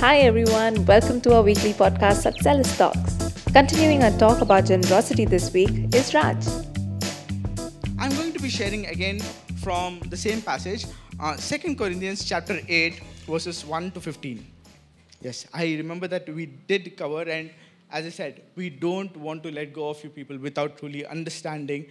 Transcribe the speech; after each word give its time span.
Hi 0.00 0.18
everyone, 0.18 0.86
welcome 0.86 1.20
to 1.22 1.34
our 1.34 1.42
weekly 1.42 1.72
podcast 1.72 2.22
Satselis 2.24 2.76
Talks. 2.78 3.14
Continuing 3.52 4.04
our 4.04 4.16
talk 4.16 4.40
about 4.40 4.64
generosity 4.64 5.24
this 5.24 5.52
week 5.52 5.92
is 5.92 6.14
Raj. 6.14 6.36
I'm 7.98 8.14
going 8.14 8.32
to 8.32 8.38
be 8.38 8.48
sharing 8.48 8.86
again 8.86 9.18
from 9.60 9.98
the 10.08 10.16
same 10.16 10.40
passage, 10.40 10.86
uh, 11.18 11.36
2 11.36 11.74
Corinthians 11.74 12.24
chapter 12.24 12.60
8, 12.68 13.00
verses 13.26 13.66
1 13.66 13.90
to 13.90 14.00
15. 14.00 14.46
Yes, 15.20 15.48
I 15.52 15.64
remember 15.74 16.06
that 16.06 16.32
we 16.32 16.46
did 16.46 16.96
cover, 16.96 17.22
and 17.22 17.50
as 17.90 18.06
I 18.06 18.10
said, 18.10 18.42
we 18.54 18.70
don't 18.70 19.16
want 19.16 19.42
to 19.42 19.50
let 19.50 19.72
go 19.72 19.88
of 19.88 20.04
you 20.04 20.10
people 20.10 20.38
without 20.38 20.78
truly 20.78 21.06
understanding 21.06 21.86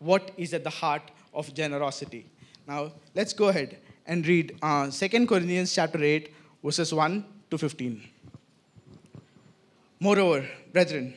what 0.00 0.32
is 0.36 0.52
at 0.52 0.64
the 0.64 0.70
heart 0.70 1.12
of 1.32 1.54
generosity. 1.54 2.26
Now, 2.66 2.90
let's 3.14 3.32
go 3.32 3.50
ahead 3.50 3.78
and 4.04 4.26
read 4.26 4.58
uh, 4.62 4.90
2 4.90 5.26
Corinthians 5.28 5.72
chapter 5.72 6.02
8, 6.02 6.34
verses 6.64 6.92
1 6.92 7.31
to 7.52 7.58
15. 7.58 8.02
Moreover, 10.00 10.48
brethren, 10.72 11.14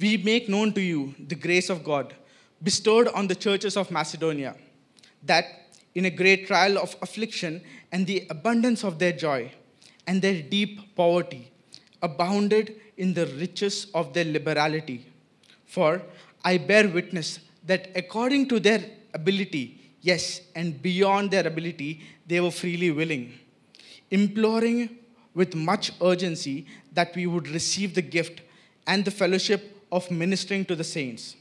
we 0.00 0.16
make 0.16 0.48
known 0.48 0.72
to 0.72 0.80
you 0.80 1.14
the 1.18 1.36
grace 1.36 1.70
of 1.70 1.84
God 1.84 2.12
bestowed 2.62 3.08
on 3.08 3.28
the 3.28 3.34
churches 3.36 3.76
of 3.76 3.90
Macedonia, 3.90 4.56
that 5.22 5.44
in 5.94 6.06
a 6.06 6.10
great 6.10 6.46
trial 6.48 6.76
of 6.78 6.96
affliction 7.02 7.62
and 7.92 8.06
the 8.06 8.26
abundance 8.30 8.82
of 8.82 8.98
their 8.98 9.12
joy 9.12 9.52
and 10.06 10.20
their 10.20 10.42
deep 10.42 10.96
poverty 10.96 11.52
abounded 12.02 12.74
in 12.96 13.14
the 13.14 13.26
riches 13.26 13.86
of 13.94 14.12
their 14.12 14.24
liberality. 14.24 15.06
For 15.66 16.02
I 16.44 16.58
bear 16.58 16.88
witness 16.88 17.38
that 17.64 17.90
according 17.94 18.48
to 18.48 18.58
their 18.58 18.84
ability, 19.14 19.92
yes, 20.00 20.40
and 20.54 20.82
beyond 20.82 21.30
their 21.30 21.46
ability, 21.46 22.02
they 22.26 22.40
were 22.40 22.50
freely 22.50 22.90
willing, 22.90 23.32
imploring 24.10 24.98
with 25.34 25.54
much 25.54 25.92
urgency 26.00 26.66
that 26.92 27.14
we 27.14 27.26
would 27.26 27.48
receive 27.48 27.94
the 27.94 28.02
gift 28.02 28.40
and 28.86 29.04
the 29.04 29.10
fellowship 29.10 29.82
of 29.90 30.10
ministering 30.10 30.64
to 30.64 30.76
the 30.76 30.84
saints. 30.84 31.36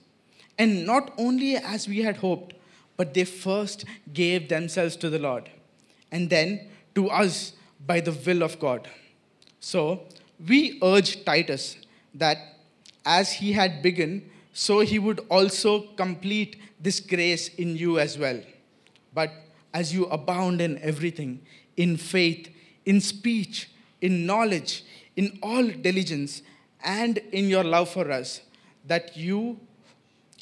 And 0.57 0.85
not 0.85 1.13
only 1.17 1.55
as 1.55 1.87
we 1.87 2.01
had 2.01 2.17
hoped, 2.17 2.53
but 2.97 3.13
they 3.13 3.25
first 3.25 3.85
gave 4.13 4.49
themselves 4.49 4.95
to 4.97 5.09
the 5.09 5.19
Lord, 5.19 5.49
and 6.11 6.29
then 6.29 6.67
to 6.95 7.09
us 7.09 7.53
by 7.85 7.99
the 7.99 8.11
will 8.11 8.43
of 8.43 8.59
God. 8.59 8.87
So 9.59 10.03
we 10.47 10.79
urge 10.83 11.25
Titus 11.25 11.77
that 12.13 12.37
as 13.05 13.33
he 13.33 13.53
had 13.53 13.81
begun, 13.81 14.29
so 14.53 14.81
he 14.81 14.99
would 14.99 15.21
also 15.29 15.81
complete 15.95 16.57
this 16.79 16.99
grace 16.99 17.47
in 17.55 17.75
you 17.75 17.97
as 17.97 18.17
well. 18.17 18.39
But 19.13 19.31
as 19.73 19.93
you 19.93 20.05
abound 20.05 20.61
in 20.61 20.77
everything, 20.79 21.41
in 21.75 21.97
faith, 21.97 22.49
in 22.85 23.01
speech, 23.01 23.69
in 24.03 24.25
knowledge, 24.25 24.83
in 25.15 25.39
all 25.41 25.65
diligence, 25.87 26.41
and 26.83 27.19
in 27.31 27.47
your 27.47 27.63
love 27.63 27.89
for 27.89 28.11
us, 28.11 28.41
that 28.85 29.15
you 29.15 29.57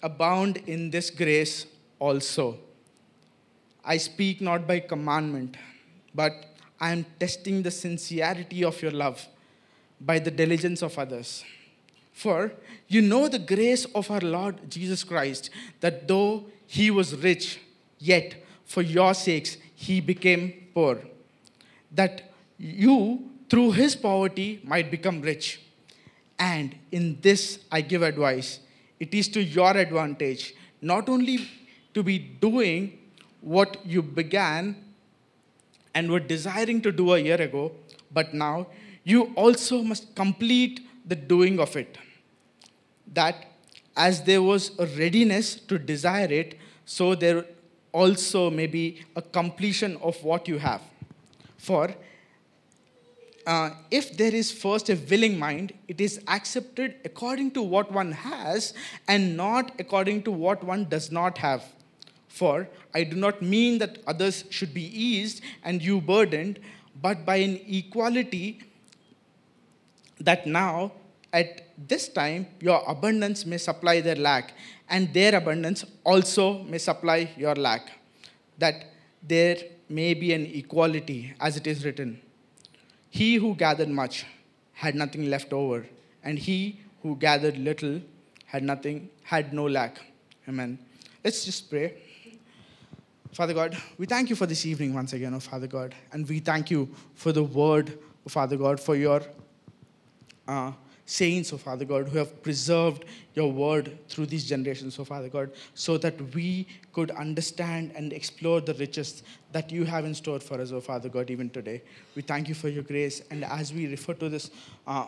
abound 0.02 0.58
in 0.66 0.90
this 0.90 1.12
grace 1.12 1.68
also. 2.00 2.58
I 3.86 3.98
speak 3.98 4.42
not 4.42 4.68
by 4.68 4.80
commandment, 4.80 5.58
but 6.16 6.34
I 6.80 6.92
am 6.92 7.06
testing 7.20 7.62
the 7.62 7.70
sincerity 7.70 8.64
of 8.64 8.82
your 8.82 8.92
love 8.92 9.28
by 10.00 10.18
the 10.18 10.32
diligence 10.32 10.82
of 10.82 10.98
others. 10.98 11.46
For 12.14 12.52
you 12.88 13.04
know 13.04 13.28
the 13.28 13.38
grace 13.38 13.86
of 13.94 14.10
our 14.10 14.22
Lord 14.22 14.72
Jesus 14.72 15.04
Christ, 15.04 15.52
that 15.82 16.08
though 16.08 16.46
he 16.66 16.90
was 16.90 17.16
rich, 17.16 17.60
yet 18.00 18.44
for 18.66 18.82
your 18.82 19.14
sakes 19.14 19.58
he 19.76 20.02
became 20.02 20.70
poor, 20.74 20.98
that 21.92 22.32
you 22.58 23.31
through 23.52 23.72
his 23.74 23.98
poverty 23.98 24.62
might 24.64 24.90
become 24.90 25.22
rich. 25.22 25.60
And 26.40 26.74
in 26.90 27.18
this 27.20 27.60
I 27.70 27.82
give 27.82 28.02
advice. 28.02 28.60
It 28.98 29.14
is 29.14 29.28
to 29.30 29.44
your 29.44 29.76
advantage 29.76 30.54
not 30.82 31.10
only 31.10 31.50
to 31.94 32.02
be 32.02 32.18
doing 32.18 32.98
what 33.42 33.86
you 33.86 34.02
began 34.02 34.78
and 35.94 36.10
were 36.10 36.22
desiring 36.22 36.82
to 36.84 36.94
do 36.94 37.12
a 37.12 37.20
year 37.20 37.42
ago, 37.42 37.74
but 38.10 38.34
now 38.34 38.68
you 39.04 39.34
also 39.36 39.84
must 39.84 40.16
complete 40.16 40.88
the 41.06 41.16
doing 41.16 41.60
of 41.60 41.76
it. 41.76 41.98
That 43.14 43.48
as 43.98 44.24
there 44.24 44.42
was 44.42 44.72
a 44.80 44.86
readiness 44.86 45.56
to 45.56 45.78
desire 45.78 46.32
it, 46.32 46.58
so 46.86 47.16
there 47.16 47.46
also 47.92 48.50
may 48.50 48.68
be 48.68 49.04
a 49.18 49.22
completion 49.22 49.98
of 49.98 50.24
what 50.24 50.48
you 50.48 50.58
have. 50.60 50.82
For 51.58 51.94
uh, 53.46 53.72
if 53.90 54.18
there 54.18 54.34
is 54.34 54.52
first 54.52 54.90
a 54.90 54.96
willing 55.10 55.38
mind, 55.38 55.74
it 55.88 56.00
is 56.00 56.22
accepted 56.28 56.96
according 57.06 57.52
to 57.52 57.62
what 57.62 57.92
one 57.92 58.12
has 58.12 58.74
and 59.08 59.36
not 59.36 59.72
according 59.80 60.24
to 60.24 60.32
what 60.32 60.64
one 60.64 60.86
does 60.86 61.12
not 61.12 61.38
have. 61.38 61.64
For 62.28 62.68
I 62.94 63.04
do 63.04 63.16
not 63.16 63.42
mean 63.42 63.80
that 63.80 64.00
others 64.08 64.46
should 64.50 64.74
be 64.74 64.84
eased 64.84 65.42
and 65.64 65.82
you 65.82 66.00
burdened, 66.02 66.60
but 67.02 67.26
by 67.26 67.38
an 67.38 67.60
equality 67.68 68.62
that 70.20 70.46
now, 70.48 70.94
at 71.34 71.68
this 71.78 72.10
time, 72.10 72.48
your 72.60 72.84
abundance 72.88 73.46
may 73.46 73.58
supply 73.58 74.02
their 74.02 74.16
lack, 74.16 74.54
and 74.90 75.14
their 75.14 75.36
abundance 75.36 75.86
also 76.04 76.64
may 76.64 76.78
supply 76.78 77.30
your 77.38 77.56
lack. 77.56 77.90
That 78.58 78.86
there 79.24 79.58
may 79.90 80.14
be 80.14 80.34
an 80.34 80.46
equality, 80.46 81.34
as 81.40 81.58
it 81.58 81.68
is 81.68 81.84
written. 81.86 82.22
He 83.12 83.36
who 83.36 83.56
gathered 83.56 83.90
much 83.90 84.26
had 84.72 84.96
nothing 84.96 85.30
left 85.30 85.52
over, 85.52 85.86
and 86.24 86.40
he 86.40 86.80
who 87.04 87.18
gathered 87.18 87.58
little 87.58 88.02
had 88.46 88.64
nothing, 88.64 89.10
had 89.24 89.54
no 89.54 89.68
lack. 89.68 90.00
Amen. 90.48 90.80
Let's 91.24 91.44
just 91.44 91.70
pray. 91.70 91.98
Father 93.34 93.54
God, 93.54 93.78
we 93.98 94.06
thank 94.06 94.30
you 94.30 94.36
for 94.36 94.46
this 94.46 94.66
evening 94.66 94.94
once 94.94 95.12
again, 95.12 95.34
oh 95.34 95.42
Father 95.42 95.68
God, 95.68 95.94
and 96.14 96.28
we 96.28 96.40
thank 96.40 96.72
you 96.72 96.90
for 97.14 97.34
the 97.34 97.44
word, 97.44 97.98
oh 98.26 98.30
Father 98.30 98.56
God, 98.56 98.80
for 98.80 98.96
your 98.96 99.22
uh, 100.48 100.72
saints, 101.12 101.52
oh 101.52 101.58
Father 101.58 101.84
God, 101.84 102.08
who 102.08 102.18
have 102.18 102.42
preserved 102.42 103.04
your 103.36 103.52
word 103.52 103.98
through 104.08 104.28
these 104.28 104.48
generations, 104.48 104.98
oh 104.98 105.04
Father 105.04 105.28
God, 105.28 105.52
so 105.74 105.98
that 105.98 106.16
we 106.34 106.66
could 106.94 107.12
understand 107.12 107.92
and 107.96 108.14
explore 108.14 108.62
the 108.62 108.74
riches 108.76 109.24
that 109.52 109.72
you 109.72 109.84
have 109.84 110.06
in 110.06 110.16
store 110.16 110.40
for 110.40 110.62
us, 110.62 110.72
oh 110.72 110.80
Father 110.80 111.10
God, 111.10 111.30
even 111.30 111.50
today. 111.50 111.82
We 112.16 112.22
thank 112.22 112.48
you 112.48 112.56
for 112.56 112.70
your 112.70 112.84
grace. 112.84 113.22
And 113.30 113.44
as 113.44 113.74
we 113.74 113.88
refer 113.88 114.14
to 114.14 114.30
this 114.30 114.52
uh, 114.88 115.08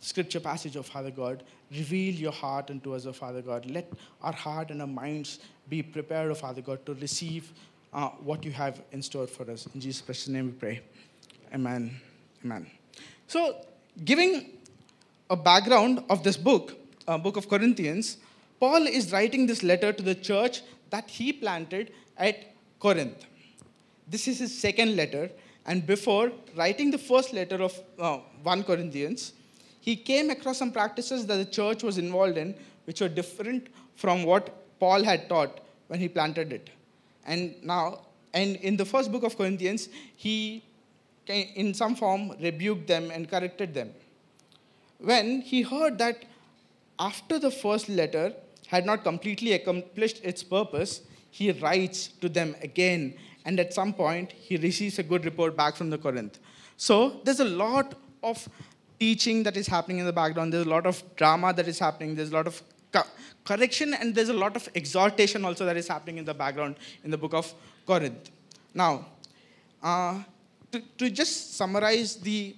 scripture 0.00 0.38
passage, 0.38 0.76
oh 0.76 0.84
Father 0.84 1.10
God, 1.10 1.42
reveal 1.72 2.14
your 2.14 2.32
heart 2.32 2.70
unto 2.70 2.94
us, 2.94 3.04
oh 3.04 3.12
Father 3.12 3.42
God. 3.42 3.66
Let 3.66 3.92
our 4.22 4.32
heart 4.32 4.70
and 4.70 4.80
our 4.82 4.86
minds 4.86 5.40
be 5.68 5.82
prepared, 5.82 6.30
oh 6.30 6.34
Father 6.34 6.62
God, 6.62 6.86
to 6.86 6.94
receive 6.94 7.52
uh, 7.92 8.10
what 8.22 8.44
you 8.44 8.52
have 8.52 8.80
in 8.92 9.02
store 9.02 9.26
for 9.26 9.50
us. 9.50 9.66
In 9.74 9.80
Jesus' 9.80 10.02
precious 10.02 10.28
name 10.28 10.46
we 10.46 10.52
pray. 10.52 10.80
Amen. 11.52 12.00
Amen. 12.44 12.70
So, 13.26 13.56
giving 14.04 14.50
a 15.30 15.36
background 15.36 16.04
of 16.10 16.22
this 16.22 16.36
book, 16.36 16.76
uh, 17.08 17.16
book 17.16 17.36
of 17.36 17.48
Corinthians, 17.48 18.18
Paul 18.60 18.86
is 18.86 19.12
writing 19.12 19.46
this 19.46 19.62
letter 19.62 19.92
to 19.92 20.02
the 20.02 20.14
church 20.14 20.62
that 20.90 21.08
he 21.08 21.32
planted 21.32 21.92
at 22.16 22.54
Corinth. 22.78 23.24
This 24.06 24.28
is 24.28 24.38
his 24.38 24.56
second 24.56 24.96
letter, 24.96 25.30
and 25.66 25.86
before 25.86 26.30
writing 26.56 26.90
the 26.90 26.98
first 26.98 27.32
letter 27.32 27.62
of 27.62 27.78
uh, 27.98 28.18
1 28.42 28.64
Corinthians, 28.64 29.32
he 29.80 29.96
came 29.96 30.30
across 30.30 30.58
some 30.58 30.72
practices 30.72 31.26
that 31.26 31.36
the 31.36 31.44
church 31.44 31.82
was 31.82 31.98
involved 31.98 32.36
in, 32.36 32.54
which 32.84 33.00
were 33.00 33.08
different 33.08 33.68
from 33.96 34.24
what 34.24 34.50
Paul 34.78 35.02
had 35.02 35.28
taught 35.28 35.60
when 35.88 36.00
he 36.00 36.08
planted 36.08 36.52
it. 36.52 36.70
And 37.26 37.54
now, 37.62 38.00
and 38.34 38.56
in 38.56 38.76
the 38.76 38.84
first 38.84 39.10
book 39.10 39.22
of 39.22 39.36
Corinthians, 39.36 39.88
he, 40.16 40.62
in 41.26 41.72
some 41.72 41.96
form, 41.96 42.32
rebuked 42.40 42.86
them 42.86 43.10
and 43.10 43.28
corrected 43.30 43.72
them 43.72 43.94
when 44.98 45.40
he 45.40 45.62
heard 45.62 45.98
that 45.98 46.24
after 46.98 47.38
the 47.38 47.50
first 47.50 47.88
letter 47.88 48.32
had 48.66 48.86
not 48.86 49.04
completely 49.04 49.52
accomplished 49.52 50.20
its 50.24 50.42
purpose, 50.42 51.02
he 51.30 51.50
writes 51.52 52.08
to 52.20 52.28
them 52.28 52.54
again, 52.62 53.14
and 53.44 53.58
at 53.58 53.74
some 53.74 53.92
point 53.92 54.32
he 54.32 54.56
receives 54.56 54.98
a 54.98 55.02
good 55.02 55.24
report 55.24 55.56
back 55.56 55.76
from 55.76 55.90
the 55.90 55.98
Corinth. 55.98 56.38
So 56.76 57.20
there's 57.24 57.40
a 57.40 57.44
lot 57.44 57.94
of 58.22 58.48
teaching 58.98 59.42
that 59.42 59.56
is 59.56 59.66
happening 59.66 59.98
in 59.98 60.06
the 60.06 60.12
background. 60.12 60.52
There's 60.52 60.66
a 60.66 60.70
lot 60.70 60.86
of 60.86 61.02
drama 61.16 61.52
that 61.52 61.68
is 61.68 61.78
happening. 61.78 62.14
There's 62.14 62.30
a 62.30 62.34
lot 62.34 62.46
of 62.46 62.62
correction, 63.44 63.94
and 63.94 64.14
there's 64.14 64.28
a 64.28 64.34
lot 64.34 64.56
of 64.56 64.68
exhortation 64.74 65.44
also 65.44 65.64
that 65.66 65.76
is 65.76 65.88
happening 65.88 66.18
in 66.18 66.24
the 66.24 66.32
background 66.32 66.76
in 67.02 67.10
the 67.10 67.18
book 67.18 67.34
of 67.34 67.52
Corinth. 67.86 68.30
Now, 68.72 69.06
uh, 69.82 70.22
to, 70.72 70.80
to 70.98 71.10
just 71.10 71.56
summarize 71.56 72.16
the 72.16 72.56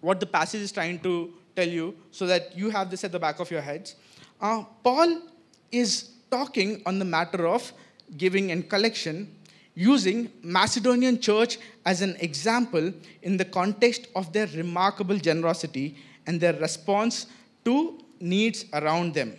what 0.00 0.20
the 0.20 0.26
passage 0.26 0.62
is 0.62 0.72
trying 0.72 0.98
to 1.00 1.32
tell 1.56 1.68
you 1.68 1.94
so 2.10 2.26
that 2.26 2.56
you 2.56 2.70
have 2.70 2.90
this 2.90 3.04
at 3.04 3.12
the 3.12 3.18
back 3.18 3.40
of 3.40 3.50
your 3.50 3.60
heads. 3.60 3.96
Uh, 4.40 4.64
Paul 4.82 5.22
is 5.70 6.10
talking 6.30 6.82
on 6.86 6.98
the 6.98 7.04
matter 7.04 7.46
of 7.46 7.72
giving 8.16 8.50
and 8.50 8.68
collection 8.68 9.34
using 9.74 10.30
Macedonian 10.42 11.20
church 11.20 11.58
as 11.86 12.02
an 12.02 12.16
example 12.20 12.92
in 13.22 13.36
the 13.36 13.44
context 13.44 14.08
of 14.16 14.32
their 14.32 14.46
remarkable 14.48 15.16
generosity 15.16 15.96
and 16.26 16.40
their 16.40 16.54
response 16.54 17.26
to 17.64 17.98
needs 18.20 18.64
around 18.72 19.14
them. 19.14 19.36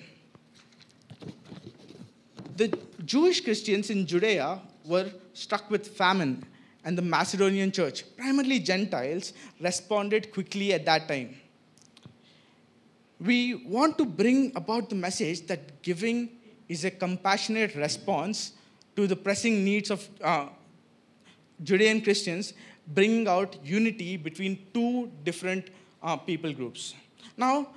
The 2.55 2.77
Jewish 3.05 3.41
Christians 3.41 3.89
in 3.89 4.05
Judea 4.05 4.61
were 4.85 5.11
struck 5.33 5.69
with 5.69 5.87
famine, 5.87 6.43
and 6.83 6.97
the 6.97 7.01
Macedonian 7.01 7.71
church, 7.71 8.03
primarily 8.17 8.59
Gentiles, 8.59 9.33
responded 9.59 10.31
quickly 10.31 10.73
at 10.73 10.85
that 10.85 11.07
time. 11.07 11.35
We 13.19 13.55
want 13.55 13.97
to 13.99 14.05
bring 14.05 14.51
about 14.55 14.89
the 14.89 14.95
message 14.95 15.45
that 15.47 15.81
giving 15.83 16.29
is 16.67 16.85
a 16.85 16.91
compassionate 16.91 17.75
response 17.75 18.53
to 18.95 19.05
the 19.05 19.15
pressing 19.15 19.63
needs 19.63 19.91
of 19.91 20.07
uh, 20.23 20.47
Judean 21.63 22.01
Christians, 22.01 22.53
bringing 22.87 23.27
out 23.27 23.63
unity 23.63 24.17
between 24.17 24.65
two 24.73 25.11
different 25.23 25.69
uh, 26.01 26.17
people 26.17 26.51
groups. 26.51 26.95
Now, 27.37 27.67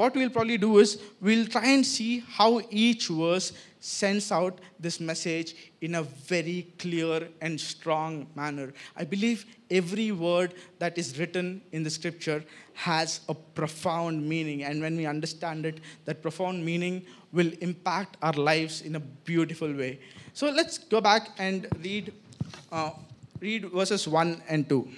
what 0.00 0.14
we'll 0.14 0.30
probably 0.36 0.56
do 0.56 0.78
is 0.78 0.98
we'll 1.20 1.46
try 1.46 1.66
and 1.76 1.84
see 1.84 2.24
how 2.38 2.60
each 2.70 3.08
verse 3.08 3.52
sends 3.80 4.30
out 4.32 4.58
this 4.78 4.98
message 4.98 5.54
in 5.82 5.94
a 5.96 6.02
very 6.02 6.66
clear 6.78 7.28
and 7.40 7.60
strong 7.60 8.26
manner. 8.34 8.72
I 8.96 9.04
believe 9.04 9.44
every 9.70 10.10
word 10.12 10.54
that 10.78 10.96
is 10.96 11.18
written 11.18 11.60
in 11.72 11.82
the 11.82 11.90
scripture 11.90 12.42
has 12.74 13.20
a 13.28 13.34
profound 13.34 14.26
meaning, 14.26 14.64
and 14.64 14.80
when 14.80 14.96
we 14.96 15.06
understand 15.06 15.66
it, 15.66 15.80
that 16.06 16.22
profound 16.22 16.64
meaning 16.64 17.02
will 17.32 17.52
impact 17.60 18.16
our 18.22 18.32
lives 18.32 18.82
in 18.82 18.96
a 18.96 19.00
beautiful 19.00 19.72
way. 19.72 19.98
So 20.32 20.50
let's 20.50 20.78
go 20.78 21.00
back 21.00 21.28
and 21.38 21.66
read, 21.84 22.12
uh, 22.72 22.90
read 23.40 23.70
verses 23.70 24.08
1 24.08 24.42
and 24.48 24.68
2. 24.68 24.88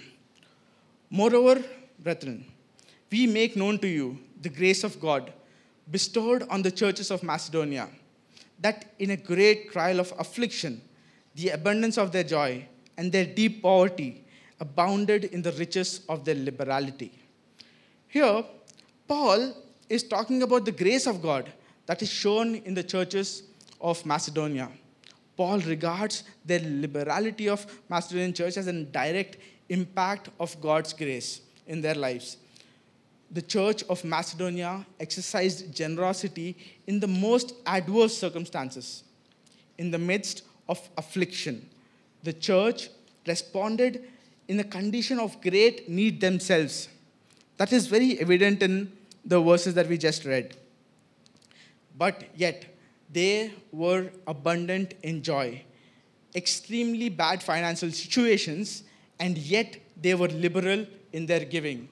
Moreover, 1.10 1.62
brethren, 1.98 2.44
we 3.10 3.26
make 3.26 3.56
known 3.56 3.78
to 3.80 3.88
you 3.88 4.18
the 4.42 4.48
grace 4.48 4.84
of 4.84 5.00
God 5.00 5.32
bestowed 5.90 6.42
on 6.48 6.62
the 6.62 6.70
churches 6.70 7.10
of 7.10 7.22
Macedonia, 7.22 7.88
that 8.60 8.92
in 8.98 9.10
a 9.10 9.16
great 9.16 9.70
trial 9.72 10.00
of 10.00 10.12
affliction, 10.18 10.80
the 11.34 11.50
abundance 11.50 11.96
of 11.96 12.12
their 12.12 12.24
joy 12.24 12.66
and 12.96 13.10
their 13.10 13.24
deep 13.24 13.62
poverty 13.62 14.24
abounded 14.60 15.24
in 15.24 15.42
the 15.42 15.52
riches 15.52 16.02
of 16.08 16.24
their 16.24 16.34
liberality. 16.34 17.12
Here, 18.08 18.44
Paul 19.08 19.54
is 19.88 20.02
talking 20.02 20.42
about 20.42 20.64
the 20.64 20.72
grace 20.72 21.06
of 21.06 21.22
God 21.22 21.50
that 21.86 22.02
is 22.02 22.10
shown 22.10 22.56
in 22.56 22.74
the 22.74 22.82
churches 22.82 23.42
of 23.80 24.04
Macedonia. 24.06 24.70
Paul 25.36 25.58
regards 25.60 26.24
the 26.44 26.60
liberality 26.62 27.48
of 27.48 27.66
Macedonian 27.88 28.32
church 28.32 28.56
as 28.56 28.66
a 28.66 28.84
direct 28.84 29.38
impact 29.68 30.28
of 30.38 30.60
God's 30.60 30.92
grace 30.92 31.40
in 31.66 31.80
their 31.80 31.94
lives 31.94 32.36
the 33.32 33.42
church 33.42 33.82
of 33.84 34.04
Macedonia 34.04 34.86
exercised 35.00 35.74
generosity 35.74 36.54
in 36.86 37.00
the 37.00 37.08
most 37.08 37.54
adverse 37.66 38.16
circumstances. 38.16 39.04
In 39.78 39.90
the 39.90 39.98
midst 39.98 40.42
of 40.68 40.78
affliction, 40.98 41.68
the 42.22 42.34
church 42.34 42.90
responded 43.26 44.04
in 44.48 44.60
a 44.60 44.64
condition 44.64 45.18
of 45.18 45.40
great 45.40 45.88
need 45.88 46.20
themselves. 46.20 46.88
That 47.56 47.72
is 47.72 47.86
very 47.86 48.18
evident 48.20 48.62
in 48.62 48.92
the 49.24 49.40
verses 49.40 49.74
that 49.74 49.88
we 49.88 49.96
just 49.96 50.24
read. 50.24 50.54
But 51.96 52.24
yet, 52.36 52.66
they 53.10 53.52
were 53.70 54.10
abundant 54.26 54.94
in 55.02 55.22
joy, 55.22 55.62
extremely 56.34 57.08
bad 57.08 57.42
financial 57.42 57.90
situations, 57.90 58.84
and 59.18 59.38
yet 59.38 59.76
they 60.00 60.14
were 60.14 60.28
liberal 60.28 60.86
in 61.12 61.26
their 61.26 61.44
giving. 61.44 61.88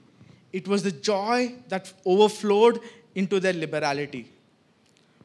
It 0.52 0.66
was 0.66 0.82
the 0.82 0.92
joy 0.92 1.54
that 1.68 1.92
overflowed 2.04 2.80
into 3.14 3.40
their 3.40 3.52
liberality. 3.52 4.30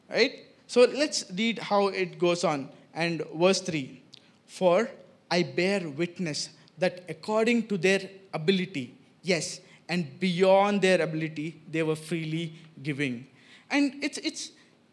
Right? 0.08 0.46
So 0.66 0.82
let's 0.82 1.24
read 1.32 1.58
how 1.58 1.88
it 1.88 2.18
goes 2.18 2.44
on. 2.44 2.68
And 2.94 3.22
verse 3.34 3.60
3 3.60 4.02
For 4.46 4.88
I 5.30 5.42
bear 5.42 5.88
witness 5.88 6.50
that 6.78 7.04
according 7.08 7.68
to 7.68 7.78
their 7.78 8.08
ability, 8.32 8.94
yes, 9.22 9.60
and 9.88 10.18
beyond 10.18 10.82
their 10.82 11.00
ability, 11.00 11.60
they 11.70 11.82
were 11.82 11.96
freely 11.96 12.54
giving. 12.82 13.26
And 13.70 13.94
it's, 14.02 14.18
it's 14.18 14.50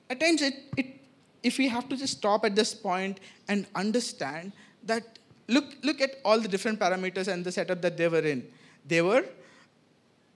at 0.09 0.19
times, 0.19 0.41
it, 0.41 0.55
it, 0.77 0.99
if 1.41 1.57
we 1.57 1.67
have 1.67 1.89
to 1.89 1.97
just 1.97 2.17
stop 2.17 2.45
at 2.45 2.55
this 2.55 2.73
point 2.73 3.19
and 3.47 3.65
understand 3.75 4.51
that, 4.83 5.19
look, 5.47 5.65
look 5.83 6.01
at 6.01 6.19
all 6.23 6.39
the 6.39 6.47
different 6.47 6.79
parameters 6.79 7.27
and 7.27 7.43
the 7.43 7.51
setup 7.51 7.81
that 7.81 7.97
they 7.97 8.07
were 8.07 8.19
in. 8.19 8.47
They 8.87 9.01
were 9.01 9.25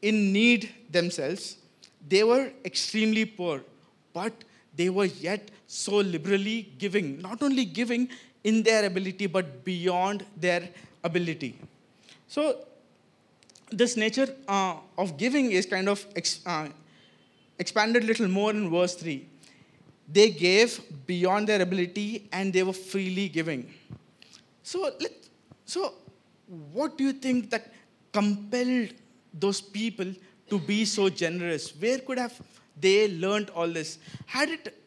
in 0.01 0.31
need 0.31 0.69
themselves. 0.89 1.57
They 2.07 2.23
were 2.23 2.51
extremely 2.63 3.25
poor, 3.25 3.61
but 4.13 4.33
they 4.75 4.89
were 4.89 5.05
yet 5.05 5.49
so 5.67 5.97
liberally 5.97 6.71
giving, 6.77 7.21
not 7.21 7.41
only 7.41 7.65
giving 7.65 8.09
in 8.43 8.63
their 8.63 8.85
ability, 8.85 9.27
but 9.27 9.63
beyond 9.65 10.25
their 10.37 10.69
ability. 11.03 11.57
So, 12.27 12.65
this 13.69 13.97
nature 13.97 14.27
uh, 14.47 14.75
of 14.97 15.17
giving 15.17 15.51
is 15.51 15.65
kind 15.65 15.89
of 15.89 16.05
ex- 16.15 16.39
uh, 16.45 16.69
expanded 17.59 18.03
a 18.03 18.05
little 18.05 18.27
more 18.27 18.51
in 18.51 18.69
verse 18.69 18.95
3. 18.95 19.27
They 20.09 20.29
gave 20.29 20.79
beyond 21.05 21.47
their 21.47 21.61
ability 21.61 22.29
and 22.31 22.53
they 22.53 22.63
were 22.63 22.73
freely 22.73 23.27
giving. 23.27 23.73
So, 24.63 24.91
let, 25.01 25.11
so 25.65 25.93
what 26.71 26.97
do 26.97 27.03
you 27.03 27.13
think 27.13 27.49
that 27.49 27.73
compelled 28.13 28.93
those 29.33 29.61
people 29.61 30.13
to 30.49 30.59
be 30.59 30.85
so 30.85 31.09
generous? 31.09 31.71
Where 31.75 31.99
could 31.99 32.17
have 32.17 32.39
they 32.79 33.09
learned 33.09 33.49
all 33.51 33.67
this? 33.67 33.99
Had 34.25 34.49
it 34.49 34.77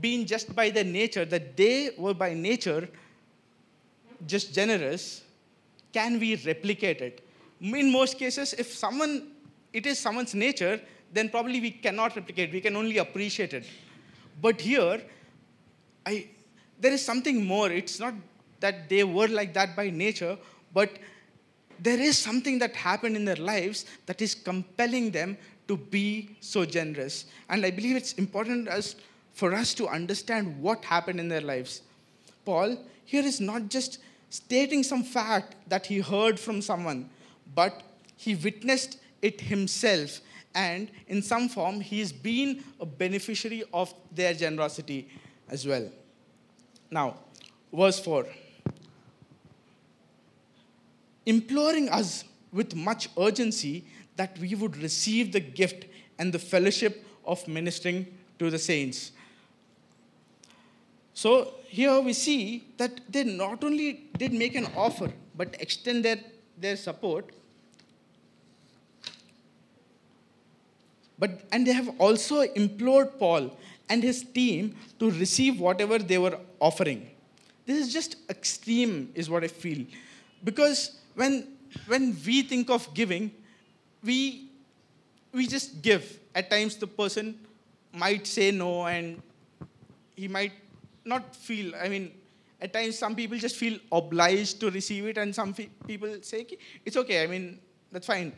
been 0.00 0.26
just 0.26 0.54
by 0.54 0.70
their 0.70 0.84
nature, 0.84 1.24
that 1.24 1.56
they 1.56 1.90
were 1.98 2.14
by 2.14 2.34
nature 2.34 2.88
just 4.26 4.54
generous, 4.54 5.22
can 5.92 6.18
we 6.18 6.36
replicate 6.36 7.00
it? 7.00 7.26
In 7.60 7.92
most 7.92 8.18
cases, 8.18 8.54
if 8.54 8.72
someone, 8.72 9.28
it 9.72 9.86
is 9.86 9.98
someone's 9.98 10.34
nature, 10.34 10.80
then 11.12 11.28
probably 11.28 11.60
we 11.60 11.70
cannot 11.70 12.16
replicate, 12.16 12.52
we 12.52 12.60
can 12.60 12.74
only 12.74 12.98
appreciate 12.98 13.52
it. 13.52 13.66
But 14.40 14.60
here, 14.60 15.02
I, 16.06 16.28
there 16.80 16.92
is 16.92 17.04
something 17.04 17.44
more. 17.44 17.70
It's 17.70 18.00
not 18.00 18.14
that 18.60 18.88
they 18.88 19.04
were 19.04 19.28
like 19.28 19.52
that 19.54 19.76
by 19.76 19.90
nature, 19.90 20.38
but 20.72 20.90
there 21.82 22.00
is 22.00 22.16
something 22.16 22.58
that 22.60 22.76
happened 22.76 23.16
in 23.16 23.24
their 23.24 23.36
lives 23.36 23.86
that 24.06 24.22
is 24.22 24.34
compelling 24.34 25.10
them 25.10 25.36
to 25.68 25.76
be 25.76 26.36
so 26.40 26.64
generous. 26.64 27.26
And 27.48 27.64
I 27.64 27.70
believe 27.70 27.96
it's 27.96 28.12
important 28.14 28.68
as, 28.68 28.96
for 29.32 29.52
us 29.54 29.74
to 29.74 29.88
understand 29.88 30.60
what 30.60 30.84
happened 30.84 31.18
in 31.18 31.28
their 31.28 31.40
lives. 31.40 31.82
Paul 32.44 32.78
here 33.04 33.24
is 33.24 33.40
not 33.40 33.68
just 33.68 33.98
stating 34.30 34.82
some 34.82 35.02
fact 35.02 35.56
that 35.68 35.86
he 35.86 35.98
heard 36.00 36.38
from 36.38 36.62
someone, 36.62 37.10
but 37.54 37.82
he 38.16 38.34
witnessed 38.34 38.98
it 39.20 39.40
himself. 39.40 40.20
And 40.54 40.90
in 41.08 41.22
some 41.22 41.48
form, 41.48 41.80
he's 41.80 42.12
been 42.12 42.62
a 42.80 42.86
beneficiary 42.86 43.64
of 43.72 43.92
their 44.14 44.34
generosity 44.34 45.08
as 45.48 45.66
well. 45.66 45.90
Now, 46.90 47.16
verse 47.72 47.98
4 48.00 48.26
imploring 51.26 51.88
us 51.88 52.24
with 52.52 52.74
much 52.74 53.08
urgency 53.18 53.84
that 54.16 54.38
we 54.38 54.54
would 54.54 54.76
receive 54.76 55.32
the 55.32 55.40
gift 55.40 55.86
and 56.18 56.32
the 56.32 56.38
fellowship 56.38 57.04
of 57.24 57.46
ministering 57.48 58.06
to 58.38 58.50
the 58.50 58.58
saints. 58.58 59.12
So 61.14 61.54
here 61.68 62.00
we 62.00 62.12
see 62.12 62.64
that 62.78 63.00
they 63.08 63.24
not 63.24 63.64
only 63.64 64.08
did 64.18 64.32
make 64.32 64.54
an 64.54 64.66
offer, 64.76 65.12
but 65.36 65.56
extend 65.60 66.04
their, 66.04 66.18
their 66.58 66.76
support. 66.76 67.30
But, 71.18 71.42
and 71.52 71.66
they 71.66 71.72
have 71.72 71.94
also 71.98 72.40
implored 72.40 73.18
Paul 73.18 73.56
and 73.88 74.02
his 74.02 74.24
team 74.24 74.74
to 74.98 75.10
receive 75.10 75.60
whatever 75.60 75.98
they 75.98 76.18
were 76.18 76.38
offering. 76.58 77.10
This 77.64 77.86
is 77.86 77.92
just 77.92 78.16
extreme, 78.28 79.12
is 79.14 79.30
what 79.30 79.44
I 79.44 79.48
feel. 79.48 79.86
Because 80.42 80.98
when, 81.14 81.48
when 81.86 82.16
we 82.26 82.42
think 82.42 82.70
of 82.70 82.92
giving, 82.94 83.30
we, 84.02 84.48
we 85.32 85.46
just 85.46 85.82
give. 85.82 86.18
At 86.34 86.50
times, 86.50 86.76
the 86.76 86.86
person 86.86 87.38
might 87.92 88.26
say 88.26 88.50
no, 88.50 88.86
and 88.86 89.20
he 90.16 90.28
might 90.28 90.52
not 91.04 91.34
feel, 91.34 91.74
I 91.76 91.88
mean, 91.88 92.12
at 92.60 92.72
times, 92.72 92.98
some 92.98 93.14
people 93.16 93.36
just 93.38 93.56
feel 93.56 93.78
obliged 93.90 94.60
to 94.60 94.70
receive 94.70 95.06
it, 95.06 95.18
and 95.18 95.34
some 95.34 95.52
people 95.52 96.16
say, 96.22 96.46
it's 96.84 96.96
okay, 96.96 97.22
I 97.24 97.26
mean, 97.26 97.58
that's 97.90 98.06
fine. 98.06 98.32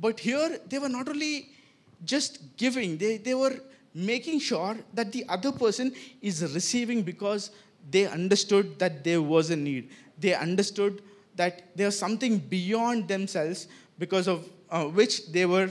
But 0.00 0.18
here, 0.18 0.58
they 0.68 0.78
were 0.78 0.88
not 0.88 1.08
only 1.08 1.50
just 2.04 2.56
giving, 2.56 2.96
they, 2.96 3.18
they 3.18 3.34
were 3.34 3.56
making 3.94 4.40
sure 4.40 4.76
that 4.94 5.12
the 5.12 5.24
other 5.28 5.52
person 5.52 5.92
is 6.22 6.42
receiving 6.54 7.02
because 7.02 7.50
they 7.90 8.06
understood 8.06 8.78
that 8.78 9.04
there 9.04 9.20
was 9.20 9.50
a 9.50 9.56
need. 9.56 9.90
They 10.18 10.34
understood 10.34 11.02
that 11.38 11.76
there 11.76 11.86
was 11.86 11.98
something 11.98 12.38
beyond 12.38 13.08
themselves 13.08 13.66
because 13.98 14.28
of 14.28 14.48
uh, 14.70 14.84
which 14.84 15.14
they 15.32 15.46
were 15.46 15.70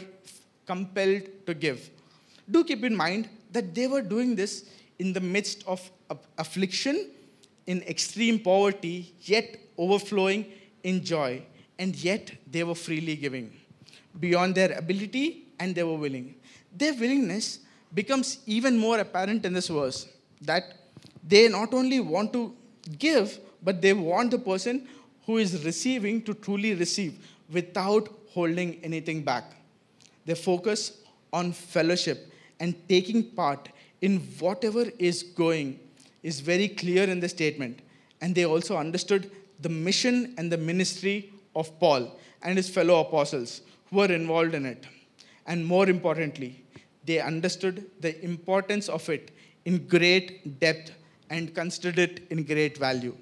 compelled 0.66 1.24
to 1.46 1.54
give. 1.54 1.90
Do 2.50 2.64
keep 2.64 2.84
in 2.84 2.96
mind 2.96 3.30
that 3.52 3.76
they 3.76 3.88
were 3.88 4.02
doing 4.02 4.36
this 4.36 4.66
in 5.00 5.14
the 5.14 5.20
midst 5.20 5.64
of 5.68 5.80
affliction, 6.38 7.12
in 7.68 7.84
extreme 7.84 8.40
poverty, 8.40 9.14
yet 9.22 9.58
overflowing 9.78 10.46
in 10.84 11.04
joy, 11.04 11.44
and 11.78 11.96
yet 11.96 12.32
they 12.50 12.64
were 12.64 12.76
freely 12.88 13.16
giving 13.16 13.52
beyond 14.20 14.56
their 14.56 14.72
ability 14.78 15.44
and 15.60 15.76
they 15.76 15.84
were 15.84 16.00
willing. 16.06 16.36
Their 16.76 16.94
willingness 16.94 17.60
becomes 17.94 18.40
even 18.46 18.78
more 18.78 19.00
apparent 19.00 19.46
in 19.46 19.54
this 19.54 19.68
verse 19.68 20.08
that 20.42 20.74
they 21.28 21.48
not 21.48 21.74
only 21.74 22.00
want 22.00 22.34
to 22.34 22.56
give, 22.98 23.40
but 23.62 23.82
they 23.82 23.94
want 23.94 24.32
the 24.32 24.40
person 24.40 24.88
who 25.28 25.38
is 25.38 25.64
receiving 25.64 26.22
to 26.24 26.34
truly 26.34 26.74
receive 26.74 27.20
without 27.52 28.10
holding 28.30 28.84
anything 28.84 29.22
back. 29.22 29.54
They 30.26 30.34
focus 30.34 31.02
on 31.32 31.52
fellowship 31.52 32.34
and 32.60 32.76
taking 32.90 33.24
part 33.32 33.70
in 34.02 34.20
whatever 34.40 34.86
is 34.98 35.22
going 35.24 35.80
is 36.24 36.40
very 36.40 36.68
clear 36.68 37.04
in 37.04 37.20
the 37.20 37.30
statement. 37.30 37.80
And 38.22 38.34
they 38.34 38.46
also 38.46 38.78
understood 38.78 39.30
the 39.62 39.70
mission 39.70 40.34
and 40.38 40.52
the 40.52 40.58
ministry 40.58 41.32
of 41.56 41.78
Paul 41.80 42.18
and 42.42 42.58
his 42.58 42.70
fellow 42.70 43.00
apostles 43.02 43.62
who 43.90 43.98
were 43.98 44.12
involved 44.12 44.56
in 44.56 44.66
it. 44.66 44.86
And 45.46 45.66
more 45.66 45.90
importantly, 45.90 46.64
they 47.06 47.20
understood 47.20 47.90
the 48.00 48.24
importance 48.24 48.90
of 48.90 49.08
it 49.10 49.32
in 49.66 49.88
great 49.88 50.60
depth 50.60 50.92
and 51.30 51.54
considered 51.54 52.00
it 52.00 52.28
in 52.30 52.44
great 52.44 52.78
value. 52.78 53.16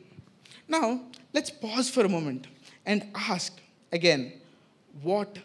Now, 0.68 1.02
let's 1.36 1.52
pause 1.66 1.90
for 1.96 2.04
a 2.06 2.12
moment 2.18 2.48
and 2.86 3.06
ask 3.34 3.62
again 3.92 4.22
what 5.02 5.38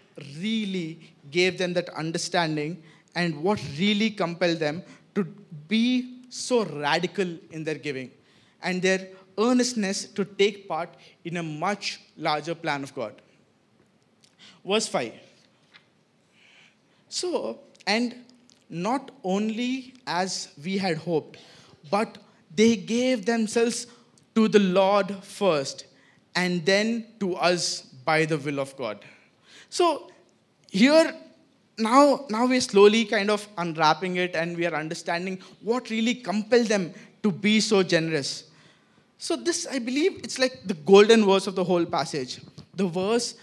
really 0.45 0.89
gave 1.37 1.59
them 1.59 1.73
that 1.79 1.89
understanding 2.03 2.81
and 3.17 3.43
what 3.47 3.61
really 3.79 4.11
compelled 4.11 4.61
them 4.61 4.83
to 5.17 5.25
be 5.73 5.85
so 6.29 6.65
radical 6.65 7.31
in 7.51 7.65
their 7.65 7.81
giving 7.87 8.11
and 8.63 8.81
their 8.81 9.09
earnestness 9.47 10.05
to 10.05 10.25
take 10.25 10.69
part 10.69 10.91
in 11.25 11.39
a 11.39 11.43
much 11.43 12.01
larger 12.17 12.55
plan 12.55 12.85
of 12.85 12.95
God. 12.95 13.15
Verse 14.65 14.87
5. 14.87 15.13
So, 17.09 17.59
and 17.87 18.15
not 18.69 19.11
only 19.25 19.95
as 20.07 20.51
we 20.65 20.79
had 20.79 20.99
hoped, 20.99 21.39
but 21.91 22.19
they 22.55 22.77
gave 22.77 23.27
themselves 23.27 23.87
to 24.35 24.49
the 24.49 24.59
Lord 24.59 25.15
first 25.23 25.87
and 26.35 26.65
then 26.65 27.07
to 27.21 27.35
us 27.37 27.83
by 28.05 28.25
the 28.25 28.39
will 28.39 28.61
of 28.61 28.77
God. 28.77 28.99
So, 29.69 30.11
here 30.71 31.15
now, 31.79 32.27
now 32.29 32.47
we're 32.47 32.61
slowly 32.61 33.05
kind 33.05 33.31
of 33.31 33.47
unwrapping 33.59 34.17
it 34.17 34.35
and 34.35 34.57
we 34.57 34.67
are 34.67 34.75
understanding 34.75 35.39
what 35.63 35.91
really 35.91 36.15
compelled 36.15 36.67
them 36.67 36.93
to 37.23 37.31
be 37.31 37.61
so 37.61 37.83
generous. 37.83 38.45
So, 39.19 39.37
this, 39.37 39.67
I 39.67 39.79
believe, 39.79 40.21
it's 40.23 40.39
like 40.39 40.61
the 40.65 40.75
golden 40.75 41.25
verse 41.25 41.47
of 41.47 41.55
the 41.55 41.65
whole 41.65 41.85
passage. 41.85 42.41
The 42.75 42.87
verse 42.87 43.35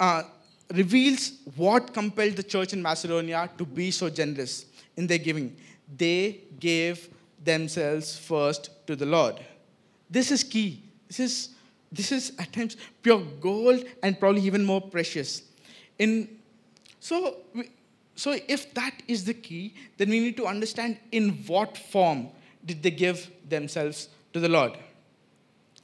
uh, 0.00 0.24
reveals 0.72 1.32
what 1.56 1.92
compelled 1.92 2.36
the 2.36 2.42
church 2.42 2.72
in 2.72 2.82
Macedonia 2.82 3.50
to 3.58 3.64
be 3.64 3.90
so 3.90 4.10
generous 4.10 4.66
in 4.96 5.06
their 5.06 5.18
giving. 5.18 5.56
They 5.96 6.40
gave 6.58 7.08
themselves 7.44 8.18
first 8.18 8.70
to 8.86 8.96
the 8.96 9.06
Lord. 9.06 9.38
This 10.10 10.30
is 10.30 10.44
key. 10.44 10.82
This 11.08 11.20
is, 11.20 11.48
this 11.90 12.12
is 12.12 12.32
at 12.38 12.52
times 12.52 12.76
pure 13.02 13.22
gold 13.40 13.84
and 14.02 14.18
probably 14.18 14.42
even 14.42 14.64
more 14.64 14.80
precious. 14.80 15.42
In 15.98 16.28
so, 17.00 17.36
so 18.16 18.36
if 18.48 18.72
that 18.74 19.02
is 19.06 19.24
the 19.24 19.34
key, 19.34 19.74
then 19.98 20.08
we 20.08 20.20
need 20.20 20.36
to 20.38 20.46
understand 20.46 20.98
in 21.12 21.30
what 21.46 21.76
form 21.76 22.28
did 22.64 22.82
they 22.82 22.90
give 22.90 23.30
themselves 23.48 24.08
to 24.32 24.40
the 24.40 24.48
Lord. 24.48 24.78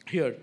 Here, 0.07 0.37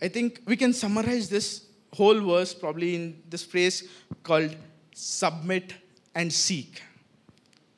I 0.00 0.08
think 0.08 0.40
we 0.46 0.56
can 0.56 0.72
summarize 0.72 1.28
this 1.28 1.66
whole 1.92 2.20
verse 2.20 2.54
probably 2.54 2.94
in 2.94 3.22
this 3.28 3.42
phrase 3.42 3.88
called 4.22 4.54
submit 4.94 5.74
and 6.14 6.32
seek. 6.32 6.82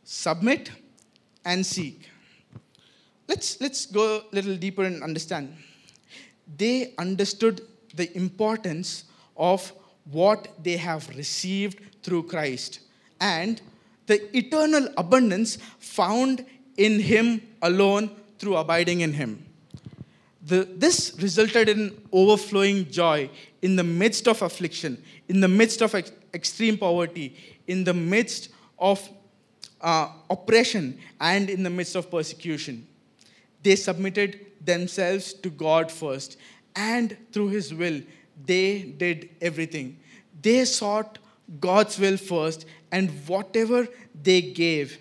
Submit 0.05 0.71
and 1.45 1.65
seek. 1.65 2.09
Let's, 3.29 3.61
let's 3.61 3.87
go 3.87 4.23
a 4.33 4.35
little 4.35 4.57
deeper 4.57 4.85
and 4.85 5.03
understand. 5.03 5.55
They 6.57 6.95
understood 6.97 7.61
the 7.95 8.15
importance 8.17 9.05
of 9.37 9.73
what 10.11 10.49
they 10.63 10.79
have 10.79 11.09
received 11.17 11.81
through 12.03 12.25
Christ 12.25 12.81
and 13.21 13.61
the 14.07 14.37
eternal 14.37 14.89
abundance 14.97 15.59
found 15.79 16.45
in 16.79 16.99
Him 17.01 17.43
alone 17.61 18.11
through 18.39 18.57
abiding 18.57 19.03
in 19.03 19.13
Him. 19.13 19.45
The, 20.43 20.67
this 20.77 21.15
resulted 21.21 21.69
in 21.69 22.01
overflowing 22.11 22.91
joy 22.91 23.29
in 23.61 23.77
the 23.77 23.85
midst 23.85 24.27
of 24.27 24.41
affliction, 24.41 25.03
in 25.29 25.41
the 25.41 25.49
midst 25.49 25.83
of 25.83 25.95
ex- 25.95 26.13
extreme 26.33 26.79
poverty, 26.79 27.37
in 27.67 27.85
the 27.85 27.93
midst 27.93 28.49
of 28.79 29.07
uh, 29.83 30.09
oppression, 30.31 30.99
and 31.21 31.51
in 31.51 31.63
the 31.63 31.71
midst 31.71 31.95
of 31.95 32.11
persecution. 32.11 32.88
They 33.69 33.77
submitted 33.77 34.47
themselves 34.65 35.35
to 35.45 35.51
God 35.51 35.93
first, 35.93 36.39
and 36.75 37.15
through 37.33 37.49
His 37.49 37.75
will, 37.75 38.01
they 38.47 38.81
did 38.81 39.29
everything. 39.43 40.01
They 40.41 40.65
sought 40.65 41.19
God's 41.61 41.99
will 41.99 42.17
first, 42.17 42.65
and 42.91 43.11
whatever 43.27 43.87
they 44.23 44.41
gave, 44.41 44.97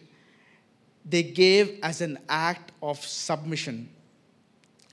they 1.05 1.23
gave 1.23 1.79
as 1.81 2.01
an 2.01 2.19
act 2.27 2.73
of 2.83 2.99
submission. 2.99 3.87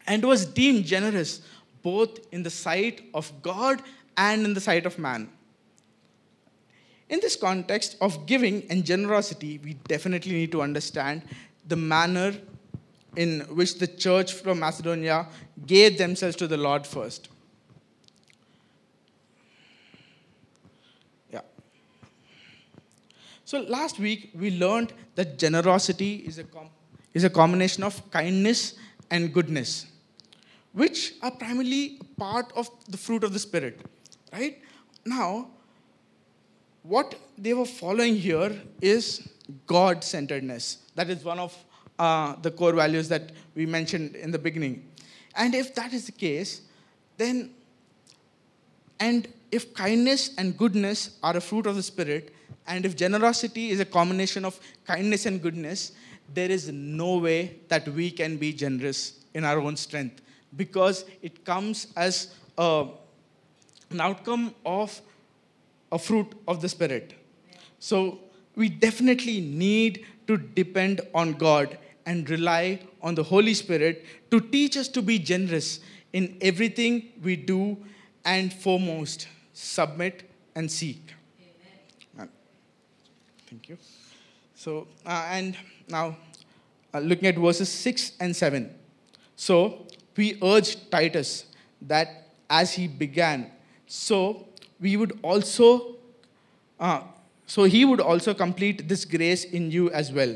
And 0.06 0.22
was 0.22 0.46
deemed 0.46 0.84
generous 0.84 1.40
both 1.82 2.20
in 2.30 2.44
the 2.44 2.50
sight 2.50 3.02
of 3.12 3.32
God 3.42 3.82
and 4.16 4.44
in 4.44 4.54
the 4.54 4.60
sight 4.60 4.86
of 4.86 5.00
man. 5.00 5.28
In 7.08 7.18
this 7.18 7.34
context 7.34 7.96
of 8.00 8.24
giving 8.26 8.66
and 8.70 8.84
generosity, 8.84 9.58
we 9.64 9.74
definitely 9.94 10.34
need 10.34 10.52
to 10.52 10.62
understand 10.62 11.22
the 11.66 11.74
manner 11.74 12.34
in 13.16 13.40
which 13.50 13.78
the 13.78 13.86
church 13.86 14.32
from 14.32 14.60
Macedonia 14.60 15.28
gave 15.66 15.98
themselves 15.98 16.36
to 16.36 16.46
the 16.46 16.56
Lord 16.56 16.86
first. 16.86 17.28
Yeah. 21.32 21.40
So 23.44 23.60
last 23.60 23.98
week 23.98 24.30
we 24.34 24.58
learned 24.58 24.92
that 25.14 25.38
generosity 25.38 26.16
is 26.26 26.38
a, 26.38 26.44
com- 26.44 26.70
is 27.12 27.24
a 27.24 27.30
combination 27.30 27.82
of 27.84 28.10
kindness 28.10 28.74
and 29.10 29.32
goodness, 29.32 29.86
which 30.72 31.14
are 31.22 31.30
primarily 31.30 32.00
part 32.16 32.52
of 32.56 32.68
the 32.88 32.96
fruit 32.96 33.22
of 33.22 33.32
the 33.32 33.38
Spirit. 33.38 33.80
Right? 34.32 34.60
Now, 35.04 35.48
what 36.82 37.14
they 37.38 37.54
were 37.54 37.64
following 37.66 38.16
here 38.16 38.60
is 38.80 39.28
God 39.66 40.02
centeredness. 40.02 40.78
That 40.94 41.10
is 41.10 41.24
one 41.24 41.38
of 41.38 41.56
uh, 41.98 42.36
the 42.42 42.50
core 42.50 42.72
values 42.72 43.08
that 43.08 43.32
we 43.54 43.66
mentioned 43.66 44.16
in 44.16 44.30
the 44.30 44.38
beginning. 44.38 44.88
And 45.36 45.54
if 45.54 45.74
that 45.74 45.92
is 45.92 46.06
the 46.06 46.12
case, 46.12 46.62
then, 47.16 47.50
and 49.00 49.28
if 49.50 49.74
kindness 49.74 50.30
and 50.36 50.56
goodness 50.56 51.18
are 51.22 51.36
a 51.36 51.40
fruit 51.40 51.66
of 51.66 51.76
the 51.76 51.82
Spirit, 51.82 52.34
and 52.66 52.84
if 52.84 52.96
generosity 52.96 53.70
is 53.70 53.80
a 53.80 53.84
combination 53.84 54.44
of 54.44 54.58
kindness 54.86 55.26
and 55.26 55.40
goodness, 55.40 55.92
there 56.32 56.50
is 56.50 56.70
no 56.72 57.18
way 57.18 57.56
that 57.68 57.86
we 57.88 58.10
can 58.10 58.36
be 58.36 58.52
generous 58.52 59.20
in 59.34 59.44
our 59.44 59.60
own 59.60 59.76
strength 59.76 60.22
because 60.56 61.04
it 61.22 61.44
comes 61.44 61.88
as 61.96 62.34
a, 62.56 62.86
an 63.90 64.00
outcome 64.00 64.54
of 64.64 65.00
a 65.92 65.98
fruit 65.98 66.32
of 66.48 66.60
the 66.60 66.68
Spirit. 66.68 67.14
So 67.78 68.20
we 68.56 68.68
definitely 68.68 69.40
need 69.40 70.04
to 70.26 70.36
depend 70.36 71.00
on 71.14 71.34
God 71.34 71.76
and 72.06 72.28
rely 72.28 72.80
on 73.02 73.14
the 73.14 73.22
Holy 73.22 73.54
Spirit 73.54 74.04
to 74.30 74.40
teach 74.40 74.76
us 74.76 74.88
to 74.88 75.02
be 75.02 75.18
generous 75.18 75.80
in 76.12 76.36
everything 76.40 77.12
we 77.22 77.36
do 77.36 77.76
and 78.24 78.52
foremost 78.52 79.28
submit 79.52 80.30
and 80.54 80.70
seek. 80.70 81.14
Thank 83.54 83.68
you. 83.68 83.78
So, 84.56 84.88
uh, 85.06 85.28
and 85.30 85.56
now 85.88 86.16
uh, 86.92 86.98
looking 86.98 87.28
at 87.28 87.36
verses 87.36 87.68
6 87.68 88.12
and 88.18 88.34
7. 88.34 88.74
So, 89.36 89.86
we 90.16 90.38
urge 90.42 90.90
Titus 90.90 91.46
that 91.82 92.28
as 92.50 92.72
he 92.74 92.88
began, 92.88 93.50
so 93.86 94.48
we 94.80 94.96
would 94.96 95.18
also, 95.22 95.96
uh, 96.80 97.02
so 97.46 97.64
he 97.64 97.84
would 97.84 98.00
also 98.00 98.34
complete 98.34 98.88
this 98.88 99.04
grace 99.04 99.44
in 99.44 99.70
you 99.70 99.90
as 99.90 100.12
well. 100.12 100.34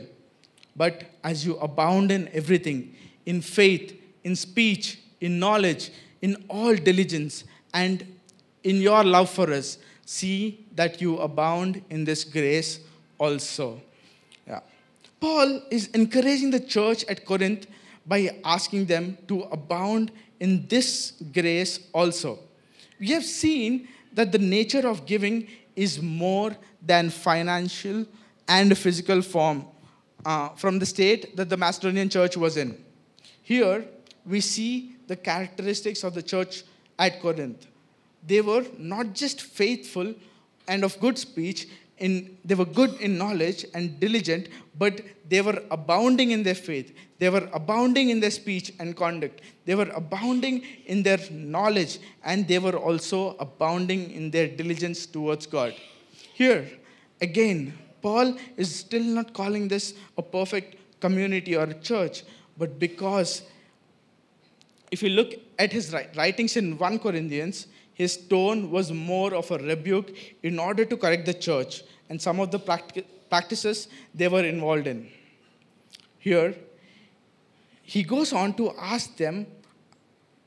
But 0.78 1.02
as 1.25 1.44
you 1.44 1.56
abound 1.56 2.12
in 2.12 2.28
everything, 2.32 2.94
in 3.26 3.42
faith, 3.42 4.00
in 4.23 4.37
speech, 4.37 5.00
in 5.20 5.40
knowledge, 5.40 5.90
in 6.23 6.37
all 6.49 6.75
diligence, 6.76 7.42
and 7.75 8.06
in 8.62 8.76
your 8.80 9.02
love 9.02 9.28
for 9.28 9.52
us. 9.52 9.78
See 10.06 10.64
that 10.76 11.00
you 11.00 11.18
abound 11.18 11.82
in 11.90 12.04
this 12.04 12.23
grace 12.23 12.80
also. 13.18 13.80
Yeah. 14.47 14.61
Paul 15.20 15.62
is 15.70 15.88
encouraging 15.88 16.50
the 16.50 16.61
church 16.61 17.04
at 17.06 17.26
Corinth 17.26 17.66
by 18.06 18.37
asking 18.44 18.87
them 18.87 19.18
to 19.26 19.42
abound 19.42 20.12
in 20.38 20.66
this 20.68 21.12
grace 21.32 21.80
also. 21.92 22.38
We 23.00 23.11
have 23.11 23.25
seen 23.25 23.88
that 24.12 24.32
the 24.32 24.38
nature 24.38 24.88
of 24.88 25.06
giving 25.06 25.49
is 25.76 26.00
more 26.00 26.56
than 26.80 27.11
financial 27.11 28.06
and 28.47 28.78
physical 28.78 29.23
form 29.23 29.66
uh, 30.25 30.51
from 30.51 30.79
the 30.79 30.87
state 30.87 31.37
that 31.37 31.49
the 31.49 31.57
Macedonian 31.57 32.09
church 32.09 32.37
was 32.37 32.57
in. 32.57 32.83
Here, 33.43 33.85
we 34.27 34.41
see 34.41 34.97
the 35.07 35.17
characteristics 35.17 36.05
of 36.05 36.15
the 36.15 36.23
church 36.23 36.65
at 36.99 37.21
Corinth. 37.21 37.67
They 38.27 38.41
were 38.41 38.67
not 38.77 39.15
just 39.15 39.41
faithful 39.41 40.15
and 40.67 40.85
of 40.85 41.01
good 41.01 41.19
speech, 41.19 41.67
in, 41.99 42.37
they 42.45 42.55
were 42.55 42.65
good 42.65 43.01
in 43.01 43.19
knowledge 43.19 43.65
and 43.75 43.99
diligent, 43.99 44.49
but 44.79 45.01
they 45.29 45.41
were 45.41 45.63
abounding 45.71 46.31
in 46.31 46.43
their 46.43 46.55
faith. 46.55 46.95
They 47.19 47.29
were 47.29 47.49
abounding 47.53 48.11
in 48.11 48.21
their 48.21 48.31
speech 48.31 48.73
and 48.79 48.97
conduct. 48.97 49.41
They 49.65 49.75
were 49.75 49.91
abounding 49.95 50.65
in 50.87 51.03
their 51.03 51.19
knowledge, 51.31 51.99
and 52.25 52.47
they 52.47 52.59
were 52.59 52.77
also 52.77 53.37
abounding 53.39 54.11
in 54.13 54.31
their 54.31 54.47
diligence 54.47 55.07
towards 55.07 55.47
God. 55.47 55.75
Here, 56.35 56.71
again, 57.21 57.77
Paul 58.02 58.37
is 58.57 58.75
still 58.75 59.02
not 59.02 59.33
calling 59.33 59.69
this 59.69 59.95
a 60.17 60.23
perfect 60.23 60.76
community 61.00 61.57
or 61.57 61.64
a 61.64 61.75
church, 61.75 62.25
but 62.57 62.78
because 62.78 63.43
if 64.90 65.02
you 65.02 65.11
look 65.11 65.35
at 65.59 65.73
his 65.73 65.95
writings 66.17 66.57
in 66.57 66.78
1 66.78 66.99
Corinthians, 66.99 67.67
his 67.93 68.17
tone 68.17 68.71
was 68.71 68.93
more 68.93 69.35
of 69.35 69.50
a 69.50 69.59
rebuke 69.59 70.17
in 70.43 70.59
order 70.59 70.85
to 70.85 70.97
correct 70.97 71.26
the 71.26 71.35
church 71.35 71.83
and 72.09 72.21
some 72.21 72.40
of 72.40 72.50
the 72.50 72.59
practices 73.28 73.88
they 74.14 74.28
were 74.28 74.45
involved 74.45 74.87
in. 74.87 75.09
Here, 76.19 76.55
he 77.83 78.02
goes 78.02 78.33
on 78.33 78.55
to 78.55 78.73
ask 78.78 79.17
them, 79.17 79.47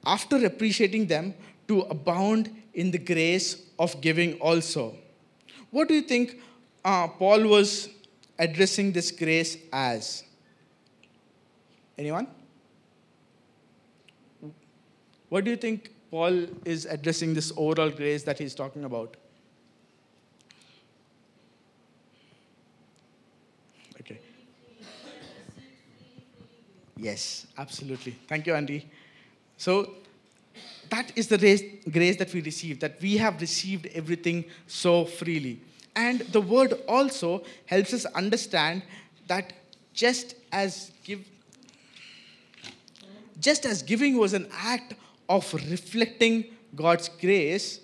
after 0.05 0.45
appreciating 0.45 1.07
them, 1.07 1.33
to 1.67 1.81
abound 1.81 2.49
in 2.73 2.91
the 2.91 2.97
grace 2.97 3.61
of 3.77 3.99
giving 4.01 4.33
also. 4.39 4.95
What 5.69 5.87
do 5.87 5.93
you 5.93 6.01
think 6.01 6.41
uh, 6.83 7.07
Paul 7.07 7.43
was 7.47 7.89
addressing 8.37 8.91
this 8.91 9.11
grace 9.11 9.57
as? 9.71 10.23
Anyone? 11.97 12.27
What 15.29 15.45
do 15.45 15.51
you 15.51 15.57
think 15.57 15.91
Paul 16.09 16.45
is 16.65 16.85
addressing 16.85 17.33
this 17.33 17.53
overall 17.55 17.89
grace 17.89 18.23
that 18.23 18.37
he's 18.37 18.53
talking 18.53 18.83
about? 18.83 19.15
Okay. 24.01 24.19
Yes, 26.97 27.47
absolutely. 27.57 28.15
Thank 28.27 28.45
you, 28.47 28.55
Andy. 28.55 28.89
So, 29.57 29.91
that 30.89 31.13
is 31.15 31.27
the 31.27 31.37
grace 31.89 32.17
that 32.17 32.33
we 32.33 32.41
receive, 32.41 32.79
that 32.81 33.01
we 33.01 33.15
have 33.17 33.39
received 33.39 33.85
everything 33.93 34.43
so 34.67 35.05
freely. 35.05 35.61
And 35.95 36.21
the 36.31 36.41
word 36.41 36.73
also 36.87 37.43
helps 37.65 37.93
us 37.93 38.05
understand 38.05 38.83
that 39.27 39.53
just 39.93 40.35
as 40.51 40.91
give, 41.03 41.25
just 43.39 43.65
as 43.65 43.81
giving 43.81 44.17
was 44.17 44.33
an 44.33 44.47
act 44.53 44.93
of 45.27 45.53
reflecting 45.53 46.45
God's 46.75 47.09
grace, 47.09 47.79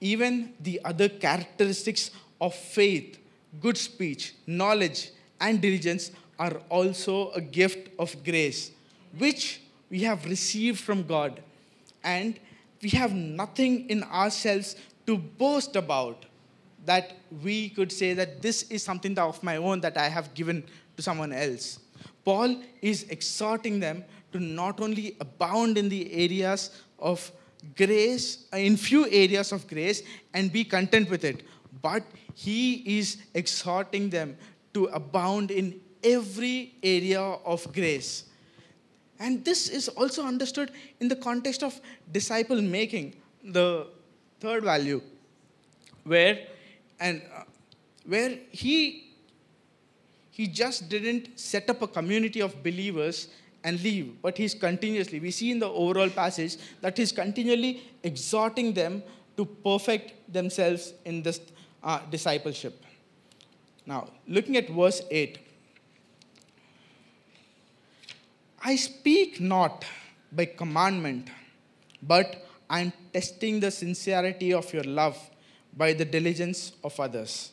even 0.00 0.54
the 0.60 0.80
other 0.84 1.08
characteristics 1.08 2.10
of 2.40 2.54
faith, 2.54 3.18
good 3.60 3.76
speech, 3.76 4.34
knowledge, 4.46 5.10
and 5.40 5.60
diligence 5.60 6.10
are 6.38 6.60
also 6.68 7.30
a 7.32 7.40
gift 7.40 7.88
of 7.98 8.24
grace, 8.24 8.70
which 9.18 9.60
we 9.90 10.00
have 10.00 10.24
received 10.24 10.80
from 10.80 11.04
God. 11.04 11.40
And 12.02 12.38
we 12.82 12.90
have 12.90 13.12
nothing 13.12 13.88
in 13.88 14.02
ourselves 14.04 14.76
to 15.06 15.16
boast 15.16 15.76
about 15.76 16.24
that 16.84 17.12
we 17.42 17.68
could 17.70 17.92
say 17.92 18.12
that 18.14 18.42
this 18.42 18.62
is 18.64 18.82
something 18.82 19.18
of 19.18 19.42
my 19.42 19.56
own 19.56 19.80
that 19.80 19.96
I 19.96 20.08
have 20.08 20.34
given 20.34 20.64
to 20.96 21.02
someone 21.02 21.32
else. 21.32 21.78
Paul 22.24 22.56
is 22.80 23.04
exhorting 23.04 23.80
them 23.80 24.04
to 24.32 24.40
not 24.40 24.80
only 24.80 25.16
abound 25.20 25.78
in 25.78 25.88
the 25.88 26.12
areas 26.12 26.82
of 26.98 27.30
grace, 27.76 28.46
in 28.52 28.76
few 28.76 29.06
areas 29.08 29.52
of 29.52 29.66
grace, 29.68 30.02
and 30.34 30.52
be 30.52 30.64
content 30.64 31.10
with 31.10 31.24
it, 31.24 31.44
but 31.80 32.02
he 32.34 32.98
is 32.98 33.18
exhorting 33.34 34.10
them 34.10 34.36
to 34.74 34.86
abound 34.86 35.50
in 35.50 35.80
every 36.02 36.74
area 36.82 37.20
of 37.20 37.72
grace. 37.72 38.24
And 39.20 39.44
this 39.44 39.68
is 39.68 39.88
also 39.88 40.24
understood 40.24 40.72
in 40.98 41.08
the 41.08 41.16
context 41.16 41.62
of 41.62 41.80
disciple 42.10 42.60
making, 42.60 43.14
the 43.44 43.86
third 44.40 44.64
value, 44.64 45.00
where 46.04 46.46
and 47.02 47.20
uh, 47.36 47.42
where 48.06 48.38
he 48.50 48.76
he 50.30 50.46
just 50.46 50.88
didn't 50.88 51.38
set 51.38 51.68
up 51.68 51.82
a 51.82 51.86
community 51.86 52.40
of 52.40 52.62
believers 52.62 53.28
and 53.64 53.80
leave, 53.82 54.16
but 54.22 54.38
he's 54.38 54.54
continuously, 54.54 55.20
we 55.20 55.30
see 55.30 55.50
in 55.50 55.58
the 55.58 55.68
overall 55.68 56.08
passage 56.08 56.56
that 56.80 56.96
he's 56.96 57.12
continually 57.12 57.82
exhorting 58.02 58.72
them 58.72 59.02
to 59.36 59.44
perfect 59.44 60.32
themselves 60.32 60.94
in 61.04 61.22
this 61.22 61.40
uh, 61.82 62.00
discipleship. 62.10 62.82
Now, 63.84 64.08
looking 64.26 64.56
at 64.56 64.68
verse 64.70 65.02
8 65.10 65.38
I 68.64 68.76
speak 68.76 69.40
not 69.40 69.84
by 70.30 70.44
commandment, 70.46 71.28
but 72.00 72.46
I'm 72.70 72.92
testing 73.12 73.58
the 73.60 73.70
sincerity 73.70 74.52
of 74.54 74.72
your 74.72 74.84
love 74.84 75.18
by 75.76 75.92
the 75.92 76.04
diligence 76.04 76.72
of 76.84 76.98
others. 76.98 77.52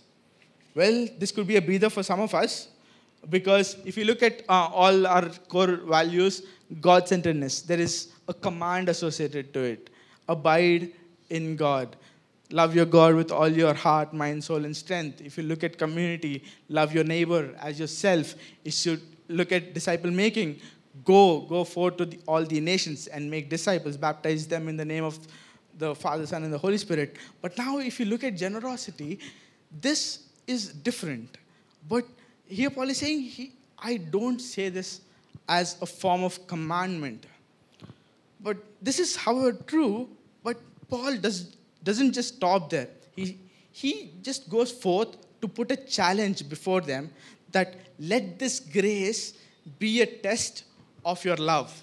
Well, 0.75 1.07
this 1.17 1.31
could 1.31 1.47
be 1.47 1.55
a 1.55 1.61
breather 1.61 1.89
for 1.89 2.03
some 2.03 2.19
of 2.19 2.33
us 2.33 2.67
because 3.29 3.77
if 3.85 3.97
you 3.97 4.05
look 4.05 4.23
at 4.23 4.43
uh, 4.47 4.69
all 4.71 5.07
our 5.07 5.29
core 5.47 5.77
values, 5.77 6.43
God 6.79 7.07
centeredness, 7.07 7.61
there 7.61 7.79
is 7.79 8.09
a 8.27 8.33
command 8.33 8.89
associated 8.89 9.53
to 9.53 9.61
it 9.61 9.89
abide 10.27 10.91
in 11.29 11.55
God. 11.55 11.95
Love 12.51 12.75
your 12.75 12.85
God 12.85 13.15
with 13.15 13.31
all 13.31 13.49
your 13.49 13.73
heart, 13.73 14.13
mind, 14.13 14.43
soul, 14.43 14.63
and 14.65 14.75
strength. 14.75 15.21
If 15.21 15.37
you 15.37 15.43
look 15.43 15.63
at 15.63 15.77
community, 15.77 16.43
love 16.67 16.93
your 16.93 17.03
neighbor 17.03 17.55
as 17.59 17.79
yourself. 17.79 18.35
If 18.63 18.85
you 18.85 18.99
look 19.27 19.51
at 19.51 19.73
disciple 19.73 20.11
making, 20.11 20.59
go, 21.03 21.41
go 21.41 21.63
forth 21.63 21.97
to 21.97 22.05
the, 22.05 22.19
all 22.27 22.43
the 22.43 22.59
nations 22.59 23.07
and 23.07 23.29
make 23.29 23.49
disciples, 23.49 23.97
baptize 23.97 24.47
them 24.47 24.67
in 24.67 24.77
the 24.77 24.85
name 24.85 25.03
of 25.03 25.19
the 25.79 25.95
Father, 25.95 26.25
Son, 26.25 26.43
and 26.43 26.53
the 26.53 26.57
Holy 26.57 26.77
Spirit. 26.77 27.15
But 27.41 27.57
now, 27.57 27.79
if 27.79 27.99
you 27.99 28.05
look 28.05 28.23
at 28.23 28.35
generosity, 28.35 29.19
this 29.81 30.19
is 30.45 30.67
different. 30.73 31.37
But 31.87 32.05
here 32.45 32.69
Paul 32.69 32.89
is 32.89 32.97
saying, 32.97 33.21
he, 33.21 33.53
I 33.77 33.97
don't 33.97 34.39
say 34.39 34.69
this 34.69 35.01
as 35.47 35.77
a 35.81 35.85
form 35.85 36.23
of 36.23 36.45
commandment. 36.47 37.25
But 38.41 38.57
this 38.81 38.99
is, 38.99 39.15
however, 39.15 39.53
true, 39.53 40.09
but 40.43 40.57
Paul 40.89 41.17
does, 41.17 41.55
doesn't 41.83 42.13
just 42.13 42.35
stop 42.35 42.69
there. 42.69 42.89
He, 43.15 43.37
he 43.71 44.11
just 44.21 44.49
goes 44.49 44.71
forth 44.71 45.15
to 45.41 45.47
put 45.47 45.71
a 45.71 45.75
challenge 45.75 46.47
before 46.49 46.81
them 46.81 47.09
that 47.51 47.75
let 47.99 48.37
this 48.37 48.59
grace 48.59 49.33
be 49.77 50.01
a 50.01 50.05
test 50.05 50.63
of 51.05 51.23
your 51.23 51.37
love, 51.37 51.81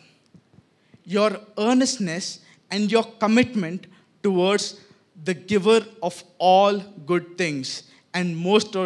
your 1.04 1.38
earnestness, 1.59 2.40
and 2.70 2.90
your 2.90 3.05
commitment 3.05 3.87
towards 4.22 4.81
the 5.24 5.35
giver 5.35 5.85
of 6.02 6.22
all 6.38 6.79
good 6.79 7.38
things, 7.38 7.85
and 8.12 8.37
most 8.37 8.76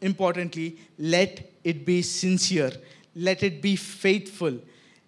importantly, 0.00 0.78
let 0.98 1.50
it 1.64 1.84
be 1.84 2.02
sincere, 2.02 2.72
let 3.14 3.42
it 3.42 3.60
be 3.60 3.76
faithful, 3.76 4.58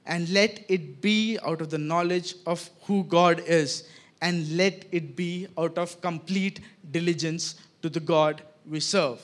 and 0.07 0.29
let 0.31 0.65
it 0.69 1.01
be 1.01 1.39
out 1.45 1.61
of 1.61 1.71
the 1.71 1.79
knowledge 1.79 2.35
of 2.47 2.69
who 2.83 3.05
God 3.05 3.41
is, 3.47 3.89
and 4.21 4.57
let 4.57 4.85
it 4.93 5.17
be 5.17 5.49
out 5.59 5.79
of 5.79 6.01
complete 6.01 6.61
diligence 6.91 7.57
to 7.83 7.89
the 7.89 8.01
God 8.01 8.43
we 8.69 8.81
serve. 8.81 9.21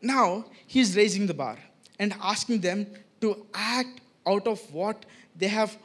Now, 0.00 0.44
he's 0.66 0.96
raising 0.96 1.26
the 1.26 1.34
bar 1.34 1.58
and 1.98 2.14
asking 2.22 2.60
them 2.60 2.86
to 3.20 3.46
act 3.54 4.00
out 4.26 4.46
of 4.46 4.60
what 4.72 5.04
they 5.36 5.48
have 5.48 5.76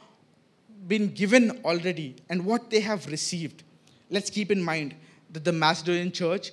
been 0.86 1.08
given 1.12 1.60
already 1.64 2.16
and 2.28 2.44
what 2.44 2.70
they 2.70 2.80
have 2.80 3.06
received. 3.06 3.62
Let's 4.08 4.30
keep 4.30 4.50
in 4.50 4.62
mind 4.62 4.94
that 5.30 5.44
the 5.44 5.52
Macedonian 5.52 6.12
church 6.12 6.52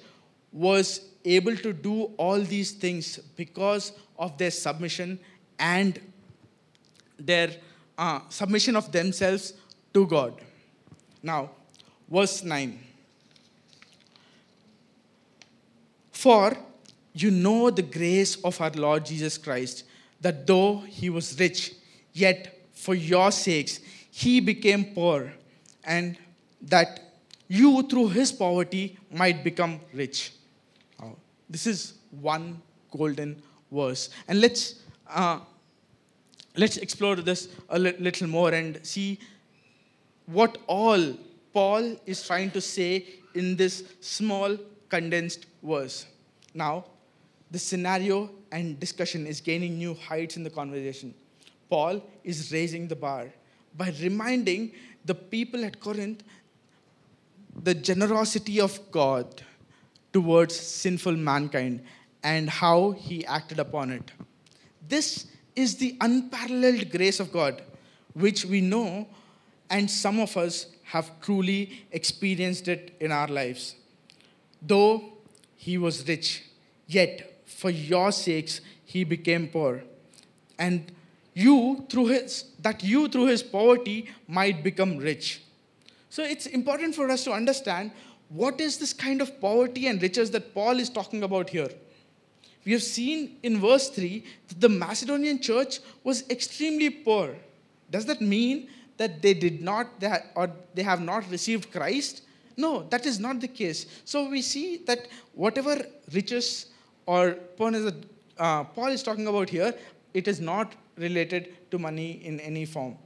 was 0.51 1.01
able 1.25 1.55
to 1.57 1.73
do 1.73 2.03
all 2.17 2.39
these 2.41 2.71
things 2.71 3.17
because 3.35 3.91
of 4.17 4.37
their 4.37 4.51
submission 4.51 5.19
and 5.59 5.99
their 7.19 7.49
uh, 7.97 8.19
submission 8.29 8.75
of 8.75 8.91
themselves 8.91 9.53
to 9.93 10.05
God. 10.05 10.39
Now, 11.23 11.51
verse 12.09 12.43
9. 12.43 12.79
For 16.11 16.57
you 17.13 17.31
know 17.31 17.69
the 17.71 17.81
grace 17.81 18.35
of 18.43 18.59
our 18.61 18.71
Lord 18.71 19.05
Jesus 19.05 19.37
Christ, 19.37 19.83
that 20.21 20.45
though 20.45 20.79
he 20.79 21.09
was 21.09 21.39
rich, 21.39 21.73
yet 22.13 22.67
for 22.73 22.93
your 22.95 23.31
sakes 23.31 23.79
he 24.23 24.39
became 24.39 24.83
poor, 24.95 25.31
and 25.83 26.17
that 26.59 27.01
you 27.47 27.83
through 27.83 28.07
his 28.09 28.31
poverty 28.31 28.97
might 29.11 29.43
become 29.43 29.79
rich. 29.93 30.31
Uh, 30.99 31.11
this 31.47 31.67
is 31.67 31.93
one 32.19 32.59
golden 32.89 33.39
verse. 33.71 34.09
And 34.27 34.41
let's, 34.41 34.81
uh, 35.07 35.39
let's 36.55 36.77
explore 36.77 37.17
this 37.17 37.49
a 37.69 37.77
li- 37.77 37.95
little 37.99 38.27
more 38.27 38.51
and 38.51 38.79
see 38.83 39.19
what 40.25 40.57
all 40.65 41.15
Paul 41.53 41.95
is 42.07 42.25
trying 42.25 42.49
to 42.51 42.61
say 42.61 43.05
in 43.35 43.55
this 43.55 43.83
small 44.01 44.57
condensed 44.89 45.45
verse. 45.61 46.07
Now, 46.55 46.85
the 47.51 47.59
scenario 47.59 48.31
and 48.51 48.79
discussion 48.79 49.27
is 49.27 49.41
gaining 49.41 49.77
new 49.77 49.93
heights 49.93 50.37
in 50.37 50.43
the 50.43 50.49
conversation. 50.49 51.13
Paul 51.69 52.01
is 52.23 52.51
raising 52.51 52.87
the 52.87 52.95
bar 52.95 53.27
by 53.77 53.93
reminding 54.01 54.71
the 55.05 55.15
people 55.15 55.63
at 55.63 55.79
Corinth 55.79 56.23
the 57.63 57.73
generosity 57.73 58.59
of 58.59 58.79
God 58.91 59.41
towards 60.13 60.55
sinful 60.55 61.15
mankind 61.15 61.83
and 62.23 62.49
how 62.49 62.91
he 62.91 63.25
acted 63.25 63.59
upon 63.59 63.91
it. 63.91 64.11
This 64.87 65.27
is 65.55 65.75
the 65.75 65.95
unparalleled 66.01 66.91
grace 66.91 67.19
of 67.19 67.31
God, 67.31 67.61
which 68.13 68.45
we 68.45 68.61
know 68.61 69.07
and 69.69 69.89
some 69.89 70.19
of 70.19 70.35
us 70.37 70.67
have 70.83 71.11
truly 71.21 71.85
experienced 71.91 72.67
it 72.67 72.95
in 72.99 73.11
our 73.11 73.27
lives. 73.27 73.75
Though 74.61 75.03
he 75.55 75.77
was 75.77 76.07
rich, 76.07 76.43
yet 76.87 77.41
for 77.45 77.69
your 77.69 78.11
sakes 78.11 78.61
he 78.85 79.03
became 79.03 79.47
poor. 79.47 79.83
And 80.57 80.91
you 81.43 81.85
through 81.89 82.07
his 82.07 82.45
that 82.67 82.83
you 82.83 83.07
through 83.07 83.27
his 83.27 83.43
poverty 83.43 83.97
might 84.27 84.63
become 84.63 84.97
rich. 84.97 85.41
So 86.09 86.23
it's 86.23 86.47
important 86.47 86.95
for 86.95 87.09
us 87.15 87.23
to 87.25 87.31
understand 87.31 87.91
what 88.29 88.59
is 88.59 88.77
this 88.77 88.93
kind 88.93 89.21
of 89.21 89.39
poverty 89.39 89.87
and 89.87 90.01
riches 90.01 90.31
that 90.31 90.53
Paul 90.53 90.79
is 90.79 90.89
talking 90.89 91.23
about 91.23 91.49
here. 91.49 91.69
We 92.65 92.71
have 92.73 92.83
seen 92.83 93.37
in 93.43 93.59
verse 93.59 93.89
3 93.89 94.23
that 94.47 94.61
the 94.61 94.69
Macedonian 94.69 95.39
church 95.39 95.79
was 96.03 96.23
extremely 96.29 96.89
poor. 96.89 97.35
Does 97.91 98.05
that 98.05 98.19
mean 98.19 98.67
that 98.97 99.21
they 99.21 99.33
did 99.33 99.61
not 99.61 99.99
they 99.99 100.11
or 100.35 100.49
they 100.73 100.83
have 100.83 101.01
not 101.01 101.29
received 101.29 101.71
Christ? 101.71 102.23
No, 102.57 102.71
that 102.89 103.05
is 103.05 103.19
not 103.19 103.39
the 103.39 103.47
case. 103.47 103.85
So 104.03 104.27
we 104.27 104.41
see 104.41 104.77
that 104.87 105.07
whatever 105.35 105.77
riches 106.11 106.65
or 107.05 107.33
Paul 107.57 107.75
is, 107.75 107.93
uh, 108.39 108.63
Paul 108.63 108.87
is 108.87 109.03
talking 109.03 109.27
about 109.27 109.49
here, 109.49 109.73
it 110.13 110.27
is 110.27 110.41
not 110.41 110.73
related 110.97 111.71
to 111.71 111.79
money 111.79 112.25
in 112.25 112.39
any 112.39 112.65
form. 112.65 112.97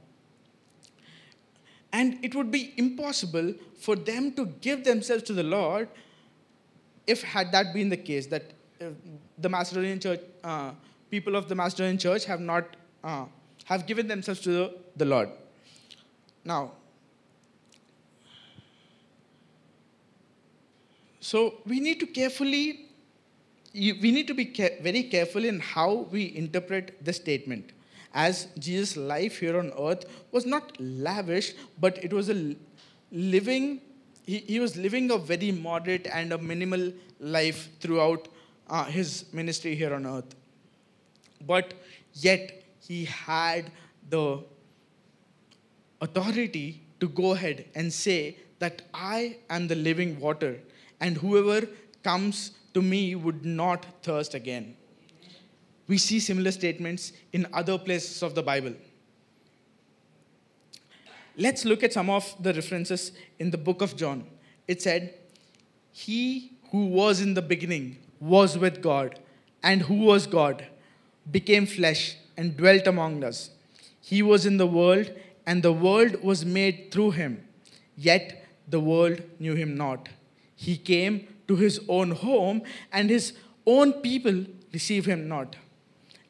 And 1.92 2.18
it 2.24 2.34
would 2.34 2.50
be 2.50 2.72
impossible 2.76 3.54
for 3.78 3.96
them 3.96 4.32
to 4.32 4.46
give 4.46 4.84
themselves 4.84 5.22
to 5.24 5.32
the 5.32 5.42
Lord 5.42 5.88
if 7.06 7.22
had 7.22 7.52
that 7.52 7.74
been 7.74 7.88
the 7.88 7.96
case, 7.96 8.26
that 8.26 8.44
uh, 8.80 8.86
the 9.38 9.48
Macedonian 9.48 10.00
church, 10.00 10.20
uh, 10.42 10.70
people 11.10 11.36
of 11.36 11.48
the 11.48 11.54
Macedonian 11.54 11.98
church 11.98 12.24
have 12.24 12.40
not, 12.40 12.76
uh, 13.04 13.26
have 13.64 13.86
given 13.86 14.06
themselves 14.08 14.40
to 14.40 14.50
the, 14.50 14.74
the 14.96 15.04
Lord. 15.04 15.28
Now, 16.44 16.72
so 21.20 21.54
we 21.66 21.80
need 21.80 22.00
to 22.00 22.06
carefully, 22.06 22.86
we 23.74 24.10
need 24.10 24.26
to 24.28 24.34
be 24.34 24.52
very 24.80 25.04
careful 25.04 25.44
in 25.44 25.60
how 25.60 26.06
we 26.10 26.34
interpret 26.34 27.04
the 27.04 27.12
statement 27.12 27.72
as 28.14 28.48
Jesus' 28.58 28.96
life 28.96 29.38
here 29.38 29.58
on 29.58 29.72
earth 29.78 30.04
was 30.30 30.46
not 30.46 30.72
lavish, 30.78 31.54
but 31.80 32.02
it 32.04 32.12
was 32.12 32.28
a 32.28 32.54
living, 33.10 33.80
he, 34.26 34.38
he 34.38 34.60
was 34.60 34.76
living 34.76 35.10
a 35.10 35.18
very 35.18 35.50
moderate 35.52 36.06
and 36.12 36.32
a 36.32 36.38
minimal 36.38 36.92
life 37.20 37.68
throughout 37.80 38.28
uh, 38.68 38.84
his 38.84 39.26
ministry 39.32 39.74
here 39.74 39.94
on 39.94 40.06
earth. 40.06 40.34
But 41.46 41.74
yet, 42.14 42.64
he 42.80 43.04
had 43.04 43.70
the 44.08 44.42
authority 46.00 46.82
to 47.00 47.08
go 47.08 47.32
ahead 47.32 47.64
and 47.74 47.92
say 47.92 48.36
that 48.58 48.82
I 48.92 49.36
am 49.50 49.68
the 49.68 49.74
living 49.74 50.20
water, 50.20 50.60
and 51.00 51.16
whoever 51.16 51.66
comes 52.02 52.52
to 52.74 52.82
me 52.82 53.14
would 53.14 53.44
not 53.44 53.84
thirst 54.02 54.34
again. 54.34 54.76
We 55.92 55.98
see 55.98 56.20
similar 56.20 56.52
statements 56.52 57.12
in 57.34 57.46
other 57.52 57.76
places 57.76 58.22
of 58.22 58.34
the 58.34 58.42
Bible. 58.42 58.72
Let's 61.36 61.66
look 61.66 61.82
at 61.82 61.92
some 61.92 62.08
of 62.08 62.34
the 62.42 62.54
references 62.54 63.12
in 63.38 63.50
the 63.50 63.58
book 63.58 63.82
of 63.82 63.94
John. 63.94 64.24
It 64.66 64.80
said, 64.80 65.12
He 65.90 66.52
who 66.70 66.86
was 66.86 67.20
in 67.20 67.34
the 67.34 67.42
beginning 67.42 67.98
was 68.20 68.56
with 68.56 68.80
God, 68.80 69.18
and 69.62 69.82
who 69.82 69.96
was 69.96 70.26
God 70.26 70.64
became 71.30 71.66
flesh 71.66 72.16
and 72.38 72.56
dwelt 72.56 72.86
among 72.86 73.22
us. 73.22 73.50
He 74.00 74.22
was 74.22 74.46
in 74.46 74.56
the 74.56 74.66
world, 74.66 75.12
and 75.44 75.62
the 75.62 75.74
world 75.74 76.22
was 76.22 76.42
made 76.42 76.90
through 76.90 77.10
him, 77.10 77.46
yet 77.98 78.46
the 78.66 78.80
world 78.80 79.20
knew 79.38 79.56
him 79.56 79.76
not. 79.76 80.08
He 80.56 80.78
came 80.78 81.28
to 81.48 81.56
his 81.56 81.82
own 81.86 82.12
home, 82.12 82.62
and 82.90 83.10
his 83.10 83.34
own 83.66 83.92
people 84.00 84.46
received 84.72 85.04
him 85.04 85.28
not 85.28 85.54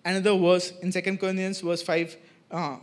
another 0.04 0.36
verse 0.36 0.72
in 0.82 0.90
2 0.90 1.00
Corinthians 1.16 1.60
verse 1.60 1.82
5, 1.82 2.16
uh, 2.50 2.76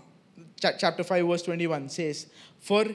chapter 0.59 1.03
5, 1.03 1.27
verse 1.27 1.41
21 1.43 1.89
says, 1.89 2.27
For 2.59 2.85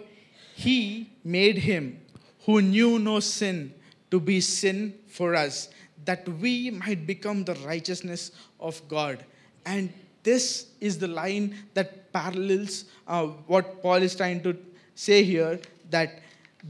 he 0.55 1.11
made 1.25 1.59
him 1.59 2.01
who 2.45 2.61
knew 2.61 2.99
no 2.99 3.21
sin 3.21 3.75
to 4.11 4.21
be 4.21 4.41
sin 4.41 4.95
for 5.09 5.35
us, 5.35 5.69
that 6.05 6.29
we 6.29 6.71
might 6.71 7.07
become 7.07 7.45
the 7.45 7.55
righteousness 7.67 8.33
of 8.61 8.81
God. 8.89 9.25
And 9.65 9.93
this 10.23 10.67
is 10.81 10.99
the 10.99 11.09
line 11.09 11.57
that 11.75 12.13
parallels 12.13 12.85
uh, 13.07 13.27
what 13.47 13.83
Paul 13.83 13.97
is 13.97 14.15
trying 14.15 14.43
to 14.43 14.57
say 14.95 15.25
here 15.25 15.61
that 15.91 16.21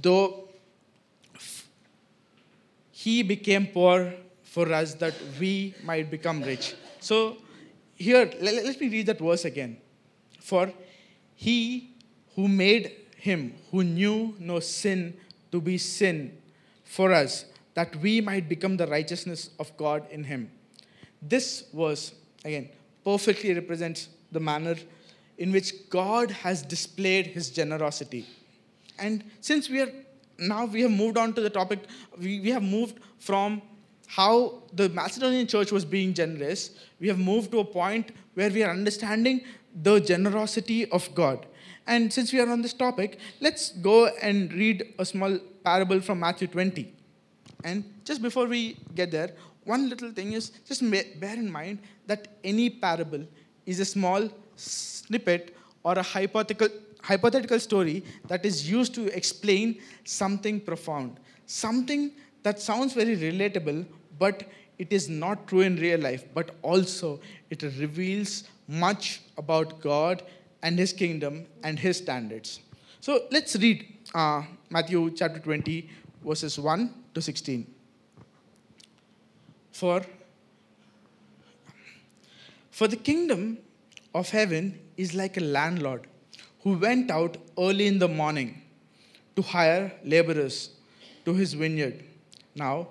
though 0.00 0.48
he 2.90 3.22
became 3.22 3.66
poor 3.66 4.14
for 4.42 4.72
us, 4.72 4.94
that 4.94 5.14
we 5.38 5.74
might 5.84 6.10
become 6.10 6.42
rich. 6.42 6.74
So 7.00 7.36
here, 8.04 8.30
let, 8.40 8.64
let 8.64 8.80
me 8.80 8.88
read 8.88 9.06
that 9.06 9.18
verse 9.18 9.44
again. 9.44 9.78
For 10.40 10.72
he 11.34 11.90
who 12.34 12.48
made 12.48 12.92
him 13.16 13.54
who 13.70 13.82
knew 13.82 14.34
no 14.38 14.60
sin 14.60 15.16
to 15.50 15.60
be 15.60 15.78
sin 15.78 16.36
for 16.84 17.12
us, 17.12 17.46
that 17.74 17.96
we 17.96 18.20
might 18.20 18.48
become 18.48 18.76
the 18.76 18.86
righteousness 18.86 19.50
of 19.58 19.74
God 19.76 20.06
in 20.10 20.24
him. 20.24 20.50
This 21.22 21.64
verse, 21.72 22.12
again, 22.44 22.68
perfectly 23.04 23.54
represents 23.54 24.08
the 24.30 24.40
manner 24.40 24.76
in 25.38 25.52
which 25.52 25.88
God 25.88 26.30
has 26.30 26.62
displayed 26.62 27.28
his 27.28 27.50
generosity. 27.50 28.26
And 28.98 29.24
since 29.40 29.68
we 29.68 29.80
are 29.80 29.92
now 30.38 30.64
we 30.66 30.82
have 30.82 30.90
moved 30.90 31.16
on 31.16 31.32
to 31.34 31.40
the 31.40 31.50
topic, 31.50 31.80
we, 32.18 32.40
we 32.40 32.50
have 32.50 32.62
moved 32.62 32.98
from 33.18 33.62
how 34.06 34.62
the 34.72 34.88
Macedonian 34.88 35.46
church 35.46 35.72
was 35.72 35.84
being 35.84 36.14
generous, 36.14 36.70
we 37.00 37.08
have 37.08 37.18
moved 37.18 37.50
to 37.52 37.60
a 37.60 37.64
point 37.64 38.10
where 38.34 38.50
we 38.50 38.62
are 38.62 38.70
understanding 38.70 39.42
the 39.82 40.00
generosity 40.00 40.88
of 40.90 41.12
God. 41.14 41.46
And 41.86 42.12
since 42.12 42.32
we 42.32 42.40
are 42.40 42.48
on 42.48 42.62
this 42.62 42.72
topic, 42.72 43.18
let's 43.40 43.70
go 43.70 44.06
and 44.22 44.52
read 44.52 44.94
a 44.98 45.04
small 45.04 45.38
parable 45.64 46.00
from 46.00 46.20
Matthew 46.20 46.48
20. 46.48 46.92
And 47.62 47.84
just 48.04 48.22
before 48.22 48.46
we 48.46 48.76
get 48.94 49.10
there, 49.10 49.32
one 49.64 49.88
little 49.88 50.12
thing 50.12 50.32
is 50.32 50.50
just 50.66 50.82
bear 50.90 51.34
in 51.34 51.50
mind 51.50 51.78
that 52.06 52.28
any 52.44 52.70
parable 52.70 53.26
is 53.66 53.80
a 53.80 53.84
small 53.84 54.28
snippet 54.56 55.56
or 55.82 55.94
a 55.94 56.02
hypothetical, 56.02 56.68
hypothetical 57.02 57.58
story 57.58 58.04
that 58.28 58.44
is 58.44 58.68
used 58.70 58.94
to 58.94 59.06
explain 59.16 59.80
something 60.04 60.60
profound, 60.60 61.18
something 61.46 62.12
that 62.44 62.60
sounds 62.60 62.92
very 62.92 63.16
relatable, 63.16 63.84
but 64.18 64.44
it 64.78 64.92
is 64.92 65.08
not 65.08 65.46
true 65.48 65.60
in 65.60 65.76
real 65.76 65.98
life, 66.00 66.24
but 66.32 66.52
also 66.62 67.20
it 67.50 67.62
reveals 67.62 68.44
much 68.68 69.22
about 69.36 69.80
God 69.80 70.22
and 70.62 70.78
His 70.78 70.92
kingdom 70.92 71.46
and 71.62 71.78
His 71.78 71.98
standards. 71.98 72.60
So 73.00 73.24
let's 73.30 73.56
read 73.56 73.86
uh, 74.14 74.42
Matthew 74.70 75.10
chapter 75.10 75.40
20, 75.40 75.88
verses 76.24 76.58
1 76.58 76.94
to 77.14 77.22
16. 77.22 77.66
For, 79.72 80.02
for 82.70 82.88
the 82.88 82.96
kingdom 82.96 83.58
of 84.14 84.28
heaven 84.30 84.78
is 84.96 85.14
like 85.14 85.36
a 85.36 85.40
landlord 85.40 86.06
who 86.62 86.78
went 86.78 87.10
out 87.10 87.36
early 87.58 87.86
in 87.86 87.98
the 87.98 88.08
morning 88.08 88.62
to 89.36 89.42
hire 89.42 89.92
laborers 90.04 90.70
to 91.24 91.34
his 91.34 91.54
vineyard. 91.54 92.04
Now, 92.54 92.88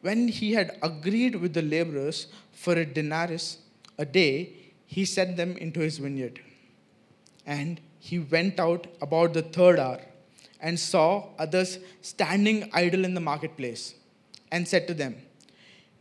when 0.00 0.28
he 0.28 0.54
had 0.54 0.78
agreed 0.82 1.36
with 1.36 1.54
the 1.54 1.62
laborers 1.62 2.26
for 2.52 2.74
a 2.74 2.84
denarius 2.84 3.58
a 3.98 4.04
day, 4.04 4.52
he 4.86 5.04
sent 5.04 5.36
them 5.36 5.56
into 5.56 5.80
his 5.80 5.98
vineyard. 5.98 6.40
And 7.46 7.80
he 7.98 8.18
went 8.18 8.58
out 8.58 8.86
about 9.00 9.32
the 9.32 9.42
third 9.42 9.78
hour 9.78 10.00
and 10.60 10.78
saw 10.78 11.28
others 11.38 11.78
standing 12.00 12.68
idle 12.72 13.04
in 13.04 13.14
the 13.14 13.20
marketplace 13.20 13.94
and 14.50 14.66
said 14.66 14.86
to 14.88 14.94
them, 14.94 15.16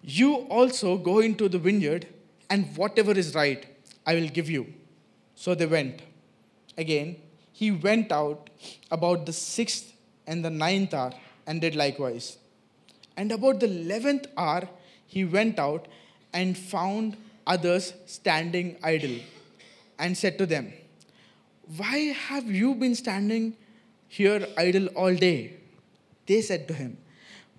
You 0.03 0.35
also 0.49 0.97
go 0.97 1.19
into 1.19 1.47
the 1.49 1.57
vineyard, 1.57 2.07
and 2.49 2.75
whatever 2.75 3.11
is 3.11 3.33
right, 3.33 3.65
I 4.05 4.15
will 4.15 4.27
give 4.27 4.49
you. 4.49 4.73
So 5.35 5.55
they 5.55 5.65
went. 5.65 6.01
Again, 6.77 7.17
he 7.51 7.71
went 7.71 8.11
out 8.11 8.49
about 8.89 9.25
the 9.25 9.33
sixth 9.33 9.93
and 10.27 10.43
the 10.43 10.49
ninth 10.49 10.93
hour 10.93 11.13
and 11.47 11.61
did 11.61 11.75
likewise. 11.75 12.37
And 13.17 13.31
about 13.31 13.59
the 13.59 13.67
eleventh 13.67 14.27
hour, 14.37 14.67
he 15.05 15.25
went 15.25 15.59
out 15.59 15.87
and 16.33 16.57
found 16.57 17.17
others 17.45 17.93
standing 18.05 18.77
idle 18.83 19.17
and 19.99 20.17
said 20.17 20.37
to 20.37 20.45
them, 20.45 20.73
Why 21.77 21.97
have 22.27 22.49
you 22.49 22.75
been 22.75 22.95
standing 22.95 23.55
here 24.07 24.47
idle 24.57 24.87
all 24.87 25.13
day? 25.13 25.57
They 26.25 26.41
said 26.41 26.67
to 26.69 26.73
him, 26.73 26.97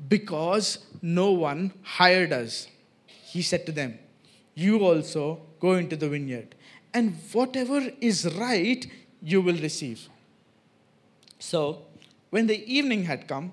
Because 0.09 0.79
no 1.01 1.33
one 1.33 1.73
hired 1.83 2.33
us. 2.33 2.69
He 3.07 3.43
said 3.43 3.67
to 3.67 3.73
them, 3.73 3.99
You 4.55 4.79
also 4.85 5.41
go 5.61 5.75
into 5.75 5.97
the 5.97 6.09
vineyard, 6.09 6.55
and 6.93 7.17
whatever 7.33 7.81
is 8.01 8.25
right 8.37 8.87
you 9.23 9.41
will 9.41 9.57
receive. 9.57 10.09
So, 11.39 11.85
when 12.31 12.47
the 12.47 12.65
evening 12.73 13.05
had 13.05 13.29
come, 13.29 13.53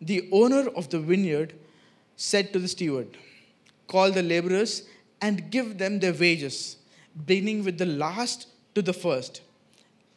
the 0.00 0.28
owner 0.32 0.68
of 0.76 0.88
the 0.90 0.98
vineyard 0.98 1.54
said 2.16 2.52
to 2.52 2.58
the 2.58 2.68
steward, 2.68 3.16
Call 3.86 4.10
the 4.10 4.22
laborers 4.22 4.82
and 5.20 5.50
give 5.50 5.78
them 5.78 5.98
their 5.98 6.12
wages, 6.12 6.76
beginning 7.26 7.64
with 7.64 7.78
the 7.78 7.86
last 7.86 8.48
to 8.74 8.82
the 8.82 8.92
first. 8.92 9.40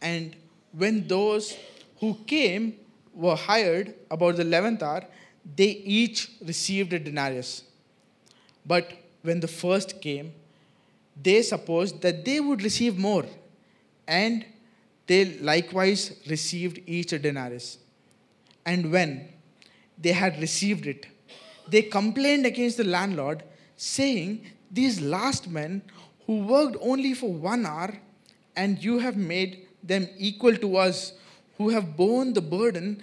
And 0.02 0.36
when 0.72 1.08
those 1.08 1.58
who 2.00 2.18
came 2.28 2.76
were 3.14 3.36
hired 3.36 3.94
about 4.10 4.36
the 4.36 4.42
eleventh 4.42 4.84
hour, 4.84 5.06
they 5.56 5.70
each 5.70 6.32
received 6.46 6.94
a 6.94 7.00
denarius. 7.00 7.64
But 8.66 8.92
when 9.22 9.40
the 9.40 9.48
first 9.48 10.02
came, 10.02 10.34
they 11.22 11.42
supposed 11.42 12.02
that 12.02 12.24
they 12.26 12.40
would 12.40 12.64
receive 12.64 12.98
more, 12.98 13.26
and 14.08 14.46
they 15.08 15.38
likewise 15.40 16.16
received 16.28 16.80
each 16.86 17.12
a 17.14 17.20
denarius. 17.20 17.78
And 18.66 18.92
when 18.92 19.30
they 20.02 20.12
had 20.12 20.40
received 20.40 20.86
it, 20.88 21.06
they 21.68 21.82
complained 21.82 22.46
against 22.46 22.78
the 22.78 22.84
landlord, 22.84 23.44
saying, 23.78 24.46
These 24.70 25.02
last 25.02 25.50
men 25.50 25.82
who 26.26 26.40
worked 26.40 26.78
only 26.82 27.14
for 27.14 27.32
one 27.32 27.66
hour, 27.66 27.98
and 28.56 28.84
you 28.84 29.00
have 29.00 29.16
made 29.16 29.68
them 29.84 30.08
equal 30.18 30.56
to 30.58 30.78
us 30.78 31.14
who 31.58 31.70
have 31.70 31.96
borne 31.96 32.34
the 32.34 32.42
burden 32.42 33.02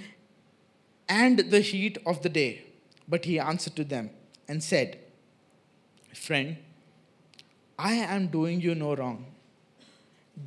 and 1.08 1.38
the 1.38 1.60
heat 1.60 1.98
of 2.04 2.22
the 2.22 2.28
day. 2.28 2.64
But 3.08 3.24
he 3.24 3.38
answered 3.38 3.76
to 3.76 3.84
them 3.84 4.10
and 4.46 4.62
said, 4.62 4.98
Friend, 6.14 6.56
I 7.78 7.94
am 7.94 8.26
doing 8.28 8.60
you 8.60 8.74
no 8.74 8.94
wrong. 8.94 9.26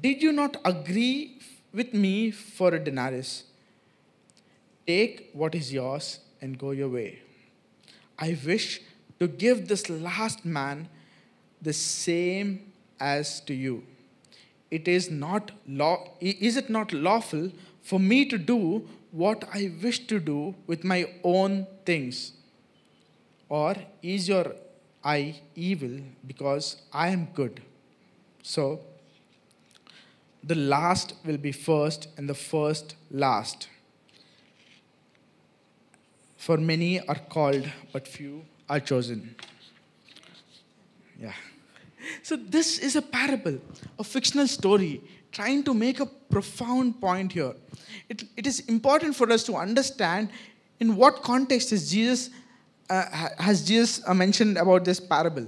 Did 0.02 0.22
you 0.22 0.32
not 0.32 0.58
agree 0.64 1.40
with 1.74 1.94
me 1.94 2.32
for 2.32 2.74
a 2.74 2.84
denarius? 2.84 3.44
Take 4.86 5.30
what 5.34 5.56
is 5.56 5.72
yours 5.74 6.20
and 6.42 6.58
go 6.58 6.72
your 6.72 6.90
way. 6.90 7.20
I 8.18 8.38
wish 8.46 8.82
to 9.20 9.28
give 9.28 9.68
this 9.68 9.90
last 9.90 10.46
man 10.46 10.90
the 11.62 11.74
same 11.74 12.72
as 13.00 13.40
to 13.42 13.54
you. 13.54 13.84
It 14.70 14.88
is 14.88 15.12
not 15.12 15.52
law, 15.68 16.08
is 16.20 16.58
it 16.58 16.70
not 16.70 16.94
lawful 16.94 17.52
for 17.82 18.00
me 18.00 18.26
to 18.26 18.38
do 18.38 18.88
what 19.12 19.44
I 19.54 19.72
wish 19.84 20.08
to 20.08 20.20
do 20.20 20.56
with 20.66 20.84
my 20.84 21.08
own 21.24 21.68
things? 21.86 22.34
Or 23.50 23.76
is 24.02 24.30
your 24.30 24.56
eye 25.04 25.42
evil 25.56 26.00
because 26.26 26.82
I 26.94 27.10
am 27.10 27.28
good? 27.34 27.62
So, 28.44 28.80
the 30.44 30.56
last 30.56 31.14
will 31.24 31.38
be 31.38 31.52
first, 31.52 32.08
and 32.18 32.28
the 32.28 32.34
first 32.34 32.96
last. 33.12 33.68
For 36.42 36.58
many 36.58 37.00
are 37.08 37.22
called, 37.30 37.70
but 37.94 38.08
few 38.08 38.44
are 38.68 38.80
chosen. 38.80 39.36
Yeah. 41.20 41.34
So, 42.24 42.36
this 42.36 42.80
is 42.80 42.96
a 42.96 43.02
parable, 43.04 43.60
a 44.00 44.04
fictional 44.04 44.48
story, 44.48 45.04
trying 45.32 45.64
to 45.66 45.76
make 45.76 46.00
a 46.00 46.08
profound 46.08 47.00
point 47.00 47.32
here. 47.34 47.54
It, 48.10 48.24
it 48.36 48.48
is 48.48 48.62
important 48.62 49.16
for 49.16 49.32
us 49.32 49.44
to 49.44 49.56
understand 49.56 50.30
in 50.80 50.96
what 50.96 51.22
context 51.22 51.72
is 51.74 51.92
Jesus, 51.92 52.32
uh, 52.90 53.06
has 53.38 53.64
Jesus 53.64 54.02
uh, 54.08 54.16
mentioned 54.16 54.58
about 54.58 54.84
this 54.84 55.00
parable. 55.00 55.46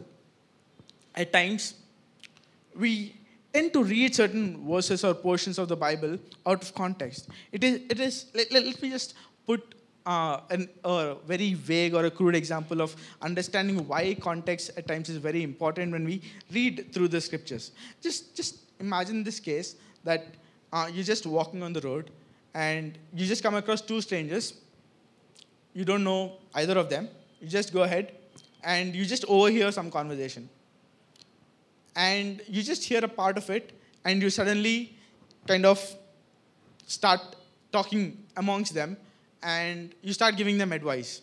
At 1.15 1.33
times, 1.33 1.73
we 2.75 3.15
tend 3.51 3.73
to 3.73 3.83
read 3.83 4.13
certain 4.13 4.63
verses 4.63 5.03
or 5.03 5.15
portions 5.15 5.57
of 5.57 5.69
the 5.69 5.75
Bible 5.75 6.19
out 6.45 6.61
of 6.61 6.75
context. 6.75 7.29
It 7.51 7.63
is, 7.63 7.81
it 7.89 7.99
is 7.99 8.25
let, 8.35 8.51
let 8.51 8.79
me 8.79 8.91
just 8.91 9.15
put 9.47 9.73
uh, 10.05 10.41
an, 10.49 10.69
a 10.83 11.15
very 11.25 11.53
vague 11.53 11.93
or 11.93 12.05
a 12.05 12.11
crude 12.11 12.35
example 12.35 12.81
of 12.81 12.95
understanding 13.21 13.87
why 13.87 14.13
context 14.15 14.71
at 14.77 14.87
times 14.87 15.09
is 15.09 15.17
very 15.17 15.43
important 15.43 15.91
when 15.91 16.05
we 16.05 16.21
read 16.51 16.93
through 16.93 17.07
the 17.07 17.21
scriptures. 17.21 17.71
Just, 18.01 18.35
just 18.35 18.59
imagine 18.79 19.23
this 19.23 19.39
case 19.39 19.75
that 20.03 20.25
uh, 20.71 20.89
you're 20.91 21.03
just 21.03 21.25
walking 21.25 21.63
on 21.63 21.73
the 21.73 21.81
road 21.81 22.11
and 22.53 22.97
you 23.13 23.25
just 23.25 23.43
come 23.43 23.55
across 23.55 23.81
two 23.81 24.01
strangers. 24.01 24.53
You 25.73 25.85
don't 25.85 26.03
know 26.03 26.33
either 26.55 26.77
of 26.77 26.89
them. 26.89 27.09
You 27.41 27.47
just 27.47 27.73
go 27.73 27.83
ahead 27.83 28.13
and 28.63 28.95
you 28.95 29.05
just 29.05 29.25
overhear 29.27 29.71
some 29.71 29.89
conversation. 29.89 30.49
And 31.95 32.41
you 32.47 32.63
just 32.63 32.83
hear 32.83 33.03
a 33.03 33.07
part 33.07 33.37
of 33.37 33.49
it 33.49 33.71
and 34.03 34.21
you 34.21 34.29
suddenly 34.29 34.95
kind 35.47 35.65
of 35.65 35.95
start 36.87 37.21
talking 37.71 38.17
amongst 38.35 38.73
them 38.73 38.97
and 39.43 39.93
you 40.01 40.13
start 40.13 40.37
giving 40.37 40.57
them 40.57 40.71
advice. 40.71 41.21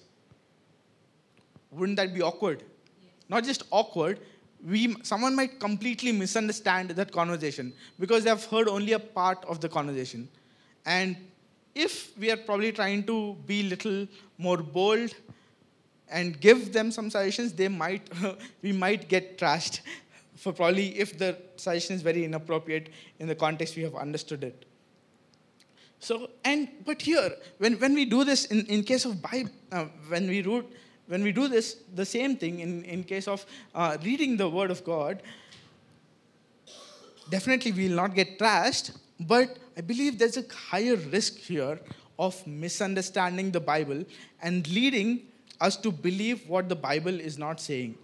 Wouldn't 1.71 1.97
that 1.97 2.13
be 2.15 2.23
awkward? 2.23 2.63
Not 3.29 3.45
just 3.45 3.63
awkward, 3.71 4.21
we, 4.67 4.95
someone 5.03 5.35
might 5.35 5.59
completely 5.59 6.13
misunderstand 6.13 6.91
that 6.91 7.13
conversation 7.13 7.73
because 7.99 8.25
they 8.25 8.31
have 8.31 8.45
heard 8.45 8.69
only 8.69 8.93
a 8.93 8.99
part 8.99 9.45
of 9.47 9.61
the 9.61 9.69
conversation. 9.69 10.29
And 10.85 11.17
if 11.75 12.17
we 12.19 12.31
are 12.31 12.37
probably 12.37 12.73
trying 12.73 13.05
to 13.05 13.37
be 13.47 13.63
little 13.63 14.07
more 14.37 14.59
bold 14.59 15.15
and 16.11 16.39
give 16.41 16.73
them 16.73 16.91
some 16.91 17.09
suggestions, 17.11 17.53
they 17.53 17.69
might, 17.69 18.11
we 18.63 18.73
might 18.73 19.09
get 19.09 19.39
trashed 19.39 19.81
for 20.37 20.53
probably 20.53 20.99
if 20.99 21.17
the 21.17 21.39
suggestion 21.57 21.97
is 21.97 22.03
very 22.03 22.25
inappropriate 22.25 22.91
in 23.19 23.29
the 23.29 23.35
context 23.35 23.77
we 23.77 23.83
have 23.83 23.95
understood 23.95 24.45
it. 24.45 24.67
So, 26.01 26.31
and 26.45 26.69
but 26.87 27.03
here, 27.03 27.31
when, 27.59 27.75
when 27.75 27.95
we 27.95 28.07
do 28.07 28.25
this 28.25 28.47
in, 28.47 28.65
in 28.67 28.83
case 28.83 29.05
of 29.05 29.21
Bible, 29.21 29.51
uh, 29.71 29.85
when 30.09 30.27
we 30.27 30.41
root, 30.41 30.67
when 31.07 31.23
we 31.23 31.31
do 31.31 31.47
this, 31.47 31.77
the 31.95 32.07
same 32.07 32.37
thing 32.37 32.61
in, 32.61 32.85
in 32.85 33.05
case 33.05 33.29
of 33.29 33.45
uh, 33.75 33.99
reading 34.03 34.39
the 34.39 34.49
Word 34.49 34.71
of 34.71 34.83
God, 34.83 35.23
definitely 37.29 37.73
we 37.73 37.89
will 37.89 37.97
not 37.97 38.15
get 38.15 38.39
trashed, 38.39 38.97
but 39.21 39.59
I 39.77 39.83
believe 39.83 40.19
there's 40.19 40.39
a 40.39 40.45
higher 40.71 40.97
risk 40.97 41.37
here 41.37 41.79
of 42.19 42.47
misunderstanding 42.47 43.51
the 43.51 43.61
Bible 43.61 44.05
and 44.43 44.67
leading 44.69 45.23
us 45.61 45.77
to 45.77 45.93
believe 45.93 46.49
what 46.49 46.69
the 46.69 46.77
Bible 46.77 47.21
is 47.21 47.39
not 47.39 47.61
saying 47.61 47.95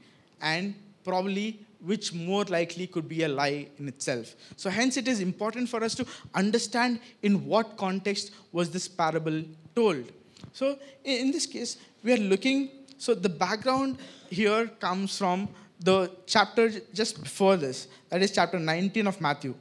and 0.42 0.74
probably 1.02 1.58
which 1.80 2.12
more 2.12 2.44
likely 2.44 2.86
could 2.86 3.08
be 3.08 3.22
a 3.22 3.28
lie 3.28 3.68
in 3.78 3.88
itself. 3.88 4.34
So, 4.56 4.70
hence, 4.70 4.96
it 4.96 5.08
is 5.08 5.20
important 5.20 5.68
for 5.68 5.82
us 5.84 5.94
to 5.96 6.06
understand 6.34 7.00
in 7.22 7.46
what 7.46 7.76
context 7.76 8.32
was 8.52 8.70
this 8.70 8.88
parable 8.88 9.42
told. 9.74 10.10
So, 10.52 10.78
in 11.04 11.30
this 11.30 11.46
case, 11.46 11.76
we 12.02 12.12
are 12.12 12.18
looking, 12.18 12.70
so 12.98 13.14
the 13.14 13.28
background 13.28 13.98
here 14.30 14.68
comes 14.80 15.18
from 15.18 15.48
the 15.80 16.10
chapter 16.26 16.70
just 16.94 17.22
before 17.22 17.56
this, 17.56 17.88
that 18.08 18.22
is 18.22 18.30
chapter 18.30 18.58
19 18.58 19.06
of 19.06 19.20
Matthew. 19.20 19.54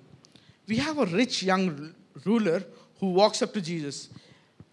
We 0.67 0.77
have 0.77 0.97
a 0.97 1.05
rich 1.05 1.43
young 1.43 1.93
ruler 2.23 2.63
who 2.99 3.11
walks 3.11 3.41
up 3.41 3.53
to 3.53 3.61
Jesus 3.61 4.09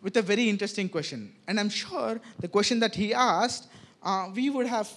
with 0.00 0.16
a 0.16 0.22
very 0.22 0.48
interesting 0.48 0.88
question. 0.88 1.32
And 1.46 1.58
I'm 1.58 1.68
sure 1.68 2.20
the 2.38 2.48
question 2.48 2.80
that 2.80 2.94
he 2.94 3.12
asked, 3.12 3.68
uh, 4.02 4.30
we 4.34 4.50
would 4.50 4.66
have 4.66 4.90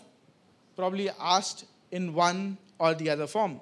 probably 0.75 1.09
asked 1.19 1.65
in 1.99 2.13
one 2.13 2.39
or 2.77 2.91
the 3.01 3.09
other 3.15 3.27
form. 3.37 3.55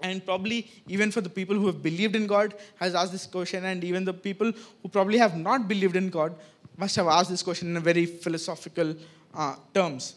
and 0.00 0.24
probably 0.24 0.70
even 0.86 1.10
for 1.10 1.20
the 1.20 1.28
people 1.28 1.56
who 1.56 1.66
have 1.66 1.82
believed 1.82 2.16
in 2.16 2.26
God 2.26 2.54
has 2.76 2.94
asked 2.94 3.12
this 3.12 3.26
question, 3.26 3.64
and 3.64 3.82
even 3.84 4.04
the 4.04 4.12
people 4.12 4.52
who 4.82 4.88
probably 4.88 5.18
have 5.18 5.36
not 5.36 5.66
believed 5.72 5.96
in 5.96 6.08
God 6.08 6.34
must 6.76 6.96
have 6.96 7.08
asked 7.08 7.30
this 7.30 7.42
question 7.42 7.76
in 7.76 7.82
very 7.82 8.06
philosophical 8.06 8.94
uh, 9.34 9.56
terms. 9.74 10.14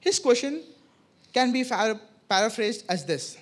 His 0.00 0.18
question 0.18 0.62
can 1.32 1.52
be 1.52 1.62
far- 1.64 2.00
paraphrased 2.28 2.84
as 2.88 3.04
this: 3.04 3.38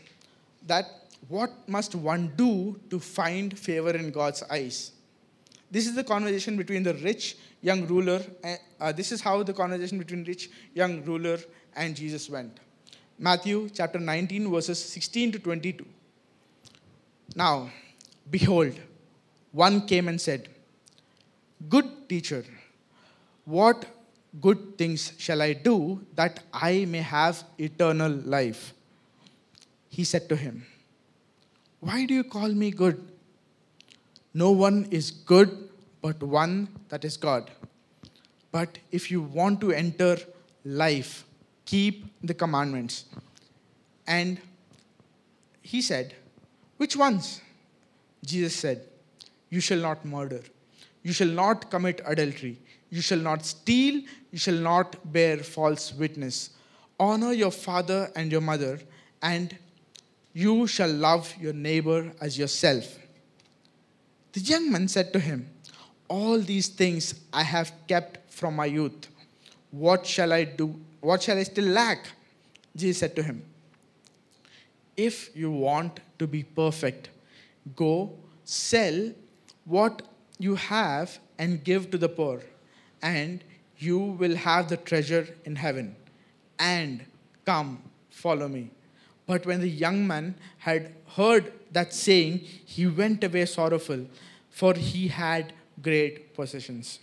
that 0.67 0.85
what 1.29 1.51
must 1.67 1.95
one 1.95 2.33
do 2.37 2.79
to 2.91 2.99
find 2.99 3.59
favor 3.59 3.91
in 3.91 4.11
God's 4.11 4.43
eyes? 4.51 4.93
This 5.71 5.87
is 5.87 5.95
the 5.95 6.05
conversation 6.05 6.57
between 6.57 6.83
the 6.83 6.95
rich 6.95 7.37
young 7.61 7.87
ruler. 7.87 8.21
Uh, 8.81 8.93
this 8.93 9.13
is 9.13 9.21
how 9.21 9.43
the 9.43 9.53
conversation 9.53 9.99
between 9.99 10.25
rich 10.25 10.51
young 10.75 11.05
ruler 11.05 11.39
and 11.77 11.95
Jesus 11.95 12.31
went. 12.31 12.59
Matthew 13.19 13.69
chapter 13.71 13.99
19, 13.99 14.49
verses 14.51 14.79
16 14.79 15.33
to 15.33 15.39
22. 15.41 15.85
Now, 17.35 17.71
behold, 18.31 18.75
one 19.51 19.87
came 19.87 20.07
and 20.07 20.21
said, 20.21 20.49
Good 21.69 22.09
teacher, 22.09 22.45
what 23.45 23.87
good 24.41 24.79
things 24.79 25.13
shall 25.19 25.43
I 25.43 25.53
do 25.53 26.07
that 26.15 26.45
I 26.53 26.85
may 26.85 26.99
have 27.01 27.43
eternal 27.59 28.13
life? 28.13 28.73
He 29.89 30.05
said 30.05 30.29
to 30.29 30.37
him, 30.37 30.65
Why 31.81 32.05
do 32.07 32.15
you 32.15 32.23
call 32.23 32.49
me 32.49 32.71
good? 32.71 33.05
No 34.33 34.53
one 34.53 34.87
is 34.93 35.11
good 35.11 35.71
but 36.01 36.23
one 36.23 36.69
that 36.89 37.05
is 37.05 37.17
God. 37.17 37.51
But 38.53 38.79
if 38.93 39.11
you 39.11 39.23
want 39.23 39.61
to 39.63 39.73
enter 39.73 40.19
life, 40.65 41.25
keep 41.69 42.05
the 42.25 42.33
commandments. 42.33 43.05
And 44.07 44.41
he 45.61 45.83
said, 45.83 46.15
Which 46.79 46.97
ones? 46.97 47.43
Jesus 48.25 48.57
said, 48.57 48.87
You 49.51 49.61
shall 49.61 49.79
not 49.79 50.05
murder, 50.05 50.41
you 51.03 51.13
shall 51.13 51.29
not 51.29 51.71
commit 51.71 52.01
adultery, 52.07 52.57
you 52.91 53.03
shall 53.03 53.19
not 53.19 53.45
steal, 53.45 54.01
you 54.33 54.39
shall 54.39 54.61
not 54.71 54.97
bear 55.13 55.37
false 55.39 55.93
witness. 55.93 56.51
Honor 56.99 57.33
your 57.33 57.51
father 57.51 58.11
and 58.17 58.33
your 58.33 58.41
mother, 58.41 58.81
and 59.23 59.57
you 60.33 60.67
shall 60.67 60.91
love 60.91 61.35
your 61.39 61.53
neighbor 61.53 62.13
as 62.19 62.39
yourself. 62.39 62.99
The 64.33 64.41
young 64.41 64.73
man 64.73 64.89
said 64.89 65.13
to 65.13 65.21
him, 65.21 65.51
All 66.09 66.41
these 66.41 66.69
things 66.69 67.15
I 67.31 67.43
have 67.43 67.73
kept 67.87 68.33
from 68.33 68.57
my 68.57 68.67
youth. 68.67 69.09
What 69.71 70.07
shall 70.07 70.33
I 70.33 70.45
do? 70.45 70.81
What 71.01 71.23
shall 71.23 71.39
I 71.39 71.45
still 71.45 71.67
lack? 71.67 72.07
Jesus 72.75 72.99
said 72.99 73.17
to 73.17 73.23
him, 73.23 73.45
If 74.97 75.35
you 75.37 75.51
want 75.51 76.01
to 76.19 76.27
be 76.27 76.43
perfect, 76.43 77.11
go 77.77 78.13
sell 78.45 79.13
what 79.65 80.03
you 80.39 80.55
have 80.55 81.19
and 81.39 81.63
give 81.63 81.91
to 81.91 81.99
the 81.99 82.09
poor, 82.09 82.43
and 83.03 83.43
you 83.79 83.99
will 83.99 84.37
have 84.37 84.69
the 84.69 84.77
treasure 84.77 85.29
in 85.45 85.57
heaven. 85.57 85.95
And 86.59 87.05
come, 87.45 87.83
follow 88.11 88.49
me. 88.49 88.71
But 89.27 89.47
when 89.47 89.61
the 89.61 89.69
young 89.69 90.07
man 90.07 90.35
had 90.59 90.95
heard 91.17 91.53
that 91.73 91.93
saying, 91.93 92.39
he 92.39 92.87
went 92.87 93.23
away 93.23 93.45
sorrowful, 93.47 94.07
for 94.51 94.75
he 94.75 95.09
had 95.09 95.53
great 95.81 96.35
possessions. 96.35 96.99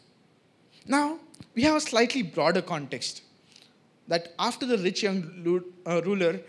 Now, 0.85 1.19
we 1.53 1.63
have 1.63 1.75
a 1.75 1.81
slightly 1.81 2.21
broader 2.21 2.61
context 2.61 3.21
that 4.07 4.33
after 4.39 4.65
the 4.65 4.77
rich 4.77 5.03
young 5.03 5.63
uh, 5.85 6.01
ruler 6.03 6.39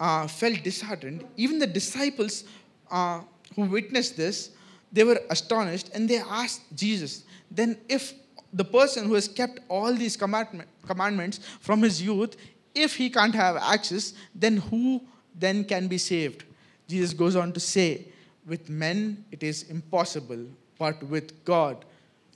uh, 0.00 0.26
felt 0.26 0.62
disheartened, 0.62 1.24
even 1.36 1.58
the 1.58 1.66
disciples 1.66 2.44
uh, 2.90 3.20
who 3.54 3.62
witnessed 3.62 4.16
this, 4.16 4.50
they 4.92 5.04
were 5.04 5.20
astonished 5.30 5.90
and 5.94 6.08
they 6.08 6.18
asked 6.18 6.62
Jesus, 6.74 7.24
then 7.50 7.76
if 7.88 8.12
the 8.52 8.64
person 8.64 9.06
who 9.06 9.14
has 9.14 9.26
kept 9.26 9.60
all 9.68 9.92
these 9.92 10.16
commandments 10.16 11.40
from 11.60 11.82
his 11.82 12.00
youth, 12.00 12.36
if 12.74 12.96
he 12.96 13.10
can't 13.10 13.34
have 13.34 13.56
access, 13.56 14.14
then 14.34 14.56
who 14.56 15.00
then 15.34 15.64
can 15.64 15.88
be 15.88 15.98
saved? 15.98 16.44
Jesus 16.86 17.12
goes 17.12 17.34
on 17.34 17.52
to 17.52 17.60
say, 17.60 18.06
with 18.46 18.68
men 18.68 19.24
it 19.32 19.42
is 19.42 19.64
impossible, 19.64 20.46
but 20.78 21.02
with 21.04 21.44
God 21.44 21.84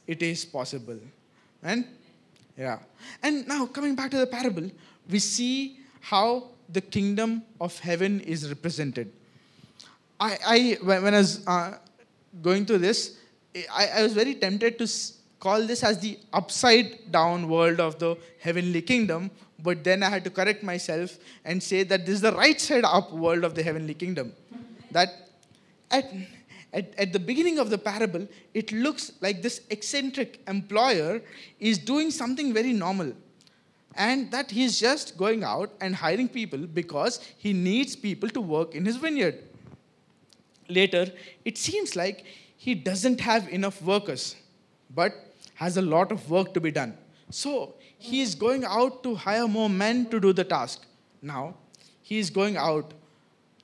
it 0.06 0.22
is 0.22 0.44
possible. 0.44 0.98
And 1.62 1.84
yeah. 2.58 2.78
And 3.22 3.46
now 3.46 3.66
coming 3.66 3.94
back 3.94 4.10
to 4.10 4.18
the 4.18 4.26
parable, 4.26 4.70
we 5.08 5.20
see 5.20 5.78
how 6.00 6.48
the 6.68 6.80
kingdom 6.80 7.42
of 7.60 7.78
heaven 7.78 8.20
is 8.20 8.48
represented. 8.48 9.12
I, 10.20 10.38
I 10.44 10.78
when 10.82 11.14
I 11.14 11.18
was 11.18 11.46
uh, 11.46 11.78
going 12.42 12.66
through 12.66 12.78
this, 12.78 13.16
I, 13.72 13.88
I 13.96 14.02
was 14.02 14.12
very 14.12 14.34
tempted 14.34 14.78
to 14.78 14.88
call 15.40 15.66
this 15.66 15.84
as 15.84 16.00
the 16.00 16.18
upside 16.32 17.10
down 17.12 17.48
world 17.48 17.80
of 17.80 17.98
the 17.98 18.16
heavenly 18.40 18.82
kingdom, 18.82 19.30
but 19.62 19.84
then 19.84 20.02
I 20.02 20.08
had 20.08 20.24
to 20.24 20.30
correct 20.30 20.62
myself 20.62 21.16
and 21.44 21.62
say 21.62 21.84
that 21.84 22.04
this 22.04 22.16
is 22.16 22.20
the 22.20 22.32
right 22.32 22.60
side 22.60 22.84
up 22.84 23.12
world 23.12 23.44
of 23.44 23.54
the 23.54 23.62
heavenly 23.62 23.94
kingdom. 23.94 24.32
That 24.90 25.28
at, 25.90 26.12
at, 26.72 26.94
at 26.98 27.12
the 27.12 27.18
beginning 27.18 27.58
of 27.58 27.70
the 27.70 27.78
parable, 27.78 28.28
it 28.54 28.72
looks 28.72 29.12
like 29.20 29.42
this 29.42 29.62
eccentric 29.70 30.40
employer 30.46 31.22
is 31.58 31.78
doing 31.78 32.10
something 32.10 32.52
very 32.52 32.72
normal. 32.72 33.12
And 33.94 34.30
that 34.30 34.50
he's 34.50 34.78
just 34.78 35.16
going 35.16 35.42
out 35.42 35.72
and 35.80 35.94
hiring 35.94 36.28
people 36.28 36.58
because 36.58 37.20
he 37.36 37.52
needs 37.52 37.96
people 37.96 38.28
to 38.30 38.40
work 38.40 38.74
in 38.74 38.84
his 38.84 38.96
vineyard. 38.96 39.42
Later, 40.68 41.10
it 41.44 41.56
seems 41.58 41.96
like 41.96 42.24
he 42.56 42.74
doesn't 42.74 43.20
have 43.20 43.48
enough 43.48 43.80
workers, 43.82 44.36
but 44.94 45.14
has 45.54 45.76
a 45.76 45.82
lot 45.82 46.12
of 46.12 46.30
work 46.30 46.54
to 46.54 46.60
be 46.60 46.70
done. 46.70 46.96
So 47.30 47.74
he 47.98 48.20
is 48.20 48.34
going 48.34 48.64
out 48.64 49.02
to 49.02 49.14
hire 49.14 49.48
more 49.48 49.70
men 49.70 50.06
to 50.10 50.20
do 50.20 50.32
the 50.32 50.44
task. 50.44 50.82
Now, 51.20 51.54
he 52.02 52.18
is 52.18 52.30
going 52.30 52.56
out 52.56 52.92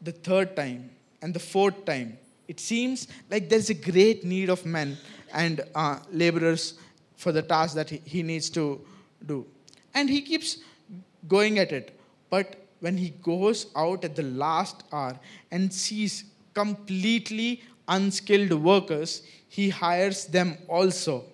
the 0.01 0.13
third 0.13 0.57
time 0.57 0.91
and 1.23 1.33
the 1.33 1.39
fourth 1.39 1.85
time 1.85 2.19
it 2.49 2.61
seems 2.61 3.09
like 3.31 3.49
there's 3.49 3.71
a 3.71 3.75
great 3.75 4.25
need 4.25 4.51
of 4.51 4.65
men 4.67 4.97
and 5.33 5.63
uh, 5.75 5.99
laborers 6.13 6.75
for 7.17 7.33
the 7.33 7.43
task 7.43 7.75
that 7.75 7.91
he, 7.91 8.01
he 8.05 8.23
needs 8.23 8.51
to 8.51 8.81
do. 9.27 9.47
And 9.95 10.11
he 10.11 10.21
keeps 10.21 10.59
going 11.27 11.59
at 11.59 11.73
it. 11.73 11.99
But 12.31 12.57
when 12.81 12.97
he 12.97 13.11
goes 13.11 13.67
out 13.77 14.05
at 14.05 14.15
the 14.15 14.23
last 14.23 14.85
hour 14.93 15.19
and 15.51 15.73
sees 15.73 16.25
completely 16.53 17.63
unskilled 17.89 18.53
workers, 18.53 19.23
he 19.49 19.71
hires 19.71 20.27
them 20.27 20.59
also. 20.69 21.25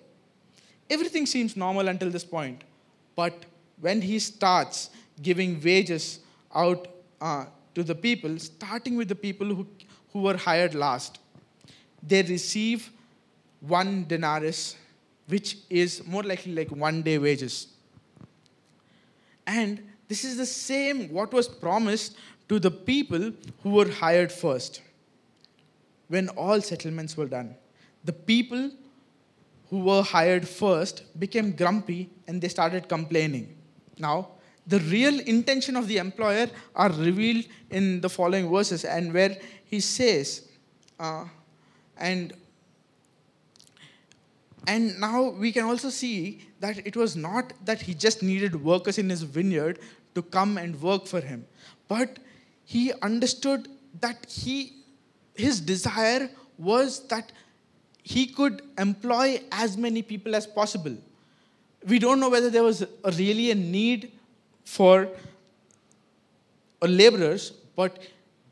Everything 0.89 1.25
seems 1.25 1.55
normal 1.55 1.87
until 1.87 2.09
this 2.09 2.23
point. 2.23 2.63
But 3.15 3.45
when 3.79 4.01
he 4.01 4.19
starts 4.19 4.89
giving 5.21 5.61
wages 5.61 6.19
out 6.53 6.87
uh, 7.19 7.45
to 7.75 7.83
the 7.83 7.95
people, 7.95 8.37
starting 8.39 8.95
with 8.95 9.07
the 9.07 9.15
people 9.15 9.47
who 9.47 9.67
who 10.13 10.21
were 10.21 10.37
hired 10.37 10.75
last. 10.75 11.19
They 12.01 12.21
receive 12.23 12.89
one 13.59 14.05
denarius, 14.07 14.75
which 15.27 15.57
is 15.69 16.05
more 16.05 16.23
likely 16.23 16.53
like 16.53 16.71
one 16.71 17.01
day 17.01 17.17
wages. 17.17 17.67
And 19.45 19.81
this 20.07 20.23
is 20.23 20.37
the 20.37 20.45
same 20.45 21.09
what 21.09 21.31
was 21.31 21.47
promised 21.47 22.17
to 22.49 22.59
the 22.59 22.71
people 22.71 23.31
who 23.63 23.69
were 23.69 23.89
hired 23.89 24.31
first. 24.31 24.81
When 26.07 26.27
all 26.29 26.59
settlements 26.59 27.15
were 27.15 27.27
done, 27.27 27.55
the 28.03 28.13
people 28.13 28.71
who 29.69 29.79
were 29.79 30.03
hired 30.03 30.47
first 30.47 31.03
became 31.17 31.53
grumpy 31.53 32.09
and 32.27 32.41
they 32.41 32.49
started 32.49 32.89
complaining. 32.89 33.55
Now, 33.97 34.31
the 34.67 34.79
real 34.79 35.19
intention 35.21 35.75
of 35.75 35.87
the 35.87 35.97
employer 35.97 36.47
are 36.75 36.91
revealed 36.91 37.45
in 37.69 38.01
the 38.01 38.09
following 38.09 38.49
verses 38.49 38.85
and 38.85 39.13
where 39.13 39.37
he 39.65 39.79
says, 39.79 40.47
uh, 40.99 41.25
and 41.97 42.33
and 44.67 44.99
now 44.99 45.29
we 45.29 45.51
can 45.51 45.65
also 45.65 45.89
see 45.89 46.41
that 46.59 46.85
it 46.85 46.95
was 46.95 47.15
not 47.15 47.53
that 47.65 47.81
he 47.81 47.95
just 47.95 48.21
needed 48.21 48.63
workers 48.63 48.99
in 48.99 49.09
his 49.09 49.23
vineyard 49.23 49.79
to 50.13 50.21
come 50.21 50.57
and 50.57 50.79
work 50.79 51.07
for 51.07 51.19
him, 51.19 51.45
but 51.87 52.19
he 52.63 52.93
understood 53.01 53.67
that 53.99 54.25
he 54.29 54.73
his 55.33 55.59
desire 55.59 56.29
was 56.57 57.07
that 57.07 57.31
he 58.03 58.27
could 58.27 58.61
employ 58.77 59.41
as 59.51 59.77
many 59.77 60.01
people 60.01 60.35
as 60.35 60.45
possible. 60.45 60.95
We 61.87 61.97
don't 61.97 62.19
know 62.19 62.29
whether 62.29 62.49
there 62.49 62.63
was 62.63 62.81
a 62.81 63.11
really 63.11 63.49
a 63.51 63.55
need 63.55 64.11
for 64.65 65.07
laborers, 66.81 67.51
but 67.75 67.99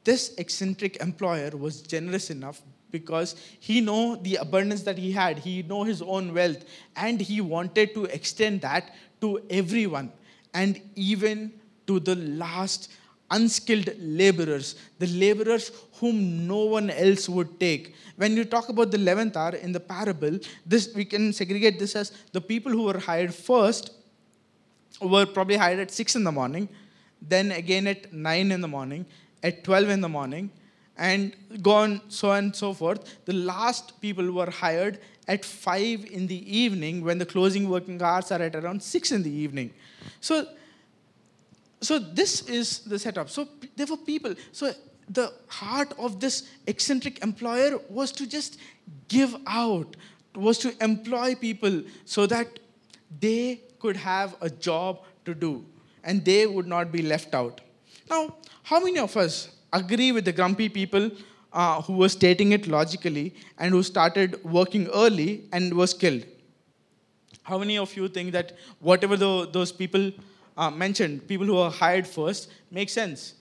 this 0.03 0.33
eccentric 0.37 0.97
employer 0.97 1.51
was 1.51 1.81
generous 1.81 2.29
enough 2.29 2.61
because 2.91 3.35
he 3.59 3.81
know 3.81 4.15
the 4.15 4.35
abundance 4.37 4.81
that 4.83 4.97
he 4.97 5.11
had 5.11 5.37
he 5.37 5.61
know 5.63 5.83
his 5.83 6.01
own 6.01 6.33
wealth 6.33 6.65
and 6.95 7.21
he 7.21 7.39
wanted 7.39 7.93
to 7.93 8.05
extend 8.05 8.61
that 8.61 8.95
to 9.21 9.39
everyone 9.49 10.11
and 10.53 10.81
even 10.95 11.53
to 11.85 11.99
the 11.99 12.15
last 12.15 12.91
unskilled 13.31 13.89
laborers, 13.99 14.75
the 14.97 15.07
laborers 15.07 15.71
whom 15.99 16.47
no 16.47 16.65
one 16.65 16.89
else 16.89 17.29
would 17.29 17.59
take. 17.59 17.93
When 18.15 18.35
you 18.35 18.43
talk 18.43 18.69
about 18.69 18.91
the 18.91 18.97
11th 18.97 19.35
hour 19.35 19.55
in 19.55 19.71
the 19.71 19.79
parable, 19.79 20.39
this 20.65 20.93
we 20.95 21.05
can 21.05 21.31
segregate 21.33 21.77
this 21.79 21.95
as 21.95 22.11
the 22.31 22.41
people 22.41 22.71
who 22.71 22.83
were 22.83 22.99
hired 22.99 23.33
first 23.33 23.91
were 25.01 25.25
probably 25.25 25.57
hired 25.57 25.79
at 25.79 25.91
6 25.91 26.15
in 26.15 26.23
the 26.23 26.31
morning, 26.31 26.69
then 27.21 27.51
again 27.51 27.87
at 27.87 28.13
9 28.13 28.51
in 28.51 28.61
the 28.61 28.67
morning, 28.67 29.05
at 29.43 29.63
12 29.63 29.89
in 29.89 30.01
the 30.01 30.09
morning, 30.09 30.51
and 30.97 31.35
gone 31.61 32.01
so 32.09 32.31
on 32.31 32.37
and 32.45 32.55
so 32.55 32.73
forth. 32.73 33.25
The 33.25 33.33
last 33.33 33.99
people 34.01 34.31
were 34.31 34.49
hired 34.49 34.99
at 35.27 35.45
5 35.45 36.05
in 36.05 36.27
the 36.27 36.57
evening 36.57 37.03
when 37.03 37.17
the 37.17 37.25
closing 37.25 37.69
working 37.69 38.01
hours 38.01 38.31
are 38.31 38.41
at 38.41 38.55
around 38.55 38.83
6 38.83 39.11
in 39.11 39.23
the 39.23 39.31
evening. 39.31 39.71
So, 40.19 40.47
so 41.81 41.99
this 41.99 42.47
is 42.49 42.79
the 42.79 42.99
setup. 42.99 43.29
So 43.29 43.47
there 43.75 43.85
were 43.85 43.97
people. 43.97 44.35
So 44.51 44.73
the 45.09 45.33
heart 45.47 45.93
of 45.97 46.19
this 46.19 46.49
eccentric 46.67 47.23
employer 47.23 47.79
was 47.89 48.11
to 48.13 48.27
just 48.27 48.59
give 49.07 49.35
out, 49.47 49.95
was 50.35 50.57
to 50.59 50.73
employ 50.83 51.35
people 51.35 51.83
so 52.05 52.27
that 52.27 52.59
they 53.19 53.61
could 53.79 53.97
have 53.97 54.35
a 54.41 54.49
job 54.49 55.01
to 55.25 55.33
do 55.33 55.65
and 56.03 56.23
they 56.23 56.45
would 56.47 56.67
not 56.67 56.91
be 56.91 57.01
left 57.01 57.33
out. 57.33 57.61
Now, 58.09 58.35
how 58.63 58.79
many 58.79 58.99
of 58.99 59.15
us 59.17 59.49
agree 59.71 60.11
with 60.11 60.25
the 60.25 60.31
grumpy 60.31 60.69
people 60.69 61.11
uh, 61.51 61.81
who 61.81 61.93
were 61.93 62.09
stating 62.09 62.51
it 62.51 62.67
logically 62.67 63.35
and 63.57 63.71
who 63.71 63.83
started 63.83 64.43
working 64.43 64.87
early 64.93 65.45
and 65.51 65.73
was 65.73 65.93
killed? 65.93 66.25
How 67.43 67.57
many 67.57 67.77
of 67.77 67.95
you 67.95 68.07
think 68.07 68.31
that 68.33 68.53
whatever 68.79 69.17
the, 69.17 69.47
those 69.51 69.71
people 69.71 70.11
uh, 70.57 70.69
mentioned, 70.69 71.27
people 71.27 71.47
who 71.47 71.57
are 71.57 71.71
hired 71.71 72.05
first, 72.07 72.51
makes 72.69 72.93
sense? 72.93 73.33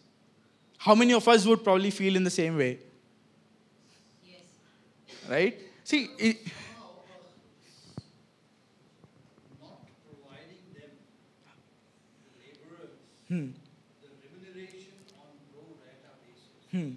How 0.79 0.95
many 0.95 1.13
of 1.13 1.27
us 1.29 1.45
would 1.45 1.63
probably 1.63 1.91
feel 1.91 2.17
in 2.17 2.25
the 2.25 2.31
same 2.31 2.57
way? 2.57 2.79
Yes. 4.25 4.41
Right? 5.29 5.59
See, 5.85 6.09
it, 6.19 6.37
Hmm. 13.29 13.53
The 14.01 14.09
remuneration 14.25 15.05
on 15.21 15.37
pro 15.53 15.61
rata 15.85 16.17
basis. 16.25 16.65
Hmm. 16.73 16.97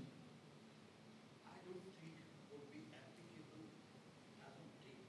I 1.43 1.59
don't 1.67 1.83
think 1.99 2.23
would 2.55 2.71
be 2.71 2.87
applicable 2.95 3.67
as 4.39 4.55
of 4.55 4.71
today. 4.79 5.03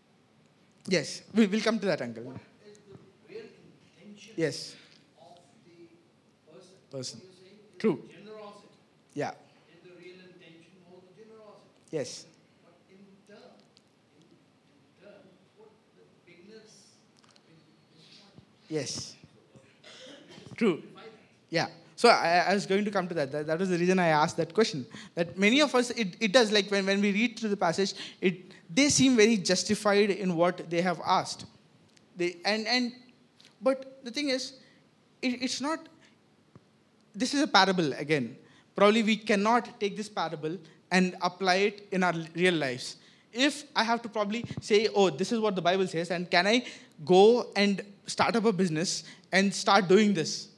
Yes, 0.89 1.23
we 1.33 1.47
will 1.47 1.61
come 1.61 1.79
to 1.79 1.87
that 1.87 2.03
angle. 2.03 2.25
What 2.25 2.41
is 2.67 2.79
the 2.91 2.99
real 3.31 3.47
intention 4.03 4.35
yes. 4.37 4.75
of 5.23 5.39
the 5.63 5.87
person? 6.51 6.75
Person. 6.91 7.21
True. 7.79 8.03
Generosity. 8.11 8.75
Yeah. 9.15 9.31
Is 9.71 9.79
the 9.87 9.95
real 9.95 10.19
intention 10.27 10.75
more 10.91 10.99
the 11.07 11.15
generosity? 11.23 11.71
Yes. 11.93 12.27
But 12.67 12.83
in 12.91 12.99
turn, 13.31 13.63
in, 14.19 14.27
in 14.27 15.07
turn, 15.07 15.23
what 15.55 15.71
the 15.95 16.03
beginners 16.27 16.99
Yes. 18.69 19.15
True. 20.57 20.83
Yeah. 21.53 21.67
So 21.97 22.09
I, 22.09 22.47
I, 22.49 22.55
was 22.55 22.65
going 22.65 22.85
to 22.87 22.91
come 22.91 23.07
to 23.09 23.15
that. 23.15 23.31
that. 23.31 23.47
that. 23.47 23.59
was 23.59 23.69
the 23.69 23.77
reason 23.77 23.99
I 23.99 24.07
asked 24.07 24.39
that 24.39 24.55
question. 24.55 24.87
That 25.15 25.39
many 25.39 25.61
of 25.61 25.75
us, 25.75 25.91
it, 25.91 26.17
it 26.19 26.33
does, 26.33 26.51
like 26.51 26.71
when, 26.71 26.87
when 26.87 27.03
we 27.03 27.13
read 27.13 27.39
through 27.39 27.51
the 27.51 27.59
passage, 27.59 27.93
it, 28.23 28.53
they 28.75 28.89
seem 28.89 29.17
very 29.17 29.37
justified 29.37 30.09
in 30.11 30.35
what 30.35 30.71
they 30.71 30.81
have 30.81 30.99
asked. 31.07 31.45
They, 32.17 32.39
and, 32.47 32.67
and, 32.67 32.93
but 33.61 34.03
the 34.03 34.11
thing 34.11 34.31
is, 34.31 34.55
it, 35.21 35.43
it's 35.43 35.61
not, 35.61 35.79
this 37.15 37.35
is 37.35 37.43
a 37.43 37.47
parable 37.47 37.93
again. 37.93 38.35
Probably 38.75 39.03
we 39.03 39.17
cannot 39.17 39.79
take 39.79 39.95
this 39.95 40.09
parable 40.09 40.57
and 40.91 41.15
apply 41.21 41.57
it 41.57 41.89
in 41.93 42.03
our 42.03 42.15
real 42.35 42.55
lives. 42.55 42.97
If 43.31 43.65
I 43.77 43.85
have 43.85 44.01
to 44.03 44.09
probably 44.09 44.47
say, 44.63 44.89
oh, 44.95 45.11
this 45.11 45.33
is 45.33 45.39
what 45.39 45.55
the 45.55 45.63
Bible 45.63 45.87
says, 45.87 46.11
and 46.11 46.31
can 46.31 46.47
I 46.47 46.65
go 47.05 47.51
and 47.55 47.83
start 48.07 48.37
up 48.37 48.47
a 48.47 48.53
business 48.53 49.05
and 49.31 49.55
start 49.55 49.87
doing 49.87 50.15
this? 50.15 50.49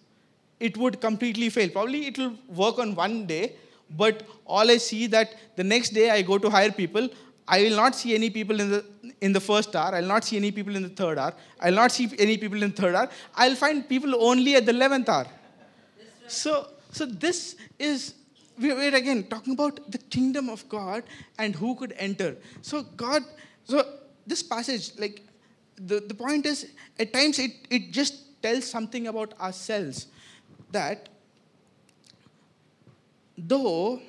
It 0.61 0.77
would 0.77 1.01
completely 1.01 1.51
fail. 1.51 1.69
Probably 1.69 2.07
it 2.07 2.19
will 2.19 2.35
work 2.49 2.79
on 2.79 2.95
one 2.95 3.27
day, 3.27 3.57
but 3.91 4.23
all 4.47 4.71
I 4.71 4.77
see 4.79 5.07
that 5.09 5.35
the 5.57 5.65
next 5.65 5.91
day 5.91 6.11
I 6.11 6.23
go 6.23 6.39
to 6.39 6.51
hire 6.51 6.73
people, 6.73 7.09
I 7.47 7.63
will 7.63 7.77
not 7.77 7.95
see 7.95 8.15
any 8.15 8.31
people 8.31 8.61
in 8.61 8.71
the 8.71 8.85
in 9.21 9.33
the 9.33 9.41
first 9.41 9.75
hour. 9.77 9.95
I'll 9.95 10.07
not 10.07 10.25
see 10.25 10.37
any 10.37 10.51
people 10.51 10.77
in 10.77 10.83
the 10.83 10.89
third 10.89 11.19
hour. 11.19 11.35
I'll 11.61 11.75
not 11.75 11.93
see 11.93 12.11
any 12.19 12.37
people 12.39 12.63
in 12.63 12.71
the 12.71 12.77
third 12.83 12.95
hour. 12.95 13.09
I'll 13.35 13.55
find 13.55 13.89
people 13.89 14.15
only 14.25 14.57
at 14.57 14.67
the 14.67 14.73
eleventh 14.73 15.09
hour. 15.09 15.27
So 16.27 16.69
so 16.91 17.05
this 17.05 17.57
is 17.79 18.15
we're 18.59 18.95
again 18.95 19.25
talking 19.25 19.55
about 19.55 19.91
the 19.91 19.99
kingdom 19.99 20.49
of 20.49 20.69
God 20.69 21.03
and 21.39 21.55
who 21.55 21.75
could 21.75 21.95
enter. 21.99 22.37
So 22.63 22.83
God, 22.83 23.23
so 23.65 23.85
this 24.27 24.43
passage, 24.43 24.93
like 24.99 25.23
the, 25.77 26.01
the 26.01 26.15
point 26.15 26.47
is 26.47 26.71
at 26.99 27.13
times 27.13 27.39
it, 27.39 27.53
it 27.69 27.91
just 27.91 28.41
tells 28.43 28.65
something 28.65 29.09
about 29.09 29.39
ourselves 29.41 30.07
that 30.75 31.09
though 33.37 34.01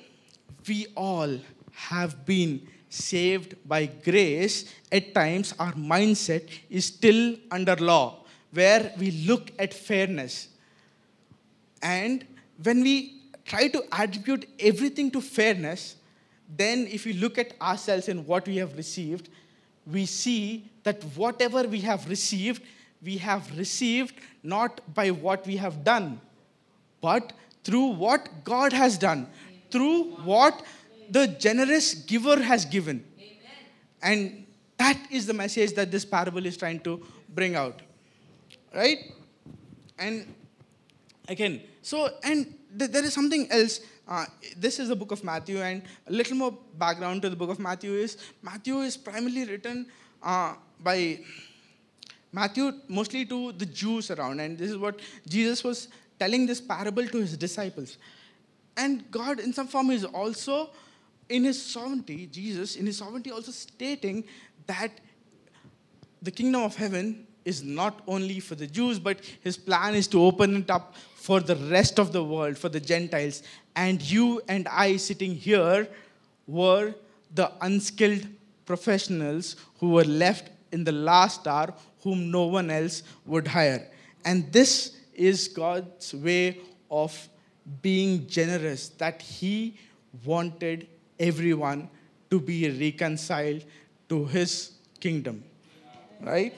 we 0.68 0.86
all 0.96 1.38
have 1.72 2.24
been 2.24 2.66
saved 2.88 3.54
by 3.66 3.86
grace, 3.86 4.72
at 4.90 5.14
times 5.14 5.54
our 5.58 5.72
mindset 5.72 6.48
is 6.70 6.86
still 6.86 7.36
under 7.50 7.76
law, 7.76 8.24
where 8.52 8.92
we 8.98 9.10
look 9.10 9.52
at 9.58 9.74
fairness. 9.74 10.48
And 11.82 12.24
when 12.62 12.82
we 12.82 13.22
try 13.44 13.68
to 13.68 13.84
attribute 13.92 14.48
everything 14.58 15.10
to 15.10 15.20
fairness, 15.20 15.96
then 16.56 16.86
if 16.90 17.04
we 17.04 17.12
look 17.12 17.38
at 17.38 17.60
ourselves 17.60 18.08
and 18.08 18.26
what 18.26 18.46
we 18.46 18.56
have 18.56 18.76
received, 18.76 19.28
we 19.86 20.06
see 20.06 20.68
that 20.84 21.02
whatever 21.16 21.64
we 21.64 21.80
have 21.80 22.08
received, 22.08 22.62
we 23.02 23.18
have 23.18 23.56
received 23.58 24.14
not 24.42 24.80
by 24.94 25.10
what 25.10 25.46
we 25.46 25.56
have 25.56 25.84
done, 25.84 26.20
but 27.08 27.32
through 27.64 27.86
what 28.04 28.28
God 28.44 28.72
has 28.72 28.98
done, 28.98 29.26
through 29.70 29.98
what 30.32 30.62
the 31.16 31.26
generous 31.46 31.94
giver 32.12 32.38
has 32.50 32.64
given. 32.64 33.04
And 34.02 34.46
that 34.78 34.98
is 35.10 35.26
the 35.26 35.34
message 35.34 35.72
that 35.74 35.90
this 35.90 36.04
parable 36.04 36.44
is 36.46 36.56
trying 36.56 36.80
to 36.80 36.94
bring 37.28 37.54
out. 37.54 37.80
Right? 38.74 38.98
And 39.98 40.34
again, 41.28 41.62
so, 41.82 42.08
and 42.22 42.54
th- 42.78 42.90
there 42.90 43.04
is 43.04 43.14
something 43.14 43.46
else. 43.50 43.80
Uh, 44.06 44.24
this 44.56 44.78
is 44.78 44.88
the 44.88 44.96
book 44.96 45.12
of 45.12 45.24
Matthew, 45.24 45.58
and 45.58 45.82
a 46.06 46.12
little 46.12 46.36
more 46.36 46.52
background 46.78 47.22
to 47.22 47.30
the 47.30 47.36
book 47.36 47.50
of 47.50 47.58
Matthew 47.58 47.94
is 47.94 48.16
Matthew 48.40 48.76
is 48.88 48.96
primarily 48.96 49.44
written 49.44 49.86
uh, 50.22 50.54
by 50.88 51.18
Matthew 52.30 52.72
mostly 52.86 53.24
to 53.26 53.52
the 53.52 53.66
Jews 53.66 54.10
around, 54.12 54.38
and 54.40 54.56
this 54.56 54.70
is 54.70 54.76
what 54.76 55.00
Jesus 55.26 55.64
was 55.64 55.88
telling 56.18 56.46
this 56.46 56.60
parable 56.60 57.06
to 57.06 57.18
his 57.18 57.36
disciples. 57.36 57.98
And 58.76 59.10
God, 59.10 59.40
in 59.40 59.52
some 59.52 59.68
form, 59.68 59.90
is 59.90 60.04
also, 60.04 60.70
in 61.28 61.44
his 61.44 61.60
sovereignty, 61.60 62.26
Jesus, 62.26 62.76
in 62.76 62.86
his 62.86 62.98
sovereignty, 62.98 63.30
also 63.30 63.52
stating 63.52 64.24
that 64.66 64.90
the 66.22 66.30
kingdom 66.30 66.62
of 66.62 66.76
heaven 66.76 67.26
is 67.44 67.62
not 67.62 68.02
only 68.06 68.40
for 68.40 68.54
the 68.54 68.66
Jews, 68.66 68.98
but 68.98 69.20
his 69.40 69.56
plan 69.56 69.94
is 69.94 70.08
to 70.08 70.22
open 70.22 70.56
it 70.56 70.70
up 70.70 70.94
for 71.14 71.40
the 71.40 71.56
rest 71.56 71.98
of 71.98 72.12
the 72.12 72.22
world, 72.22 72.58
for 72.58 72.68
the 72.68 72.80
Gentiles. 72.80 73.42
And 73.74 74.02
you 74.02 74.42
and 74.48 74.66
I 74.68 74.96
sitting 74.96 75.34
here 75.34 75.88
were 76.46 76.94
the 77.34 77.52
unskilled 77.60 78.26
professionals 78.64 79.56
who 79.78 79.90
were 79.90 80.04
left 80.04 80.50
in 80.72 80.84
the 80.84 80.92
last 80.92 81.46
hour, 81.46 81.72
whom 82.02 82.30
no 82.30 82.46
one 82.46 82.70
else 82.70 83.02
would 83.24 83.46
hire. 83.46 83.88
And 84.24 84.52
this 84.52 84.95
is 85.16 85.48
God's 85.48 86.14
way 86.14 86.60
of 86.90 87.28
being 87.82 88.26
generous, 88.28 88.90
that 88.90 89.20
He 89.20 89.76
wanted 90.24 90.86
everyone 91.18 91.88
to 92.30 92.38
be 92.38 92.70
reconciled 92.70 93.64
to 94.08 94.24
His 94.26 94.72
kingdom. 95.00 95.42
Right? 96.20 96.54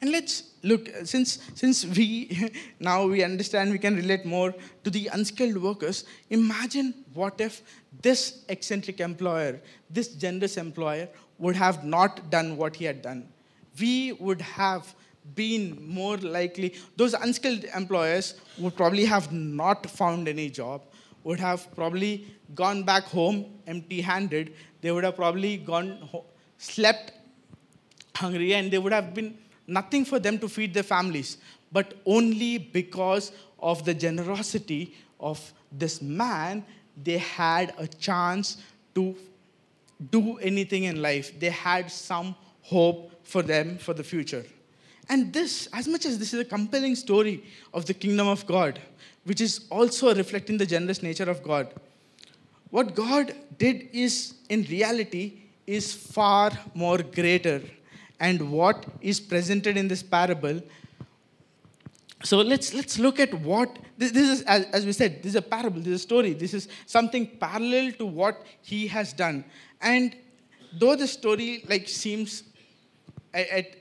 And 0.00 0.12
let's 0.12 0.49
look, 0.62 0.88
since, 1.04 1.38
since 1.54 1.84
we 1.84 2.50
now 2.80 3.06
we 3.06 3.22
understand 3.22 3.72
we 3.72 3.78
can 3.78 3.96
relate 3.96 4.24
more 4.24 4.54
to 4.84 4.90
the 4.90 5.08
unskilled 5.12 5.56
workers, 5.56 6.04
imagine 6.30 6.94
what 7.14 7.40
if 7.40 7.62
this 8.02 8.44
eccentric 8.48 9.00
employer, 9.00 9.60
this 9.88 10.08
generous 10.08 10.56
employer, 10.56 11.08
would 11.38 11.56
have 11.56 11.84
not 11.84 12.30
done 12.30 12.56
what 12.56 12.76
he 12.76 12.84
had 12.84 13.02
done. 13.02 13.28
We 13.80 14.12
would 14.12 14.40
have 14.42 14.94
been 15.34 15.78
more 15.86 16.16
likely, 16.18 16.74
those 16.96 17.14
unskilled 17.14 17.64
employers 17.74 18.34
would 18.58 18.76
probably 18.76 19.04
have 19.04 19.32
not 19.32 19.88
found 19.88 20.28
any 20.28 20.50
job, 20.50 20.82
would 21.24 21.40
have 21.40 21.74
probably 21.74 22.26
gone 22.54 22.82
back 22.82 23.04
home 23.04 23.46
empty 23.66 24.00
handed. 24.00 24.54
They 24.80 24.90
would 24.90 25.04
have 25.04 25.16
probably 25.16 25.56
gone, 25.58 26.08
slept 26.58 27.12
hungry 28.14 28.54
and 28.54 28.70
they 28.70 28.78
would 28.78 28.92
have 28.92 29.14
been 29.14 29.36
nothing 29.70 30.04
for 30.04 30.18
them 30.18 30.38
to 30.38 30.48
feed 30.48 30.74
their 30.74 30.82
families, 30.82 31.38
but 31.72 31.94
only 32.04 32.58
because 32.58 33.32
of 33.58 33.84
the 33.84 33.94
generosity 33.94 34.94
of 35.18 35.52
this 35.70 36.02
man, 36.02 36.64
they 37.02 37.18
had 37.18 37.72
a 37.78 37.86
chance 37.86 38.56
to 38.94 39.16
do 40.10 40.38
anything 40.38 40.84
in 40.84 41.00
life. 41.00 41.38
They 41.38 41.50
had 41.50 41.90
some 41.90 42.34
hope 42.62 43.12
for 43.22 43.42
them 43.42 43.78
for 43.78 43.94
the 43.94 44.02
future. 44.02 44.44
And 45.08 45.32
this, 45.32 45.68
as 45.72 45.88
much 45.88 46.06
as 46.06 46.18
this 46.18 46.32
is 46.34 46.40
a 46.40 46.44
compelling 46.44 46.94
story 46.94 47.44
of 47.74 47.86
the 47.86 47.94
kingdom 47.94 48.28
of 48.28 48.46
God, 48.46 48.80
which 49.24 49.40
is 49.40 49.66
also 49.70 50.14
reflecting 50.14 50.56
the 50.56 50.66
generous 50.66 51.02
nature 51.02 51.28
of 51.28 51.42
God, 51.42 51.72
what 52.70 52.94
God 52.94 53.34
did 53.58 53.88
is, 53.92 54.34
in 54.48 54.62
reality, 54.64 55.40
is 55.66 55.92
far 55.92 56.52
more 56.74 56.98
greater. 56.98 57.60
And 58.20 58.52
what 58.52 58.84
is 59.00 59.18
presented 59.18 59.76
in 59.76 59.88
this 59.88 60.02
parable. 60.02 60.62
So 62.22 62.38
let's 62.38 62.74
let's 62.74 62.98
look 62.98 63.18
at 63.18 63.32
what 63.32 63.78
this, 63.96 64.12
this 64.12 64.28
is 64.28 64.42
as, 64.42 64.66
as, 64.66 64.84
we 64.84 64.92
said 64.92 65.22
this 65.22 65.30
is 65.30 65.36
a 65.36 65.42
parable 65.42 65.78
this 65.78 65.88
is 65.88 65.94
a 65.94 66.06
story. 66.06 66.34
This 66.34 66.52
is 66.52 66.68
something 66.84 67.26
parallel 67.26 67.92
to 67.92 68.04
what 68.04 68.42
he 68.60 68.86
has 68.88 69.14
done. 69.14 69.44
And 69.80 70.14
though 70.78 70.96
the 70.96 71.06
story 71.06 71.64
like 71.66 71.88
seems 71.88 72.42
at, 73.32 73.48
at 73.48 73.76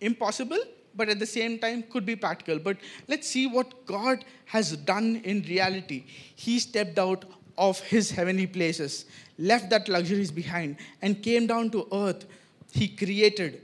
impossible 0.00 0.58
but 0.96 1.08
at 1.08 1.18
the 1.18 1.26
same 1.26 1.58
time 1.58 1.84
could 1.84 2.04
be 2.04 2.16
practical. 2.16 2.58
But 2.58 2.78
let's 3.06 3.28
see 3.28 3.46
what 3.46 3.86
god 3.86 4.24
has 4.46 4.76
done 4.76 5.20
in 5.24 5.42
reality. 5.42 6.04
He 6.34 6.58
stepped 6.58 6.98
out 6.98 7.24
of 7.56 7.80
his 7.80 8.10
heavenly 8.10 8.46
places 8.46 9.04
left 9.38 9.70
that 9.70 9.88
luxuries 9.88 10.30
behind 10.30 10.76
and 11.02 11.22
came 11.22 11.46
down 11.46 11.70
to 11.70 11.86
earth 11.92 12.24
he 12.72 12.88
created 12.88 13.62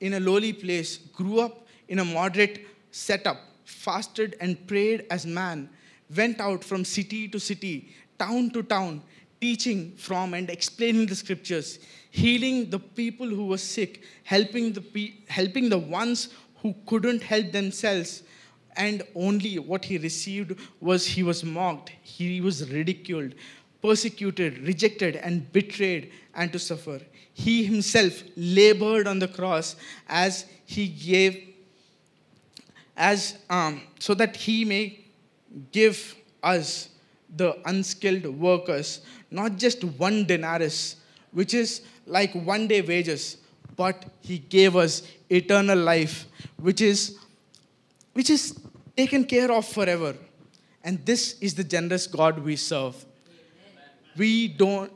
in 0.00 0.14
a 0.14 0.20
lowly 0.20 0.52
place 0.52 0.98
grew 0.98 1.40
up 1.40 1.66
in 1.88 1.98
a 1.98 2.04
moderate 2.04 2.66
setup, 2.90 3.38
fasted 3.64 4.36
and 4.40 4.66
prayed 4.66 5.06
as 5.10 5.26
man, 5.26 5.68
went 6.14 6.40
out 6.40 6.62
from 6.62 6.84
city 6.84 7.28
to 7.28 7.40
city, 7.40 7.94
town 8.18 8.50
to 8.50 8.62
town, 8.62 9.02
teaching 9.40 9.92
from 9.96 10.34
and 10.34 10.48
explaining 10.50 11.06
the 11.06 11.14
scriptures, 11.14 11.78
healing 12.10 12.70
the 12.70 12.78
people 12.78 13.26
who 13.26 13.46
were 13.46 13.58
sick, 13.58 14.02
helping 14.22 14.72
the, 14.72 14.80
pe- 14.80 15.14
helping 15.28 15.68
the 15.68 15.78
ones 15.78 16.28
who 16.62 16.74
couldn't 16.86 17.22
help 17.22 17.50
themselves. 17.52 18.22
And 18.76 19.02
only 19.14 19.58
what 19.58 19.84
he 19.84 19.98
received 19.98 20.58
was 20.80 21.06
he 21.06 21.22
was 21.22 21.44
mocked, 21.44 21.92
he 22.02 22.40
was 22.40 22.70
ridiculed, 22.70 23.34
persecuted, 23.82 24.58
rejected, 24.66 25.16
and 25.16 25.52
betrayed, 25.52 26.12
and 26.34 26.52
to 26.52 26.58
suffer. 26.58 27.00
He 27.34 27.64
himself 27.64 28.22
labored 28.36 29.06
on 29.06 29.18
the 29.18 29.28
cross 29.28 29.76
as 30.08 30.46
he 30.64 30.88
gave 30.88 31.54
as 32.96 33.36
um, 33.50 33.82
so 33.98 34.14
that 34.14 34.36
he 34.36 34.64
may 34.64 35.00
give 35.72 36.14
us 36.42 36.88
the 37.36 37.58
unskilled 37.66 38.26
workers 38.26 39.00
not 39.30 39.56
just 39.56 39.82
one 39.82 40.24
denarius 40.24 40.96
which 41.32 41.54
is 41.54 41.82
like 42.06 42.32
one 42.34 42.68
day 42.68 42.80
wages 42.80 43.38
but 43.76 44.04
he 44.20 44.38
gave 44.38 44.76
us 44.76 45.02
eternal 45.28 45.78
life 45.78 46.26
which 46.56 46.80
is 46.80 47.18
which 48.14 48.30
is 48.30 48.58
taken 48.96 49.24
care 49.24 49.50
of 49.52 49.66
forever. 49.66 50.16
And 50.82 51.04
this 51.04 51.38
is 51.40 51.54
the 51.54 51.64
generous 51.64 52.06
god 52.06 52.38
we 52.38 52.56
serve. 52.56 53.04
We 54.16 54.48
don't 54.48 54.92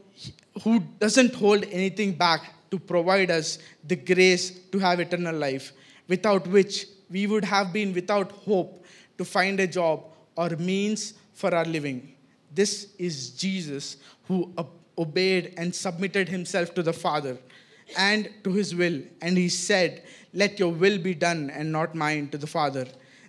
who 0.63 0.81
doesn't 0.99 1.35
hold 1.35 1.65
anything 1.71 2.13
back 2.13 2.55
to 2.71 2.79
provide 2.79 3.31
us 3.31 3.59
the 3.85 3.97
grace 3.97 4.51
to 4.73 4.79
have 4.79 5.01
eternal 5.01 5.35
life 5.35 5.73
without 6.09 6.47
which 6.47 6.87
we 7.11 7.27
would 7.27 7.45
have 7.45 7.73
been 7.73 7.93
without 7.95 8.31
hope 8.33 8.85
to 9.17 9.25
find 9.25 9.59
a 9.61 9.67
job 9.67 10.05
or 10.37 10.51
means 10.51 11.15
for 11.33 11.55
our 11.55 11.65
living. 11.65 12.15
This 12.55 12.89
is 12.99 13.31
Jesus 13.31 13.97
who 14.27 14.53
obeyed 14.97 15.55
and 15.57 15.75
submitted 15.75 16.29
himself 16.29 16.75
to 16.75 16.83
the 16.83 16.93
Father 16.93 17.39
and 17.97 18.29
to 18.45 18.53
his 18.53 18.75
will. 18.75 19.01
And 19.23 19.37
he 19.37 19.49
said, 19.49 20.03
Let 20.33 20.59
your 20.59 20.73
will 20.73 20.99
be 20.99 21.15
done 21.15 21.51
and 21.51 21.73
not 21.73 21.95
mine 21.95 22.29
to 22.31 22.39
the 22.39 22.47
Father. 22.47 22.87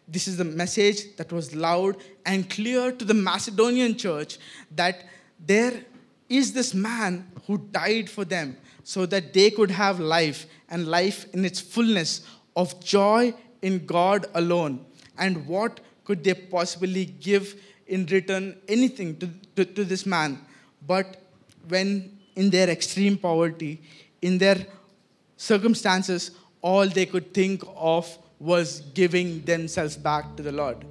This 0.07 0.27
is 0.27 0.38
the 0.38 0.45
message 0.45 1.15
that 1.17 1.32
was 1.32 1.55
loud 1.55 1.97
and 2.25 2.49
clear 2.49 2.91
to 2.91 3.05
the 3.05 3.13
Macedonian 3.13 3.97
church 3.97 4.38
that 4.75 5.05
there 5.39 5.86
is 6.30 6.53
this 6.53 6.73
man 6.73 7.30
who 7.47 7.57
died 7.57 8.09
for 8.09 8.23
them 8.23 8.55
so 8.84 9.05
that 9.07 9.34
they 9.34 9.49
could 9.49 9.71
have 9.71 9.99
life 9.99 10.45
and 10.69 10.88
life 10.88 11.25
in 11.34 11.43
its 11.43 11.59
fullness 11.59 12.21
of 12.55 12.80
joy 12.84 13.34
in 13.61 13.86
God 13.86 14.27
alone. 14.36 14.86
And 15.17 15.47
what 15.47 15.80
could 16.05 16.23
they 16.23 16.34
possibly 16.34 17.05
give 17.05 17.61
in 17.88 18.05
return 18.05 18.57
anything 18.67 19.17
to, 19.17 19.30
to, 19.55 19.65
to 19.65 19.84
this 19.84 20.05
man? 20.05 20.39
But 20.86 21.21
when 21.67 22.17
in 22.36 22.49
their 22.49 22.69
extreme 22.69 23.17
poverty, 23.17 23.82
in 24.21 24.38
their 24.38 24.65
circumstances, 25.38 26.32
all 26.61 26.88
they 26.88 27.05
could 27.05 27.34
think 27.34 27.63
of 27.75 28.17
was 28.39 28.82
giving 28.93 29.41
themselves 29.43 29.97
back 29.97 30.36
to 30.38 30.43
the 30.43 30.51
Lord. 30.51 30.86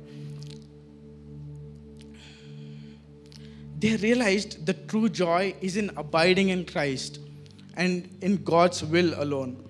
They 3.79 3.97
realized 3.97 4.67
the 4.67 4.75
true 4.75 5.09
joy 5.09 5.55
is 5.61 5.77
in 5.77 5.91
abiding 5.97 6.49
in 6.49 6.65
Christ 6.65 7.21
and 7.77 8.09
in 8.23 8.43
God's 8.43 8.83
will 8.83 9.15
alone. 9.23 9.65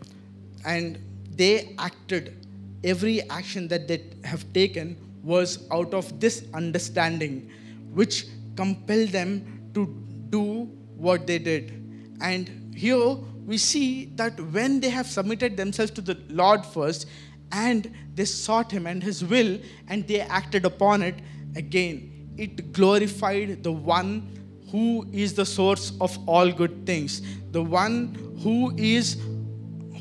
And 0.65 0.99
they 1.35 1.75
acted 1.79 2.47
every 2.83 3.29
action 3.29 3.69
that 3.69 3.87
they 3.87 4.03
have 4.25 4.51
taken 4.53 4.97
was 5.23 5.69
out 5.71 5.93
of 5.93 6.21
this 6.21 6.45
understanding, 6.55 7.51
which 7.93 8.27
compelled 8.57 9.11
them 9.11 9.71
to 9.75 9.87
do 10.31 10.65
what 10.97 11.27
they 11.27 11.39
did. 11.39 11.73
And 12.21 12.75
here 12.75 13.17
we 13.45 13.59
see 13.59 14.07
that 14.17 14.41
when 14.41 14.81
they 14.81 14.91
have 14.91 15.07
submitted 15.07 15.57
themselves 15.57 15.91
to 15.93 16.01
the 16.01 16.19
Lord 16.29 16.65
first, 16.65 17.07
and 17.53 17.95
they 18.15 18.25
sought 18.25 18.71
Him 18.71 18.87
and 18.87 19.03
His 19.03 19.25
will, 19.25 19.59
and 19.89 20.07
they 20.09 20.21
acted 20.21 20.65
upon 20.65 21.03
it 21.03 21.17
again, 21.57 22.18
it 22.39 22.73
glorified 22.73 23.63
the 23.63 23.73
one 23.73 24.29
who 24.71 25.07
is 25.13 25.35
the 25.35 25.47
source 25.47 25.93
of 26.01 26.17
all 26.29 26.51
good 26.53 26.87
things, 26.87 27.23
the 27.53 27.63
one 27.63 28.15
who 28.43 28.75
is 28.77 29.17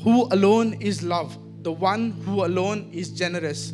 who 0.02 0.28
alone 0.32 0.74
is 0.74 1.02
love 1.02 1.36
the 1.62 1.72
one 1.72 2.12
who 2.24 2.44
alone 2.44 2.88
is 2.92 3.10
generous. 3.10 3.72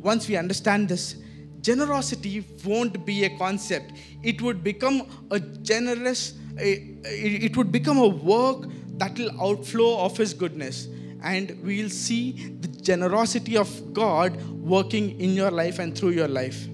Once 0.00 0.28
we 0.28 0.36
understand 0.36 0.88
this, 0.88 1.16
generosity 1.62 2.44
won't 2.64 3.04
be 3.04 3.24
a 3.24 3.38
concept. 3.38 3.92
It 4.22 4.40
would 4.42 4.62
become 4.62 5.08
a 5.30 5.40
generous, 5.40 6.34
it 6.56 7.56
would 7.56 7.72
become 7.72 7.98
a 7.98 8.06
work 8.06 8.68
that 8.98 9.18
will 9.18 9.32
outflow 9.40 10.04
of 10.04 10.16
His 10.16 10.34
goodness. 10.34 10.86
And 11.22 11.58
we'll 11.64 11.88
see 11.88 12.54
the 12.60 12.68
generosity 12.68 13.56
of 13.56 13.92
God 13.94 14.40
working 14.52 15.18
in 15.18 15.30
your 15.30 15.50
life 15.50 15.78
and 15.78 15.96
through 15.96 16.10
your 16.10 16.28
life. 16.28 16.68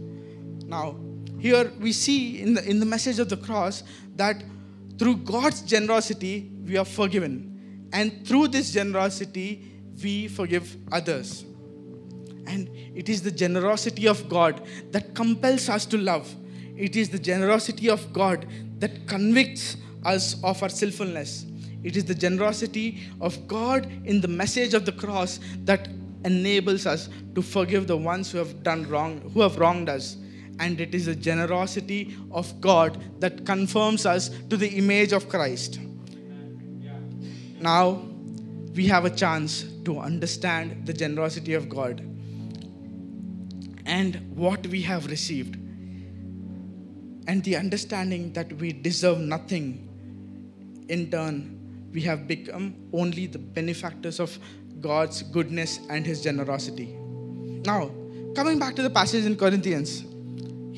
Now, 0.66 0.96
here 1.41 1.72
we 1.80 1.93
see 1.93 2.41
in 2.41 2.55
the, 2.55 2.68
in 2.68 2.80
the 2.80 2.86
message 2.86 3.18
of 3.18 3.28
the 3.28 3.36
cross 3.36 3.82
that 4.16 4.43
through 4.99 5.16
God's 5.16 5.62
generosity, 5.62 6.51
we 6.64 6.76
are 6.76 6.84
forgiven. 6.84 7.88
And 7.93 8.26
through 8.26 8.49
this 8.49 8.72
generosity, 8.72 9.72
we 10.03 10.28
forgive 10.28 10.76
others. 10.93 11.45
And 12.47 12.68
it 12.95 13.09
is 13.09 13.22
the 13.22 13.30
generosity 13.30 14.07
of 14.07 14.28
God 14.28 14.62
that 14.91 15.14
compels 15.14 15.68
us 15.68 15.86
to 15.86 15.99
love. 15.99 16.34
It 16.76 16.97
is 16.97 17.09
the 17.09 17.18
generosity 17.18 17.88
of 17.88 18.12
God 18.12 18.47
that 18.78 19.07
convicts 19.07 19.76
us 20.05 20.43
of 20.43 20.62
our 20.62 20.68
sinfulness. 20.68 21.47
It 21.82 21.97
is 21.97 22.05
the 22.05 22.14
generosity 22.14 23.09
of 23.20 23.49
God 23.49 23.91
in 24.05 24.20
the 24.20 24.28
message 24.28 24.74
of 24.74 24.84
the 24.84 24.93
cross 24.93 25.41
that 25.64 25.88
enables 26.24 26.86
us 26.86 27.09
to 27.34 27.43
forgive 27.43 27.86
the 27.86 27.97
ones 27.97 28.30
who 28.30 28.38
have 28.38 28.62
done 28.62 28.88
wrong, 28.88 29.20
who 29.32 29.41
have 29.41 29.59
wronged 29.59 29.88
us. 29.88 30.16
And 30.61 30.80
it 30.80 30.94
is 30.94 31.06
the 31.06 31.16
generosity 31.16 32.14
of 32.30 32.61
God 32.61 33.02
that 33.20 33.46
confirms 33.46 34.06
us 34.06 34.28
to 34.50 34.56
the 34.56 34.68
image 34.68 35.12
of 35.12 35.28
Christ. 35.28 35.80
Now, 37.58 38.02
we 38.74 38.86
have 38.86 39.04
a 39.06 39.11
chance 39.11 39.64
to 39.84 39.98
understand 39.98 40.86
the 40.86 40.92
generosity 40.92 41.54
of 41.54 41.68
God 41.68 42.00
and 43.86 44.36
what 44.36 44.66
we 44.66 44.82
have 44.82 45.06
received, 45.06 45.56
and 47.26 47.42
the 47.42 47.56
understanding 47.56 48.32
that 48.34 48.52
we 48.54 48.72
deserve 48.72 49.18
nothing. 49.18 49.88
In 50.88 51.11
turn, 51.11 51.88
we 51.92 52.02
have 52.02 52.28
become 52.28 52.74
only 52.92 53.26
the 53.26 53.38
benefactors 53.38 54.20
of 54.20 54.38
God's 54.80 55.22
goodness 55.22 55.80
and 55.88 56.06
His 56.06 56.22
generosity. 56.22 56.94
Now, 57.64 57.90
coming 58.34 58.58
back 58.58 58.76
to 58.76 58.82
the 58.82 58.90
passage 58.90 59.24
in 59.24 59.36
Corinthians, 59.36 60.04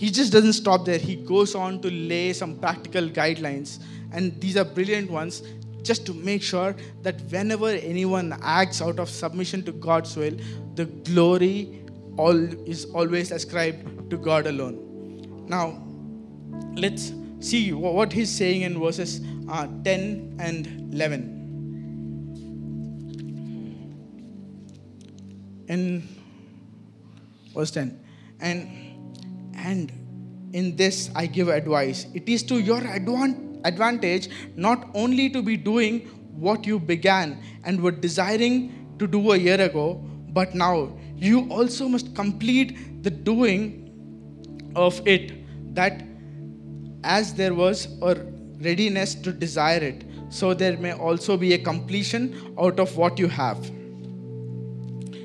he 0.02 0.10
just 0.10 0.32
doesn't 0.32 0.54
stop 0.54 0.84
there. 0.84 0.98
He 0.98 1.14
goes 1.14 1.54
on 1.54 1.80
to 1.82 1.88
lay 1.88 2.32
some 2.32 2.56
practical 2.58 3.08
guidelines, 3.08 3.78
and 4.10 4.40
these 4.40 4.56
are 4.56 4.64
brilliant 4.64 5.08
ones 5.08 5.44
just 5.82 6.04
to 6.06 6.12
make 6.12 6.42
sure 6.42 6.74
that 7.02 7.20
whenever 7.30 7.68
anyone 7.68 8.36
acts 8.42 8.82
out 8.82 8.98
of 8.98 9.08
submission 9.08 9.62
to 9.62 9.70
God's 9.70 10.16
will, 10.16 10.36
the 10.74 10.86
glory 11.10 11.84
all 12.16 12.36
is 12.68 12.86
always 12.86 13.30
ascribed 13.30 14.10
to 14.10 14.16
God 14.16 14.48
alone. 14.48 15.46
Now, 15.46 15.80
let's 16.74 17.12
see 17.38 17.72
what 17.72 18.12
he's 18.12 18.36
saying 18.36 18.62
in 18.62 18.80
verses 18.80 19.20
uh, 19.48 19.68
10 19.84 20.34
and 20.40 20.92
11. 20.92 21.38
In 25.68 26.08
verse 27.54 27.70
10, 27.70 28.00
and 28.40 28.81
and 29.62 29.92
in 30.52 30.76
this 30.76 31.10
I 31.14 31.26
give 31.26 31.48
advice. 31.48 32.06
It 32.14 32.28
is 32.28 32.42
to 32.44 32.58
your 32.58 32.82
advantage 32.84 34.28
not 34.56 34.88
only 34.94 35.30
to 35.30 35.42
be 35.42 35.56
doing 35.56 36.00
what 36.34 36.66
you 36.66 36.78
began 36.78 37.42
and 37.64 37.80
were 37.80 37.92
desiring 37.92 38.94
to 38.98 39.06
do 39.06 39.32
a 39.32 39.36
year 39.36 39.60
ago, 39.60 39.94
but 40.28 40.54
now 40.54 40.96
you 41.16 41.48
also 41.50 41.88
must 41.88 42.14
complete 42.14 43.02
the 43.02 43.10
doing 43.10 43.78
of 44.74 45.06
it, 45.06 45.32
that 45.74 46.02
as 47.04 47.34
there 47.34 47.54
was 47.54 47.88
a 48.02 48.14
readiness 48.60 49.14
to 49.14 49.32
desire 49.32 49.80
it, 49.80 50.04
so 50.30 50.54
there 50.54 50.76
may 50.78 50.92
also 50.92 51.36
be 51.36 51.52
a 51.52 51.58
completion 51.58 52.54
out 52.58 52.80
of 52.80 52.96
what 52.96 53.18
you 53.18 53.28
have. 53.28 53.58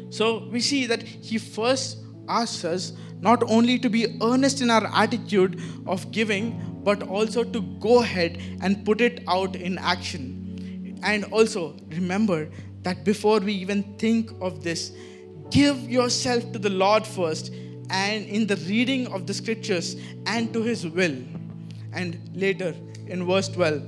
So 0.10 0.48
we 0.52 0.60
see 0.60 0.86
that 0.86 1.04
he 1.04 1.38
first 1.38 1.98
asks 2.28 2.66
us 2.66 2.94
not 3.20 3.44
only 3.50 3.80
to 3.80 3.90
be 3.90 4.18
earnest 4.22 4.62
in 4.62 4.70
our 4.70 4.86
attitude 4.94 5.62
of 5.86 6.12
giving, 6.12 6.82
but 6.84 7.04
also 7.04 7.44
to 7.44 7.62
go 7.80 8.02
ahead 8.02 8.40
and 8.62 8.86
put 8.86 9.02
it 9.02 9.24
out 9.28 9.56
in 9.56 9.78
action. 9.78 11.00
And 11.04 11.26
also 11.26 11.76
remember 11.90 12.50
that 12.84 13.04
before 13.04 13.40
we 13.40 13.54
even 13.54 13.84
think 13.98 14.32
of 14.42 14.64
this, 14.64 14.92
give 15.50 15.90
yourself 15.90 16.52
to 16.54 16.60
the 16.60 16.70
Lord 16.70 17.06
first 17.06 17.54
and 17.90 18.26
in 18.26 18.48
the 18.48 18.56
reading 18.68 19.08
of 19.08 19.28
the 19.28 19.34
scriptures 19.34 19.96
and 20.26 20.54
to 20.54 20.62
his 20.62 20.86
will. 20.88 21.18
And 21.94 22.20
later 22.34 22.76
in 23.08 23.26
verse 23.26 23.48
12, 23.50 23.82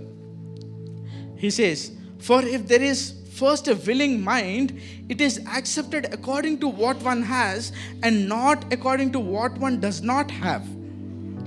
he 1.37 1.49
says, 1.49 1.91
For 2.19 2.43
if 2.43 2.67
there 2.67 2.81
is 2.81 3.18
first 3.39 3.67
a 3.67 3.75
willing 3.75 4.21
mind, 4.23 4.79
it 5.07 5.21
is 5.21 5.39
accepted 5.47 6.13
according 6.13 6.59
to 6.59 6.67
what 6.67 7.01
one 7.03 7.21
has 7.21 7.71
and 8.03 8.27
not 8.27 8.71
according 8.73 9.11
to 9.13 9.19
what 9.19 9.57
one 9.57 9.79
does 9.79 10.01
not 10.01 10.29
have. 10.29 10.67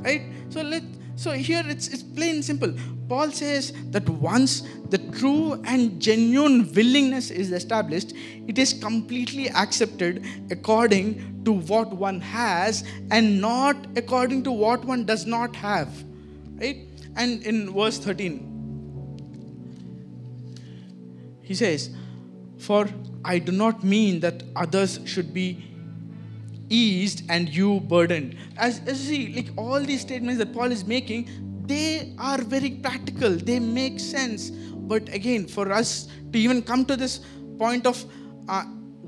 Right? 0.02 0.22
So 0.48 0.62
let 0.62 0.82
so 1.16 1.32
here 1.32 1.62
it's 1.66 1.88
it's 1.88 2.02
plain 2.02 2.42
simple. 2.42 2.74
Paul 3.08 3.30
says 3.30 3.72
that 3.90 4.08
once 4.08 4.62
the 4.88 4.98
true 5.16 5.60
and 5.64 6.00
genuine 6.00 6.72
willingness 6.72 7.30
is 7.30 7.52
established, 7.52 8.14
it 8.46 8.58
is 8.58 8.72
completely 8.72 9.50
accepted 9.50 10.24
according 10.50 11.42
to 11.44 11.52
what 11.52 11.92
one 11.92 12.20
has 12.20 12.84
and 13.10 13.40
not 13.40 13.76
according 13.96 14.42
to 14.44 14.52
what 14.52 14.84
one 14.84 15.04
does 15.04 15.26
not 15.26 15.54
have. 15.56 16.04
Right? 16.60 16.86
And 17.16 17.42
in 17.42 17.72
verse 17.74 17.98
13, 17.98 18.51
he 21.52 21.56
says, 21.56 21.90
For 22.66 22.88
I 23.24 23.38
do 23.38 23.52
not 23.52 23.84
mean 23.84 24.20
that 24.20 24.42
others 24.56 25.00
should 25.04 25.34
be 25.34 25.48
eased 26.70 27.24
and 27.28 27.50
you 27.50 27.80
burdened. 27.80 28.36
As, 28.56 28.80
as 28.86 29.06
you 29.06 29.16
see, 29.16 29.34
like 29.34 29.50
all 29.58 29.80
these 29.80 30.00
statements 30.00 30.38
that 30.38 30.54
Paul 30.54 30.72
is 30.72 30.86
making, 30.86 31.28
they 31.66 32.14
are 32.18 32.40
very 32.40 32.70
practical, 32.70 33.30
they 33.50 33.58
make 33.58 34.00
sense. 34.00 34.48
But 34.92 35.12
again, 35.14 35.46
for 35.46 35.70
us 35.70 36.08
to 36.32 36.38
even 36.38 36.62
come 36.62 36.86
to 36.86 36.96
this 36.96 37.20
point 37.58 37.86
of 37.86 38.02
uh, 38.48 38.64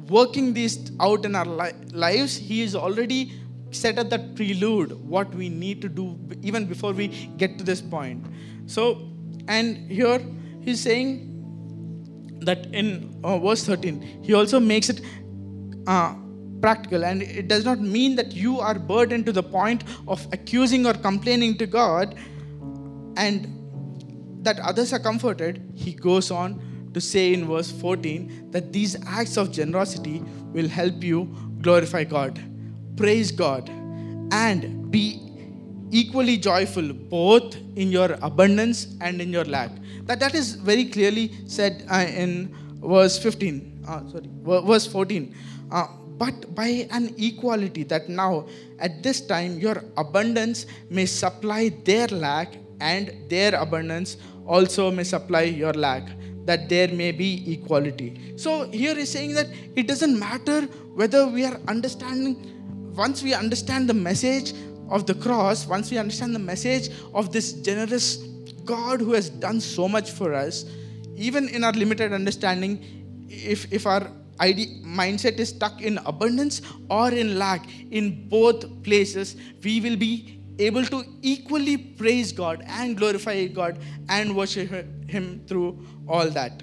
working 0.09 0.53
these 0.53 0.93
out 1.01 1.25
in 1.25 1.35
our 1.35 1.47
li- 1.47 1.73
lives, 1.93 2.37
he 2.37 2.61
is 2.61 2.77
already 2.77 3.33
set 3.71 3.99
up 3.99 4.11
that 4.11 4.37
prelude, 4.37 4.93
what 5.09 5.35
we 5.35 5.49
need 5.49 5.81
to 5.81 5.89
do 5.89 6.19
even 6.43 6.67
before 6.67 6.93
we 6.93 7.09
get 7.39 7.57
to 7.57 7.65
this 7.65 7.81
point. 7.81 8.23
So, 8.67 9.09
and 9.49 9.91
here 9.91 10.21
he's 10.61 10.83
saying, 10.83 11.34
that 12.41 12.67
in 12.67 13.19
uh, 13.25 13.39
verse 13.39 13.65
13, 13.65 14.23
he 14.23 14.35
also 14.35 14.61
makes 14.61 14.89
it 14.89 15.01
uh, 15.87 16.15
practical. 16.61 17.05
And 17.05 17.23
it 17.23 17.49
does 17.49 17.65
not 17.65 17.81
mean 17.81 18.17
that 18.17 18.33
you 18.33 18.61
are 18.61 18.79
burdened 18.79 19.27
to 19.27 19.33
the 19.33 19.43
point 19.43 19.85
of 20.09 20.27
accusing 20.33 20.87
or 20.87 20.95
complaining 20.95 21.57
to 21.59 21.67
God 21.67 22.15
and 23.17 23.51
that 24.45 24.59
others 24.61 24.93
are 24.93 24.99
comforted. 24.99 25.73
He 25.75 25.93
goes 25.93 26.31
on 26.31 26.91
to 26.95 27.01
say 27.01 27.33
in 27.35 27.47
verse 27.47 27.71
14 27.71 28.51
that 28.53 28.73
these 28.73 28.97
acts 29.07 29.37
of 29.37 29.51
generosity 29.53 30.23
will 30.53 30.69
help 30.69 31.03
you 31.03 31.35
glorify 31.61 32.05
God, 32.05 32.41
praise 32.97 33.31
God, 33.31 33.69
and 34.33 34.91
be 34.91 35.21
equally 36.01 36.37
joyful 36.37 36.93
both 36.93 37.57
in 37.77 37.91
your 37.91 38.19
abundance 38.29 38.97
and 39.01 39.21
in 39.21 39.33
your 39.33 39.45
lack. 39.45 39.71
That, 40.07 40.19
that 40.21 40.35
is 40.35 40.55
very 40.55 40.87
clearly 40.87 41.33
said 41.47 41.87
uh, 41.91 42.05
in 42.23 42.55
verse 42.83 43.17
15, 43.19 43.85
uh, 43.87 44.01
sorry, 44.11 44.29
verse 44.43 44.87
14. 44.87 45.35
Uh, 45.71 45.87
but 46.19 46.55
by 46.55 46.87
an 46.91 47.15
equality 47.19 47.85
that 47.85 48.09
now 48.09 48.47
at 48.79 49.03
this 49.03 49.21
time 49.21 49.59
your 49.59 49.83
abundance 49.97 50.67
may 50.91 51.07
supply 51.07 51.71
their 51.85 52.07
lack 52.09 52.55
and 52.81 53.13
their 53.29 53.55
abundance 53.55 54.17
also 54.47 54.91
may 54.91 55.05
supply 55.05 55.43
your 55.43 55.73
lack 55.73 56.09
that 56.45 56.69
there 56.69 56.89
may 56.89 57.11
be 57.11 57.53
equality 57.53 58.35
so 58.37 58.71
here 58.71 58.97
is 58.97 59.11
saying 59.11 59.35
that 59.35 59.49
it 59.75 59.89
doesn't 59.89 60.17
matter 60.19 60.63
whether 61.01 61.27
we 61.27 61.45
are 61.45 61.59
understanding 61.67 62.37
once 62.95 63.23
we 63.23 63.35
understand 63.35 63.89
the 63.89 63.95
message 63.95 64.53
of 64.89 65.07
the 65.07 65.15
cross 65.15 65.67
once 65.67 65.91
we 65.91 65.99
understand 65.99 66.35
the 66.35 66.39
message 66.39 66.91
of 67.13 67.33
this 67.33 67.53
generous 67.53 68.17
God 68.65 69.01
who 69.01 69.13
has 69.13 69.31
done 69.31 69.61
so 69.61 69.89
much 69.89 70.11
for 70.11 70.35
us, 70.35 70.65
even 71.17 71.49
in 71.49 71.65
our 71.65 71.73
limited 71.73 72.13
understanding, 72.13 73.27
if, 73.29 73.73
if 73.73 73.87
our 73.87 74.11
ID, 74.41 74.83
mindset 74.85 75.39
is 75.39 75.51
stuck 75.51 75.81
in 75.81 75.99
abundance 75.99 76.63
or 76.91 77.11
in 77.13 77.39
lack, 77.39 77.67
in 77.91 78.29
both 78.29 78.83
places, 78.83 79.37
we 79.63 79.81
will 79.81 79.97
be 79.97 80.41
able 80.59 80.85
to 80.85 81.05
equally 81.23 81.77
praise 81.77 82.33
God 82.33 82.65
and 82.67 82.97
glorify 82.97 83.47
God 83.47 83.79
and 84.09 84.37
worship 84.37 84.71
Him 85.09 85.45
through 85.47 85.85
all 86.09 86.29
that. 86.31 86.63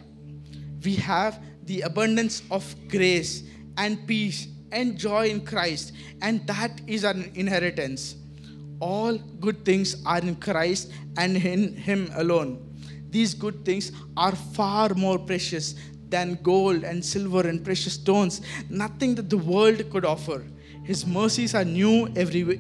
We 0.84 0.96
have 0.96 1.42
the 1.64 1.82
abundance 1.82 2.42
of 2.50 2.76
grace 2.90 3.44
and 3.78 4.06
peace 4.08 4.48
and 4.72 4.98
joy 4.98 5.28
in 5.30 5.46
Christ, 5.46 5.94
and 6.22 6.46
that 6.48 6.82
is 6.88 7.06
our 7.06 7.16
inheritance 7.36 8.16
all 8.82 9.18
good 9.40 9.64
things 9.64 9.96
are 10.06 10.20
in 10.20 10.36
Christ 10.36 10.92
and 11.18 11.38
in 11.38 11.76
Him 11.76 12.12
alone. 12.16 12.68
These 13.12 13.34
good 13.36 13.64
things 13.64 13.92
are 14.18 14.36
far 14.36 14.90
more 14.96 15.20
precious 15.20 15.76
than 16.10 16.40
gold 16.42 16.84
and 16.84 17.06
silver 17.06 17.48
and 17.48 17.64
precious 17.64 17.94
stones, 17.94 18.42
nothing 18.70 19.16
that 19.16 19.30
the 19.30 19.38
world 19.38 19.90
could 19.92 20.04
offer. 20.04 20.44
His 20.84 21.06
mercies 21.06 21.54
are 21.54 21.64
new 21.64 22.10
every, 22.16 22.60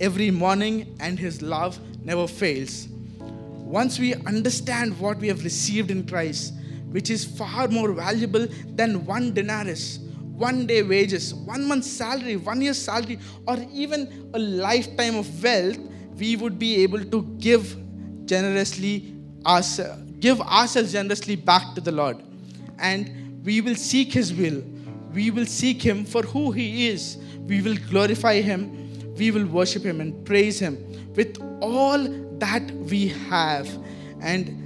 every 0.00 0.30
morning, 0.30 0.96
and 1.00 1.18
His 1.18 1.40
love 1.40 1.78
never 2.02 2.26
fails. 2.26 2.88
Once 3.20 3.98
we 3.98 4.14
understand 4.14 4.98
what 4.98 5.18
we 5.18 5.28
have 5.28 5.44
received 5.44 5.90
in 5.90 6.06
Christ, 6.06 6.52
which 6.90 7.10
is 7.10 7.24
far 7.24 7.68
more 7.68 7.92
valuable 7.92 8.46
than 8.74 9.06
one 9.06 9.32
denarius, 9.32 9.98
one 10.36 10.66
day 10.66 10.82
wages, 10.82 11.32
one 11.32 11.66
month's 11.66 11.90
salary, 11.90 12.36
one 12.36 12.60
year's 12.60 12.78
salary, 12.78 13.18
or 13.46 13.56
even 13.72 14.30
a 14.34 14.38
lifetime 14.38 15.16
of 15.16 15.42
wealth, 15.42 15.78
we 16.16 16.36
would 16.36 16.58
be 16.58 16.82
able 16.82 17.04
to 17.04 17.22
give 17.38 17.76
generously, 18.26 19.14
us, 19.44 19.80
give 20.20 20.40
ourselves 20.40 20.92
generously 20.92 21.36
back 21.36 21.74
to 21.74 21.80
the 21.80 21.92
Lord. 21.92 22.22
And 22.78 23.44
we 23.44 23.60
will 23.60 23.76
seek 23.76 24.12
His 24.12 24.32
will. 24.34 24.62
We 25.12 25.30
will 25.30 25.46
seek 25.46 25.82
Him 25.82 26.04
for 26.04 26.22
who 26.22 26.50
He 26.50 26.88
is. 26.88 27.18
We 27.46 27.62
will 27.62 27.76
glorify 27.90 28.40
Him. 28.40 29.14
We 29.16 29.30
will 29.30 29.46
worship 29.46 29.84
Him 29.84 30.00
and 30.00 30.24
praise 30.24 30.58
Him 30.58 30.78
with 31.14 31.38
all 31.60 31.98
that 32.38 32.68
we 32.72 33.08
have 33.28 33.68
and 34.20 34.60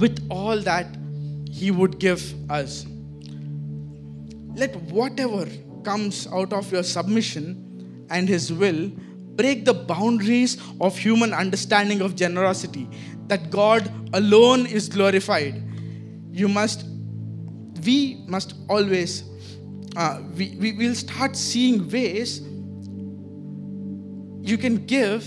with 0.00 0.26
all 0.28 0.58
that 0.60 0.88
He 1.48 1.70
would 1.70 2.00
give 2.00 2.50
us 2.50 2.86
let 4.54 4.76
whatever 4.76 5.46
comes 5.82 6.26
out 6.32 6.52
of 6.52 6.70
your 6.72 6.82
submission 6.82 8.06
and 8.10 8.28
His 8.28 8.52
will 8.52 8.90
break 9.36 9.64
the 9.64 9.74
boundaries 9.74 10.58
of 10.80 10.96
human 10.96 11.32
understanding 11.32 12.00
of 12.00 12.14
generosity, 12.14 12.88
that 13.26 13.50
God 13.50 13.90
alone 14.14 14.66
is 14.66 14.88
glorified. 14.88 15.62
You 16.30 16.48
must, 16.48 16.84
we 17.84 18.22
must 18.26 18.54
always, 18.68 19.24
uh, 19.96 20.22
we, 20.34 20.56
we 20.60 20.72
will 20.72 20.94
start 20.94 21.36
seeing 21.36 21.88
ways 21.90 22.40
you 24.46 24.58
can 24.58 24.84
give 24.86 25.26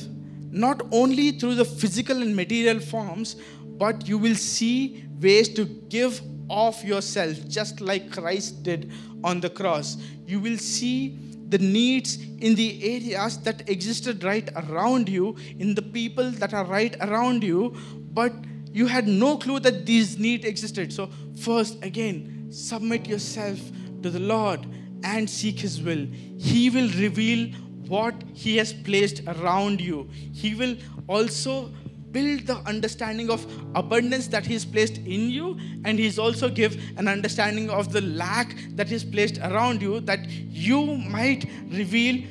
not 0.52 0.82
only 0.92 1.32
through 1.32 1.56
the 1.56 1.66
physical 1.66 2.22
and 2.22 2.36
material 2.36 2.80
forms, 2.80 3.36
but 3.78 4.08
you 4.08 4.18
will 4.18 4.36
see 4.36 5.06
ways 5.20 5.50
to 5.50 5.66
give 5.66 6.22
of 6.50 6.82
yourself, 6.84 7.38
just 7.48 7.82
like 7.82 8.12
Christ 8.12 8.64
did 8.64 8.92
on 9.24 9.39
the 9.39 9.49
cross. 9.49 9.97
You 10.26 10.39
will 10.39 10.57
see 10.57 11.18
the 11.49 11.57
needs 11.57 12.18
in 12.39 12.55
the 12.55 12.84
areas 12.95 13.38
that 13.39 13.70
existed 13.70 14.24
right 14.24 14.49
around 14.55 15.07
you, 15.07 15.36
in 15.59 15.76
the 15.76 15.82
people 15.82 16.32
that 16.32 16.53
are 16.53 16.65
right 16.65 16.95
around 17.01 17.43
you, 17.43 17.76
but 18.13 18.34
you 18.72 18.86
had 18.86 19.07
no 19.07 19.38
clue 19.38 19.59
that 19.61 19.86
these 19.86 20.20
needs 20.20 20.45
existed. 20.45 20.91
So, 20.91 21.09
first, 21.39 21.84
again, 21.84 22.47
submit 22.51 23.07
yourself 23.07 23.59
to 24.03 24.09
the 24.09 24.20
Lord 24.20 24.65
and 25.03 25.30
seek 25.30 25.59
His 25.59 25.82
will. 25.82 26.05
He 26.38 26.70
will 26.70 26.89
reveal 26.89 27.49
what 27.88 28.13
He 28.34 28.57
has 28.57 28.74
placed 28.74 29.22
around 29.26 29.80
you. 29.80 30.09
He 30.34 30.53
will 30.53 30.76
also 31.07 31.72
build 32.18 32.47
the 32.47 32.57
understanding 32.74 33.30
of 33.30 33.45
abundance 33.76 34.28
that 34.28 34.45
He's 34.45 34.65
placed 34.65 34.97
in 34.97 35.30
you, 35.30 35.57
and 35.86 35.99
He's 35.99 36.18
also 36.18 36.49
give 36.49 36.76
an 36.97 37.07
understanding 37.07 37.70
of 37.70 37.91
the 37.93 38.01
lack 38.01 38.55
that 38.72 38.91
is 38.91 39.03
placed 39.03 39.38
around 39.39 39.82
you, 39.82 39.99
that 40.01 40.28
you 40.30 40.97
might 40.97 41.45
reveal 41.70 42.24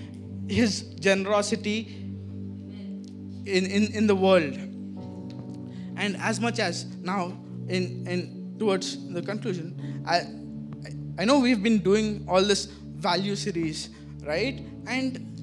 His 0.48 0.82
generosity 1.00 1.78
in, 3.46 3.66
in, 3.66 3.92
in 3.92 4.06
the 4.06 4.16
world. 4.16 4.54
And 5.96 6.16
as 6.18 6.40
much 6.40 6.58
as 6.58 6.84
now, 6.96 7.38
in, 7.68 8.06
in 8.06 8.56
towards 8.58 8.88
the 9.12 9.22
conclusion, 9.22 10.02
I, 10.06 10.22
I 11.20 11.24
know 11.24 11.38
we've 11.38 11.62
been 11.62 11.78
doing 11.78 12.26
all 12.28 12.42
this 12.42 12.66
value 12.96 13.36
series, 13.36 13.90
right? 14.24 14.60
And 14.86 15.35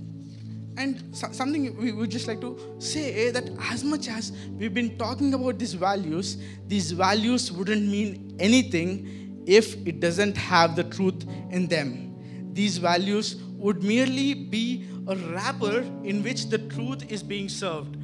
and 0.75 1.15
so, 1.15 1.31
something 1.31 1.77
we 1.77 1.91
would 1.91 2.09
just 2.09 2.27
like 2.27 2.41
to 2.41 2.57
say 2.79 3.29
that 3.31 3.49
as 3.71 3.83
much 3.83 4.07
as 4.07 4.31
we've 4.57 4.73
been 4.73 4.97
talking 4.97 5.33
about 5.33 5.59
these 5.59 5.73
values, 5.73 6.37
these 6.67 6.91
values 6.91 7.51
wouldn't 7.51 7.87
mean 7.87 8.35
anything 8.39 9.43
if 9.45 9.75
it 9.85 9.99
doesn't 9.99 10.35
have 10.35 10.75
the 10.75 10.83
truth 10.85 11.25
in 11.51 11.67
them. 11.67 12.53
These 12.53 12.77
values 12.77 13.35
would 13.57 13.83
merely 13.83 14.33
be 14.33 14.87
a 15.07 15.15
wrapper 15.15 15.79
in 16.03 16.23
which 16.23 16.47
the 16.47 16.57
truth 16.57 17.11
is 17.11 17.21
being 17.21 17.49
served. 17.49 17.97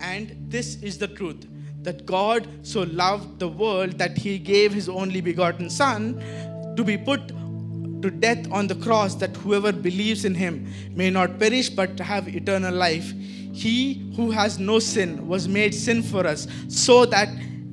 And 0.00 0.36
this 0.48 0.82
is 0.82 0.98
the 0.98 1.08
truth 1.08 1.46
that 1.82 2.04
God 2.04 2.46
so 2.62 2.82
loved 2.82 3.38
the 3.38 3.48
world 3.48 3.92
that 3.98 4.18
he 4.18 4.38
gave 4.38 4.74
his 4.74 4.88
only 4.88 5.20
begotten 5.20 5.70
Son 5.70 6.22
to 6.76 6.84
be 6.84 6.98
put 6.98 7.32
to 8.02 8.10
death 8.10 8.50
on 8.50 8.66
the 8.66 8.74
cross 8.74 9.14
that 9.16 9.36
whoever 9.36 9.72
believes 9.72 10.24
in 10.24 10.34
him 10.34 10.66
may 10.94 11.10
not 11.10 11.38
perish 11.38 11.68
but 11.70 11.98
have 12.00 12.28
eternal 12.28 12.74
life. 12.74 13.12
He 13.52 14.12
who 14.16 14.30
has 14.30 14.58
no 14.58 14.78
sin 14.78 15.26
was 15.26 15.48
made 15.48 15.74
sin 15.74 16.02
for 16.02 16.26
us 16.26 16.46
so 16.68 17.04
that 17.06 17.28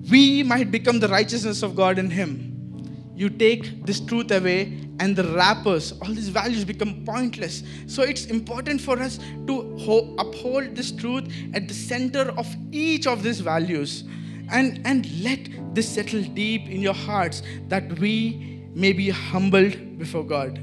we 0.09 0.43
might 0.43 0.71
become 0.71 0.99
the 0.99 1.07
righteousness 1.07 1.63
of 1.63 1.75
God 1.75 1.99
in 1.99 2.09
him. 2.09 2.53
You 3.15 3.29
take 3.29 3.85
this 3.85 3.99
truth 3.99 4.31
away, 4.31 4.87
and 4.99 5.15
the 5.15 5.23
wrappers, 5.23 5.91
all 6.01 6.13
these 6.13 6.29
values 6.29 6.65
become 6.65 7.03
pointless. 7.05 7.63
So 7.85 8.03
it's 8.03 8.25
important 8.25 8.81
for 8.81 8.99
us 8.99 9.19
to 9.47 9.77
ho- 9.77 10.15
uphold 10.17 10.75
this 10.75 10.91
truth 10.91 11.31
at 11.53 11.67
the 11.67 11.73
center 11.73 12.31
of 12.37 12.47
each 12.71 13.05
of 13.05 13.23
these 13.23 13.39
values 13.39 14.03
and, 14.51 14.81
and 14.85 15.09
let 15.23 15.39
this 15.73 15.87
settle 15.87 16.23
deep 16.23 16.67
in 16.67 16.81
your 16.81 16.93
hearts 16.93 17.43
that 17.67 17.99
we 17.99 18.56
may 18.77 18.93
be 18.93 19.09
humbled 19.09 19.97
before 19.97 20.23
God. 20.23 20.59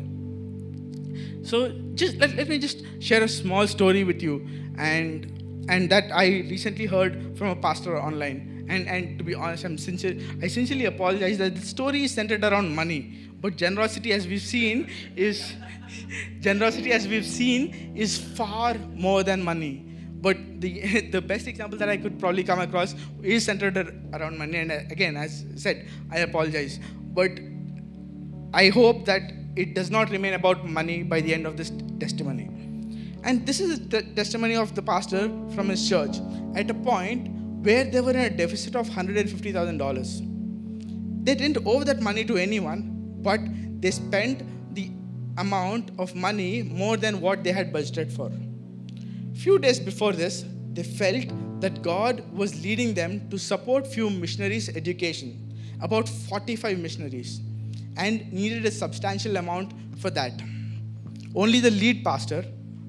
So 1.43 1.73
just 1.95 2.17
let, 2.19 2.35
let 2.37 2.49
me 2.49 2.59
just 2.59 2.85
share 3.01 3.23
a 3.25 3.29
small 3.29 3.67
story 3.67 4.05
with 4.05 4.23
you 4.23 4.47
and 4.79 5.31
and 5.69 5.91
that 5.91 6.11
I 6.13 6.27
recently 6.51 6.87
heard 6.87 7.37
from 7.37 7.49
a 7.49 7.57
pastor 7.57 8.01
online. 8.01 8.67
And 8.69 8.87
and 8.89 9.19
to 9.19 9.25
be 9.25 9.35
honest, 9.35 9.65
I'm 9.65 9.77
sincere, 9.77 10.17
I 10.43 10.47
sincerely 10.47 10.87
apologize 10.87 11.39
that 11.39 11.57
the 11.57 11.67
story 11.67 12.05
is 12.05 12.13
centered 12.13 12.45
around 12.45 12.75
money. 12.75 13.29
But 13.41 13.57
generosity 13.57 14.13
as 14.13 14.27
we've 14.27 14.41
seen 14.41 14.89
is 15.17 15.53
generosity 16.41 16.93
as 16.93 17.09
we've 17.09 17.27
seen 17.27 17.93
is 17.97 18.17
far 18.17 18.75
more 18.95 19.23
than 19.23 19.43
money. 19.43 19.85
But 20.21 20.39
the, 20.61 21.11
the 21.13 21.21
best 21.21 21.47
example 21.47 21.79
that 21.79 21.91
I 21.91 21.99
could 21.99 22.19
probably 22.19 22.45
come 22.45 22.61
across 22.61 22.95
is 23.23 23.45
centered 23.45 23.77
around 24.15 24.39
money. 24.39 24.59
And 24.59 24.73
uh, 24.73 24.79
again, 24.91 25.17
as 25.17 25.45
I 25.53 25.59
said, 25.59 25.89
I 26.11 26.21
apologize. 26.21 26.81
But 27.13 27.33
I 28.55 28.69
hope 28.69 29.05
that 29.07 29.33
it 29.57 29.75
does 29.75 29.91
not 29.91 30.11
remain 30.11 30.35
about 30.35 30.65
money 30.65 31.03
by 31.03 31.21
the 31.21 31.35
end 31.35 31.45
of 31.45 31.57
this 31.57 31.73
testimony. 31.99 32.45
And 33.25 33.45
this 33.45 33.59
is 33.59 33.89
the 33.89 34.03
testimony 34.03 34.55
of 34.55 34.77
the 34.77 34.83
pastor 34.83 35.29
from 35.57 35.71
his 35.71 35.89
church 35.89 36.19
at 36.55 36.71
a 36.71 36.75
point 36.75 37.31
where 37.65 37.83
they 37.83 38.01
were 38.01 38.13
in 38.13 38.19
a 38.19 38.31
deficit 38.31 38.77
of 38.77 38.89
$150,000. 38.89 41.25
They 41.25 41.35
didn't 41.35 41.67
owe 41.67 41.83
that 41.83 42.01
money 42.01 42.25
to 42.27 42.37
anyone, 42.37 43.17
but 43.23 43.41
they 43.81 43.91
spent 43.91 44.45
the 44.73 44.89
amount 45.39 45.91
of 45.99 46.15
money 46.15 46.63
more 46.63 46.97
than 46.97 47.21
what 47.21 47.43
they 47.43 47.51
had 47.51 47.73
budgeted 47.73 48.13
for. 48.13 48.31
Few 49.35 49.59
days 49.59 49.81
before 49.81 50.13
this, 50.13 50.45
they 50.75 50.85
felt 50.85 51.25
that 51.61 51.83
God 51.83 52.23
was 52.33 52.63
leading 52.63 52.95
them 52.95 53.29
to 53.31 53.39
support 53.39 53.85
few 53.85 54.11
missionaries' 54.11 54.69
education, 54.69 55.57
about 55.81 56.09
45 56.09 56.79
missionaries 56.79 57.41
and 57.97 58.33
needed 58.33 58.65
a 58.67 58.71
substantial 58.71 59.37
amount 59.37 59.73
for 59.99 60.11
that. 60.11 60.41
Only 61.35 61.61
the 61.61 61.71
lead 61.71 62.05
pastor, 62.05 62.45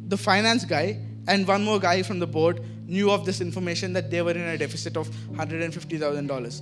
the 0.08 0.18
finance 0.18 0.66
guy, 0.66 0.99
and 1.28 1.47
one 1.47 1.64
more 1.64 1.80
guy 1.80 2.03
from 2.03 2.20
the 2.20 2.28
board 2.28 2.62
knew 2.88 3.10
of 3.10 3.26
this 3.26 3.41
information 3.41 3.93
that 3.93 4.12
they 4.12 4.22
were 4.22 4.32
in 4.32 4.41
a 4.41 4.58
deficit 4.58 4.95
of 4.95 5.10
$150,000. 5.34 6.62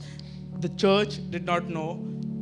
The 0.61 0.69
church 0.69 1.19
did 1.29 1.45
not 1.45 1.67
know. 1.67 1.95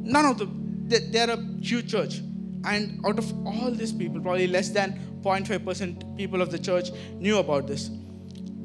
None 0.04 0.26
of 0.26 0.38
them. 0.38 0.86
they, 0.88 1.20
are 1.20 1.32
a 1.32 1.44
huge 1.60 1.90
church. 1.90 2.22
And 2.64 3.04
out 3.06 3.18
of 3.18 3.48
all 3.48 3.72
these 3.72 3.92
people, 3.92 4.22
probably 4.22 4.48
less 4.48 4.70
than 4.70 5.00
0.5% 5.24 6.18
people 6.18 6.42
of 6.42 6.52
the 6.52 6.60
church 6.60 6.92
knew 7.16 7.38
about 7.38 7.66
this. 7.68 7.90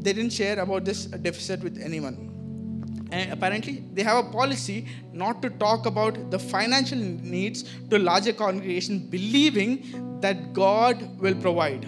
They 0.01 0.13
didn't 0.13 0.33
share 0.33 0.59
about 0.61 0.85
this 0.85 1.07
deficit 1.07 1.63
with 1.63 1.81
anyone. 1.83 2.36
And 3.11 3.33
apparently, 3.33 3.85
they 3.95 4.03
have 4.03 4.25
a 4.25 4.29
policy 4.31 4.87
not 5.13 5.41
to 5.43 5.51
talk 5.51 5.87
about 5.87 6.31
the 6.31 6.39
financial 6.39 6.99
needs 6.99 7.63
to 7.91 7.99
larger 7.99 8.33
congregation, 8.33 8.99
believing 8.99 10.19
that 10.21 10.53
God 10.53 11.21
will 11.21 11.35
provide. 11.35 11.87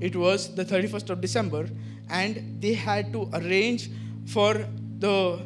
It 0.00 0.14
was 0.16 0.54
the 0.54 0.64
31st 0.64 1.10
of 1.10 1.20
December, 1.20 1.68
and 2.10 2.60
they 2.60 2.74
had 2.74 3.12
to 3.12 3.30
arrange 3.32 3.90
for 4.26 4.66
the 4.98 5.40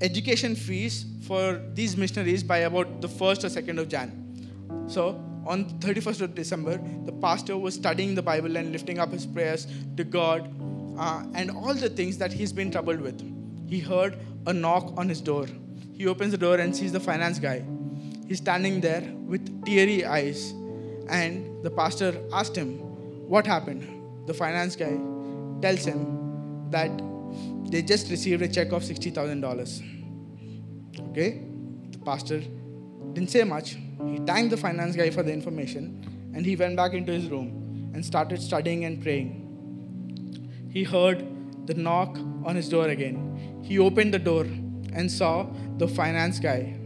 education 0.00 0.56
fees 0.56 1.06
for 1.22 1.62
these 1.74 1.96
missionaries 1.96 2.42
by 2.42 2.58
about 2.58 3.00
the 3.00 3.08
1st 3.08 3.44
or 3.44 3.62
2nd 3.62 3.78
of 3.78 3.88
Jan. 3.88 4.10
So, 4.88 5.22
on 5.46 5.64
31st 5.80 6.20
of 6.22 6.34
December, 6.34 6.80
the 7.04 7.12
pastor 7.12 7.56
was 7.56 7.74
studying 7.74 8.14
the 8.14 8.22
Bible 8.22 8.56
and 8.56 8.72
lifting 8.72 8.98
up 8.98 9.12
his 9.12 9.26
prayers 9.26 9.66
to 9.96 10.04
God 10.04 10.52
uh, 11.02 11.22
and 11.34 11.50
all 11.50 11.74
the 11.74 11.88
things 11.88 12.16
that 12.18 12.32
he's 12.32 12.52
been 12.52 12.70
troubled 12.70 13.00
with. 13.00 13.20
He 13.68 13.80
heard 13.80 14.16
a 14.46 14.52
knock 14.52 14.92
on 14.96 15.08
his 15.08 15.20
door. 15.20 15.46
He 15.92 16.06
opens 16.06 16.30
the 16.30 16.38
door 16.38 16.56
and 16.56 16.76
sees 16.76 16.92
the 16.92 17.00
finance 17.00 17.40
guy. 17.40 17.64
He's 18.28 18.38
standing 18.38 18.80
there 18.80 19.02
with 19.32 19.64
teary 19.64 20.04
eyes. 20.04 20.52
And 21.08 21.64
the 21.64 21.70
pastor 21.70 22.14
asked 22.32 22.54
him, 22.56 22.78
What 23.34 23.46
happened? 23.46 23.82
The 24.28 24.34
finance 24.34 24.76
guy 24.76 24.96
tells 25.60 25.84
him 25.84 26.70
that 26.70 26.90
they 27.72 27.82
just 27.82 28.08
received 28.08 28.42
a 28.42 28.48
check 28.48 28.70
of 28.70 28.82
$60,000. 28.84 29.82
Okay? 31.10 31.42
The 31.90 31.98
pastor 31.98 32.42
didn't 33.12 33.30
say 33.30 33.42
much. 33.42 33.76
He 34.06 34.18
thanked 34.18 34.50
the 34.50 34.56
finance 34.56 34.94
guy 34.94 35.10
for 35.10 35.24
the 35.24 35.32
information 35.32 36.32
and 36.34 36.46
he 36.46 36.54
went 36.54 36.76
back 36.76 36.92
into 36.92 37.12
his 37.12 37.28
room 37.28 37.90
and 37.92 38.04
started 38.04 38.40
studying 38.40 38.84
and 38.84 39.02
praying 39.02 39.41
he 40.72 40.84
heard 40.84 41.26
the 41.66 41.74
knock 41.74 42.16
on 42.44 42.54
his 42.56 42.68
door 42.68 42.88
again. 42.88 43.60
He 43.62 43.78
opened 43.78 44.12
the 44.14 44.18
door 44.18 44.46
and 44.94 45.08
saw 45.10 45.46
the 45.76 45.86
finance 45.86 46.40
guy 46.40 46.78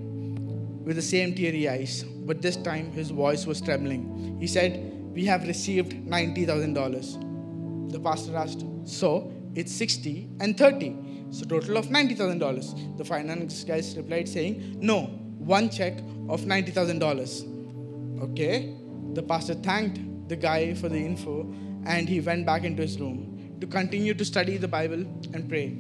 with 0.85 0.97
the 0.97 1.03
same 1.03 1.33
teary 1.35 1.69
eyes, 1.69 2.03
but 2.03 2.43
this 2.43 2.57
time 2.57 2.91
his 2.91 3.11
voice 3.11 3.47
was 3.47 3.61
trembling. 3.61 4.37
He 4.41 4.49
said, 4.49 4.93
We 5.15 5.25
have 5.27 5.47
received 5.47 5.93
$90,000. 5.93 7.93
The 7.93 8.01
pastor 8.01 8.37
asked, 8.37 8.65
So 8.85 9.33
it's 9.55 9.71
60 9.73 10.31
and 10.41 10.59
30, 10.59 10.97
so 11.31 11.47
total 11.47 11.77
of 11.77 11.87
$90,000. 11.87 12.99
The 12.99 13.05
finance 13.05 13.63
guy 13.63 13.81
replied, 13.97 14.29
saying, 14.29 14.79
No, 14.81 15.03
one 15.39 15.71
check 15.71 15.97
of 16.29 16.41
$90,000. 16.43 17.53
Okay, 18.31 18.75
the 19.13 19.23
pastor 19.23 19.55
thanked 19.55 20.01
the 20.29 20.35
guy 20.35 20.75
for 20.75 20.89
the 20.89 20.99
info 20.99 21.55
and 21.85 22.09
he 22.09 22.21
went 22.21 22.45
back 22.45 22.65
into 22.65 22.83
his 22.83 22.99
room 22.99 23.36
to 23.61 23.67
continue 23.67 24.15
to 24.15 24.25
study 24.25 24.57
the 24.57 24.69
Bible 24.69 25.01
and 25.33 25.49
pray. 25.49 25.77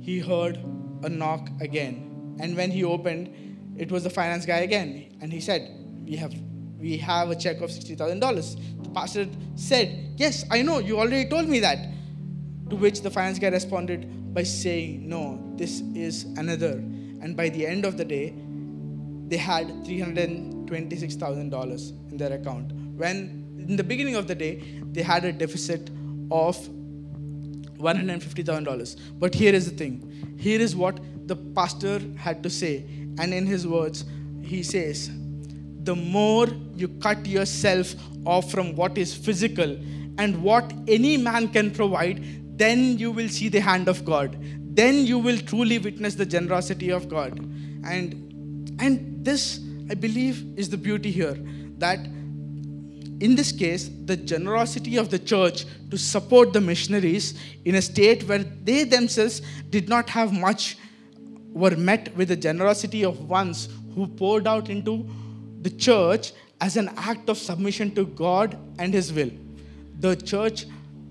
He 0.00 0.18
heard 0.18 0.58
a 1.02 1.08
knock 1.08 1.48
again. 1.60 2.36
And 2.40 2.56
when 2.56 2.70
he 2.70 2.84
opened, 2.84 3.30
it 3.76 3.90
was 3.90 4.04
the 4.04 4.10
finance 4.10 4.46
guy 4.46 4.58
again. 4.58 5.16
And 5.20 5.32
he 5.32 5.40
said, 5.40 5.68
We 6.04 6.14
have 6.16 6.32
we 6.78 6.96
have 6.96 7.30
a 7.30 7.36
check 7.36 7.60
of 7.60 7.70
$60,000. 7.70 8.82
The 8.82 8.90
pastor 8.90 9.28
said, 9.54 10.14
Yes, 10.16 10.44
I 10.50 10.62
know, 10.62 10.78
you 10.78 10.98
already 10.98 11.28
told 11.28 11.46
me 11.46 11.60
that. 11.60 11.88
To 12.70 12.76
which 12.76 13.02
the 13.02 13.10
finance 13.10 13.38
guy 13.38 13.48
responded 13.48 14.32
by 14.32 14.44
saying, 14.44 15.06
No, 15.08 15.52
this 15.56 15.82
is 15.94 16.24
another. 16.36 16.82
And 17.22 17.36
by 17.36 17.50
the 17.50 17.66
end 17.66 17.84
of 17.84 17.98
the 17.98 18.04
day, 18.04 18.32
they 19.28 19.36
had 19.36 19.68
$326,000 19.84 22.10
in 22.10 22.16
their 22.16 22.32
account. 22.32 22.72
When 22.72 23.46
in 23.68 23.76
the 23.76 23.84
beginning 23.84 24.16
of 24.16 24.26
the 24.26 24.34
day, 24.34 24.62
they 24.92 25.02
had 25.02 25.24
a 25.24 25.32
deficit 25.32 25.90
of 26.30 26.56
$150,000. 27.80 29.00
But 29.18 29.34
here 29.34 29.54
is 29.54 29.70
the 29.70 29.76
thing 29.76 30.36
here 30.38 30.60
is 30.60 30.74
what 30.74 30.98
the 31.26 31.36
pastor 31.36 32.00
had 32.16 32.42
to 32.42 32.50
say. 32.50 32.84
And 33.18 33.34
in 33.34 33.46
his 33.46 33.66
words, 33.66 34.04
he 34.42 34.62
says, 34.62 35.10
The 35.84 35.94
more 35.94 36.48
you 36.74 36.88
cut 36.88 37.26
yourself 37.26 37.94
off 38.24 38.50
from 38.50 38.74
what 38.74 38.96
is 38.96 39.14
physical 39.14 39.78
and 40.18 40.42
what 40.42 40.72
any 40.88 41.16
man 41.18 41.48
can 41.48 41.70
provide, 41.70 42.24
then 42.58 42.98
you 42.98 43.10
will 43.10 43.28
see 43.28 43.48
the 43.48 43.60
hand 43.60 43.88
of 43.88 44.04
God. 44.04 44.36
Then 44.74 45.06
you 45.06 45.18
will 45.18 45.38
truly 45.38 45.78
witness 45.78 46.14
the 46.14 46.26
generosity 46.26 46.90
of 46.90 47.08
God. 47.08 47.38
And, 47.84 48.74
and 48.80 49.24
this, 49.24 49.60
I 49.90 49.94
believe, 49.94 50.58
is 50.58 50.70
the 50.70 50.78
beauty 50.78 51.10
here 51.10 51.36
that 51.78 51.98
in 53.20 53.34
this 53.34 53.52
case, 53.52 53.90
the 54.06 54.16
generosity 54.16 54.96
of 54.96 55.10
the 55.10 55.18
church 55.18 55.66
to 55.90 55.98
support 55.98 56.54
the 56.54 56.60
missionaries 56.60 57.38
in 57.66 57.74
a 57.74 57.82
state 57.82 58.24
where 58.24 58.38
they 58.38 58.84
themselves 58.84 59.42
did 59.68 59.88
not 59.88 60.08
have 60.08 60.32
much 60.32 60.78
were 61.52 61.76
met 61.76 62.16
with 62.16 62.28
the 62.28 62.36
generosity 62.36 63.04
of 63.04 63.28
ones 63.28 63.68
who 63.94 64.06
poured 64.06 64.46
out 64.46 64.70
into 64.70 65.06
the 65.60 65.70
church 65.70 66.32
as 66.62 66.78
an 66.78 66.90
act 66.96 67.28
of 67.28 67.36
submission 67.36 67.94
to 67.94 68.06
God 68.06 68.56
and 68.78 68.94
His 68.94 69.12
will. 69.12 69.30
The 69.98 70.16
church 70.16 70.66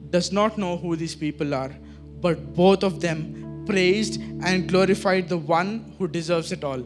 does 0.10 0.32
not 0.32 0.58
know 0.58 0.78
who 0.78 0.96
these 0.96 1.16
people 1.16 1.54
are, 1.54 1.76
but 2.22 2.56
both 2.56 2.84
of 2.84 3.02
them 3.02 3.66
praised 3.68 4.20
and 4.20 4.68
glorified 4.68 5.30
the 5.30 5.38
one 5.38 5.94
who 6.00 6.08
deserves 6.08 6.52
it 6.52 6.64
all. 6.64 6.84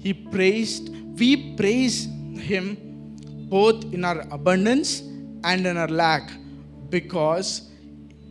He 0.00 0.12
praised, 0.12 0.88
we 1.18 1.54
praise 1.54 2.06
Him 2.36 2.85
both 3.48 3.84
in 3.92 4.04
our 4.04 4.20
abundance 4.30 5.00
and 5.44 5.66
in 5.66 5.76
our 5.76 5.88
lack, 5.88 6.30
because 6.90 7.70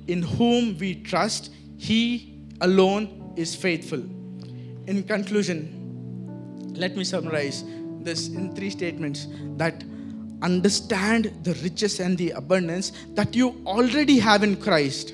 in 0.08 0.22
whom 0.22 0.78
we 0.78 0.96
trust, 0.96 1.52
He 1.78 2.42
alone 2.62 3.34
is 3.36 3.56
faithful. 3.56 4.00
In 4.88 5.04
conclusion, 5.04 6.74
let 6.76 6.96
me 6.96 7.04
summarize 7.04 7.64
this 8.02 8.28
in 8.28 8.54
three 8.56 8.70
statements 8.70 9.28
that 9.58 9.84
understand 10.42 11.34
the 11.44 11.54
riches 11.64 12.00
and 12.00 12.18
the 12.18 12.32
abundance 12.32 12.92
that 13.16 13.36
you 13.36 13.62
already 13.66 14.20
have 14.20 14.44
in 14.44 14.56
Christ. 14.58 15.14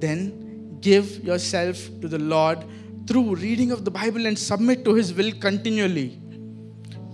Then 0.00 0.78
give 0.80 1.22
yourself 1.24 1.76
to 2.00 2.08
the 2.08 2.18
Lord 2.18 2.64
through 3.06 3.36
reading 3.36 3.70
of 3.70 3.84
the 3.84 3.90
Bible 3.90 4.26
and 4.26 4.38
submit 4.38 4.84
to 4.84 4.94
His 4.94 5.14
will 5.14 5.32
continually. 5.32 6.18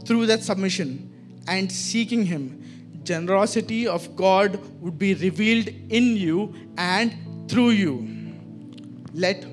Through 0.07 0.27
that 0.27 0.43
submission, 0.43 1.13
and 1.49 1.73
seeking 1.73 2.25
Him, 2.27 2.63
generosity 3.03 3.87
of 3.89 4.15
God 4.15 4.61
would 4.81 4.99
be 4.99 5.15
revealed 5.15 5.69
in 5.89 6.17
you 6.17 6.55
and 6.77 7.17
through 7.49 7.71
you. 7.71 8.35
Let 9.15 9.47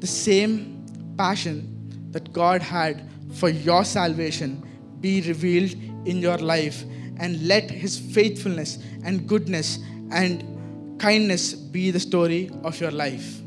the 0.00 0.06
same 0.06 0.84
passion 1.16 2.08
that 2.10 2.32
God 2.32 2.60
had 2.60 3.08
for 3.34 3.48
your 3.48 3.84
salvation 3.84 4.66
be 5.00 5.20
revealed 5.22 5.72
in 6.04 6.18
your 6.18 6.38
life, 6.38 6.82
and 7.18 7.46
let 7.46 7.70
His 7.70 7.98
faithfulness 7.98 8.78
and 9.04 9.26
goodness 9.28 9.78
and 10.10 10.98
kindness 10.98 11.54
be 11.54 11.90
the 11.90 12.00
story 12.00 12.50
of 12.64 12.80
your 12.80 12.90
life. 12.90 13.40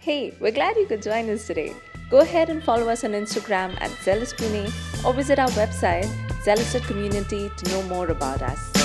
Hey, 0.00 0.34
we're 0.40 0.52
glad 0.52 0.76
you 0.76 0.86
could 0.86 1.02
join 1.02 1.30
us 1.30 1.46
today. 1.46 1.72
Go 2.08 2.20
ahead 2.20 2.50
and 2.50 2.62
follow 2.62 2.88
us 2.88 3.02
on 3.02 3.12
Instagram 3.12 3.76
at 3.80 3.90
Zealous 4.02 4.32
or 5.04 5.12
visit 5.12 5.40
our 5.40 5.48
website, 5.50 6.08
Zealous 6.44 6.78
Community, 6.86 7.50
to 7.56 7.70
know 7.70 7.82
more 7.82 8.06
about 8.08 8.42
us. 8.42 8.75